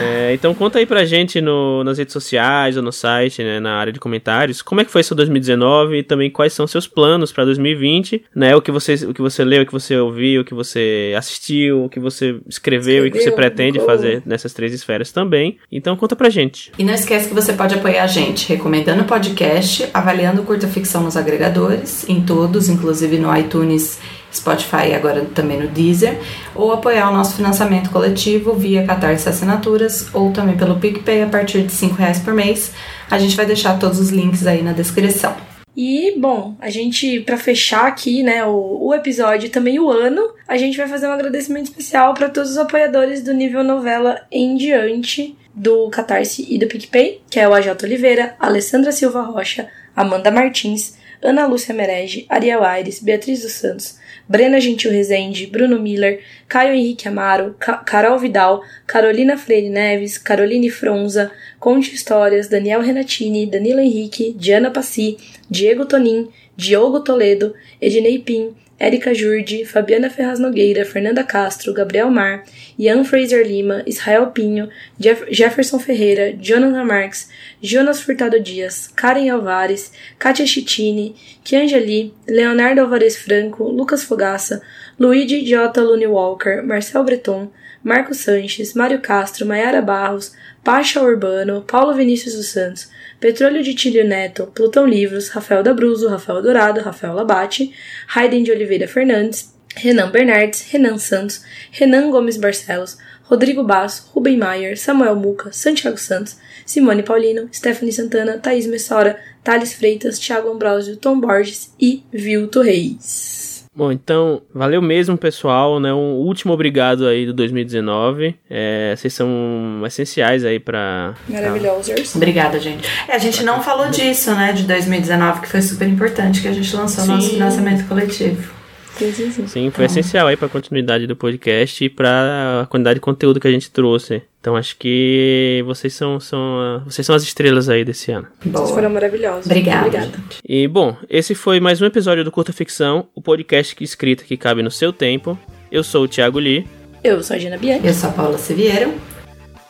É, 0.00 0.34
então 0.34 0.54
conta 0.54 0.78
aí 0.78 0.86
pra 0.86 1.04
gente 1.04 1.40
no, 1.40 1.84
nas 1.84 1.98
redes 1.98 2.12
sociais 2.12 2.76
ou 2.76 2.82
no 2.82 2.92
site, 2.92 3.42
né, 3.42 3.60
na 3.60 3.74
área 3.74 3.92
de 3.92 4.00
comentários, 4.00 4.62
como 4.62 4.80
é 4.80 4.84
que 4.84 4.90
foi 4.90 5.02
seu 5.02 5.16
2019 5.16 5.98
e 5.98 6.02
também 6.02 6.30
quais 6.30 6.52
são 6.52 6.66
seus 6.66 6.86
planos 6.86 7.32
pra 7.32 7.44
2020, 7.44 8.24
né, 8.34 8.54
o 8.54 8.62
que 8.62 8.70
você 8.70 8.94
o 9.06 9.14
que 9.14 9.22
você 9.22 9.44
leu, 9.44 9.62
o 9.62 9.66
que 9.66 9.72
você 9.72 9.96
ouviu, 9.96 10.42
o 10.42 10.44
que 10.44 10.54
você 10.54 11.14
assistiu, 11.16 11.84
o 11.84 11.88
que 11.88 12.00
você 12.00 12.36
escreveu, 12.48 13.04
e 13.04 13.08
o 13.08 13.12
que 13.12 13.18
você 13.18 13.28
Escreveu, 13.28 13.36
pretende 13.36 13.80
fazer 13.80 14.22
nessas 14.24 14.52
três 14.52 14.72
esferas 14.72 15.12
também. 15.12 15.58
Então 15.70 15.96
conta 15.96 16.14
pra 16.16 16.30
gente. 16.30 16.72
E 16.78 16.84
não 16.84 16.94
esquece 16.94 17.28
que 17.28 17.34
você 17.34 17.52
pode 17.52 17.74
apoiar 17.74 18.04
a 18.04 18.06
gente 18.06 18.48
recomendando 18.48 19.02
o 19.02 19.06
podcast, 19.06 19.88
avaliando 19.92 20.42
Curta 20.42 20.66
Ficção 20.66 21.02
nos 21.02 21.16
agregadores, 21.16 22.08
em 22.08 22.20
todos, 22.22 22.68
inclusive 22.68 23.18
no 23.18 23.34
iTunes, 23.36 23.98
Spotify 24.32 24.88
e 24.90 24.94
agora 24.94 25.24
também 25.34 25.60
no 25.60 25.68
Deezer, 25.68 26.18
ou 26.54 26.72
apoiar 26.72 27.10
o 27.10 27.12
nosso 27.12 27.36
financiamento 27.36 27.90
coletivo 27.90 28.54
via 28.54 28.86
Catarse 28.86 29.28
Assinaturas 29.28 30.08
ou 30.14 30.32
também 30.32 30.56
pelo 30.56 30.78
PicPay 30.78 31.22
a 31.22 31.26
partir 31.26 31.62
de 31.62 31.72
5 31.72 31.94
reais 31.94 32.18
por 32.18 32.32
mês. 32.32 32.72
A 33.10 33.18
gente 33.18 33.36
vai 33.36 33.46
deixar 33.46 33.78
todos 33.78 34.00
os 34.00 34.10
links 34.10 34.46
aí 34.46 34.62
na 34.62 34.72
descrição. 34.72 35.34
E, 35.76 36.14
bom, 36.18 36.54
a 36.60 36.68
gente, 36.68 37.20
pra 37.20 37.38
fechar 37.38 37.86
aqui, 37.86 38.22
né, 38.22 38.44
o, 38.44 38.88
o 38.88 38.94
episódio 38.94 39.46
e 39.46 39.50
também 39.50 39.78
o 39.80 39.90
ano, 39.90 40.34
a 40.46 40.56
gente 40.58 40.76
vai 40.76 40.86
fazer 40.86 41.06
um 41.08 41.12
agradecimento 41.12 41.66
especial 41.66 42.12
pra 42.12 42.28
todos 42.28 42.50
os 42.50 42.58
apoiadores 42.58 43.22
do 43.22 43.32
nível 43.32 43.64
novela 43.64 44.20
em 44.30 44.54
diante 44.56 45.34
do 45.54 45.88
Catarse 45.88 46.46
e 46.48 46.58
do 46.58 46.66
PicPay, 46.66 47.22
que 47.30 47.40
é 47.40 47.48
o 47.48 47.54
AJ 47.54 47.82
Oliveira, 47.82 48.34
Alessandra 48.38 48.92
Silva 48.92 49.22
Rocha, 49.22 49.68
Amanda 49.96 50.30
Martins, 50.30 50.94
Ana 51.22 51.46
Lúcia 51.46 51.72
Merege, 51.74 52.26
Ariel 52.28 52.62
Aires, 52.64 53.00
Beatriz 53.00 53.42
dos 53.42 53.52
Santos, 53.52 53.98
Brena 54.28 54.58
Gentil 54.60 54.90
Rezende, 54.90 55.46
Bruno 55.46 55.78
Miller, 55.78 56.20
Caio 56.48 56.74
Henrique 56.74 57.06
Amaro, 57.08 57.54
Ca- 57.58 57.78
Carol 57.78 58.18
Vidal, 58.18 58.60
Carolina 58.86 59.36
Freire 59.36 59.68
Neves, 59.68 60.18
Caroline 60.18 60.68
Fronza, 60.70 61.30
Conte 61.60 61.94
Histórias, 61.94 62.48
Daniel 62.48 62.80
Renatini, 62.82 63.46
Danilo 63.46 63.80
Henrique, 63.80 64.34
Diana 64.36 64.70
Passi, 64.70 65.16
Diego 65.48 65.84
Tonin, 65.86 66.28
Diogo 66.56 67.00
Toledo, 67.00 67.54
Ednei 67.80 68.18
Pim, 68.18 68.54
Érica 68.82 69.14
Jurdi, 69.14 69.64
Fabiana 69.64 70.10
Ferraz 70.10 70.40
Nogueira, 70.40 70.84
Fernanda 70.84 71.22
Castro, 71.22 71.72
Gabriel 71.72 72.10
Mar, 72.10 72.42
Ian 72.76 73.04
Fraser 73.04 73.46
Lima, 73.46 73.84
Israel 73.86 74.26
Pinho, 74.34 74.68
Jeff- 74.98 75.24
Jefferson 75.30 75.78
Ferreira, 75.78 76.32
Jonathan 76.32 76.84
Marques, 76.84 77.28
Jonas 77.62 78.00
Furtado 78.00 78.40
Dias, 78.42 78.88
Karen 78.88 79.30
Alvares, 79.30 79.92
Kátia 80.18 80.44
Chitini, 80.44 81.14
Kianjali, 81.44 82.12
Leonardo 82.26 82.80
Alvarez 82.80 83.16
Franco, 83.16 83.68
Lucas 83.70 84.02
Fogaça, 84.04 84.60
Luigi 84.98 85.44
J. 85.44 85.80
Lune 85.80 86.06
Walker, 86.08 86.60
Marcel 86.62 87.04
Breton, 87.04 87.50
Marcos 87.84 88.18
Sanches, 88.18 88.74
Mário 88.74 89.00
Castro, 89.00 89.46
Maiara 89.46 89.80
Barros, 89.80 90.34
Pacha 90.64 91.02
Urbano, 91.02 91.62
Paulo 91.62 91.92
Vinícius 91.92 92.34
dos 92.34 92.46
Santos, 92.46 92.88
Petróleo 93.18 93.62
de 93.62 93.74
Tílio 93.74 94.04
Neto, 94.06 94.46
Plutão 94.46 94.86
Livros, 94.86 95.28
Rafael 95.28 95.62
Dabruzo, 95.62 96.08
Rafael 96.08 96.40
Dourado, 96.40 96.80
Rafael 96.80 97.14
Labate, 97.14 97.72
Raiden 98.06 98.44
de 98.44 98.52
Oliveira 98.52 98.86
Fernandes, 98.86 99.52
Renan 99.74 100.10
Bernardes, 100.10 100.70
Renan 100.70 100.98
Santos, 100.98 101.44
Renan 101.72 102.10
Gomes 102.10 102.36
Barcelos, 102.36 102.98
Rodrigo 103.28 103.64
Basso, 103.64 104.10
Rubem 104.14 104.36
Maier, 104.36 104.76
Samuel 104.76 105.16
Muca, 105.16 105.50
Santiago 105.52 105.96
Santos, 105.96 106.36
Simone 106.64 107.02
Paulino, 107.02 107.48
Stephanie 107.52 107.92
Santana, 107.92 108.38
Thaís 108.38 108.66
Messora, 108.66 109.18
Thales 109.42 109.72
Freitas, 109.72 110.18
Thiago 110.18 110.50
Ambrosio, 110.50 110.96
Tom 110.96 111.18
Borges 111.18 111.72
e 111.80 112.04
Vilto 112.12 112.60
Reis. 112.60 113.51
Bom, 113.74 113.90
então, 113.90 114.42
valeu 114.54 114.82
mesmo, 114.82 115.16
pessoal, 115.16 115.80
né? 115.80 115.92
Um 115.94 116.16
último 116.16 116.52
obrigado 116.52 117.06
aí 117.06 117.24
do 117.24 117.32
2019. 117.32 118.36
É, 118.50 118.94
vocês 118.94 119.14
são 119.14 119.82
essenciais 119.86 120.44
aí 120.44 120.60
pra... 120.60 121.14
Maravilhosos. 121.26 122.14
Obrigada, 122.14 122.60
gente. 122.60 122.86
É, 123.08 123.14
a 123.14 123.18
gente 123.18 123.42
não 123.42 123.62
falou 123.62 123.88
disso, 123.88 124.34
né, 124.34 124.52
de 124.52 124.64
2019, 124.64 125.40
que 125.40 125.48
foi 125.48 125.62
super 125.62 125.88
importante, 125.88 126.42
que 126.42 126.48
a 126.48 126.52
gente 126.52 126.74
lançou 126.76 127.06
nosso 127.06 127.28
Sim. 127.28 127.34
financiamento 127.34 127.88
coletivo. 127.88 128.61
Sim, 129.02 129.12
sim, 129.12 129.30
sim. 129.32 129.46
Sim, 129.48 129.70
foi 129.70 129.86
essencial 129.86 130.28
aí 130.28 130.36
pra 130.36 130.48
continuidade 130.48 131.06
do 131.08 131.16
podcast 131.16 131.84
e 131.84 131.88
pra 131.88 132.66
quantidade 132.70 132.94
de 132.96 133.00
conteúdo 133.00 133.40
que 133.40 133.48
a 133.48 133.50
gente 133.50 133.70
trouxe. 133.70 134.22
Então 134.40 134.56
acho 134.56 134.76
que 134.76 135.62
vocês 135.66 135.92
são, 135.92 136.20
são, 136.20 136.82
vocês 136.84 137.04
são 137.04 137.14
as 137.14 137.22
estrelas 137.22 137.68
aí 137.68 137.84
desse 137.84 138.12
ano. 138.12 138.28
Vocês 138.40 138.52
Boa. 138.52 138.68
foram 138.68 138.90
maravilhosos. 138.90 139.46
Obrigada. 139.46 139.86
Obrigada. 139.86 140.18
E 140.48 140.68
bom, 140.68 140.96
esse 141.10 141.34
foi 141.34 141.58
mais 141.58 141.80
um 141.80 141.86
episódio 141.86 142.22
do 142.22 142.30
Curta 142.30 142.52
Ficção, 142.52 143.08
o 143.14 143.20
podcast 143.20 143.74
que 143.74 143.82
escrita 143.82 144.22
que 144.24 144.36
cabe 144.36 144.62
no 144.62 144.70
seu 144.70 144.92
tempo. 144.92 145.38
Eu 145.70 145.82
sou 145.82 146.04
o 146.04 146.08
Thiago 146.08 146.38
Lee 146.38 146.66
Eu 147.02 147.22
sou 147.22 147.34
a 147.34 147.38
Gina 147.38 147.56
Bianchi. 147.56 147.86
Eu 147.86 147.94
sou 147.94 148.10
a 148.10 148.12
Paula 148.12 148.38
Siviero. 148.38 148.92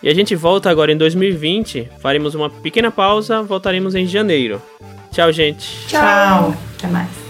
e 0.02 0.08
a 0.08 0.14
gente 0.14 0.34
volta 0.34 0.68
agora 0.68 0.92
em 0.92 0.96
2020. 0.96 1.88
Faremos 2.00 2.34
uma 2.34 2.50
pequena 2.50 2.90
pausa, 2.90 3.42
voltaremos 3.42 3.94
em 3.94 4.06
janeiro. 4.06 4.60
Tchau, 5.10 5.30
gente. 5.32 5.86
Tchau. 5.86 6.54
Até 6.78 6.88
mais. 6.88 7.21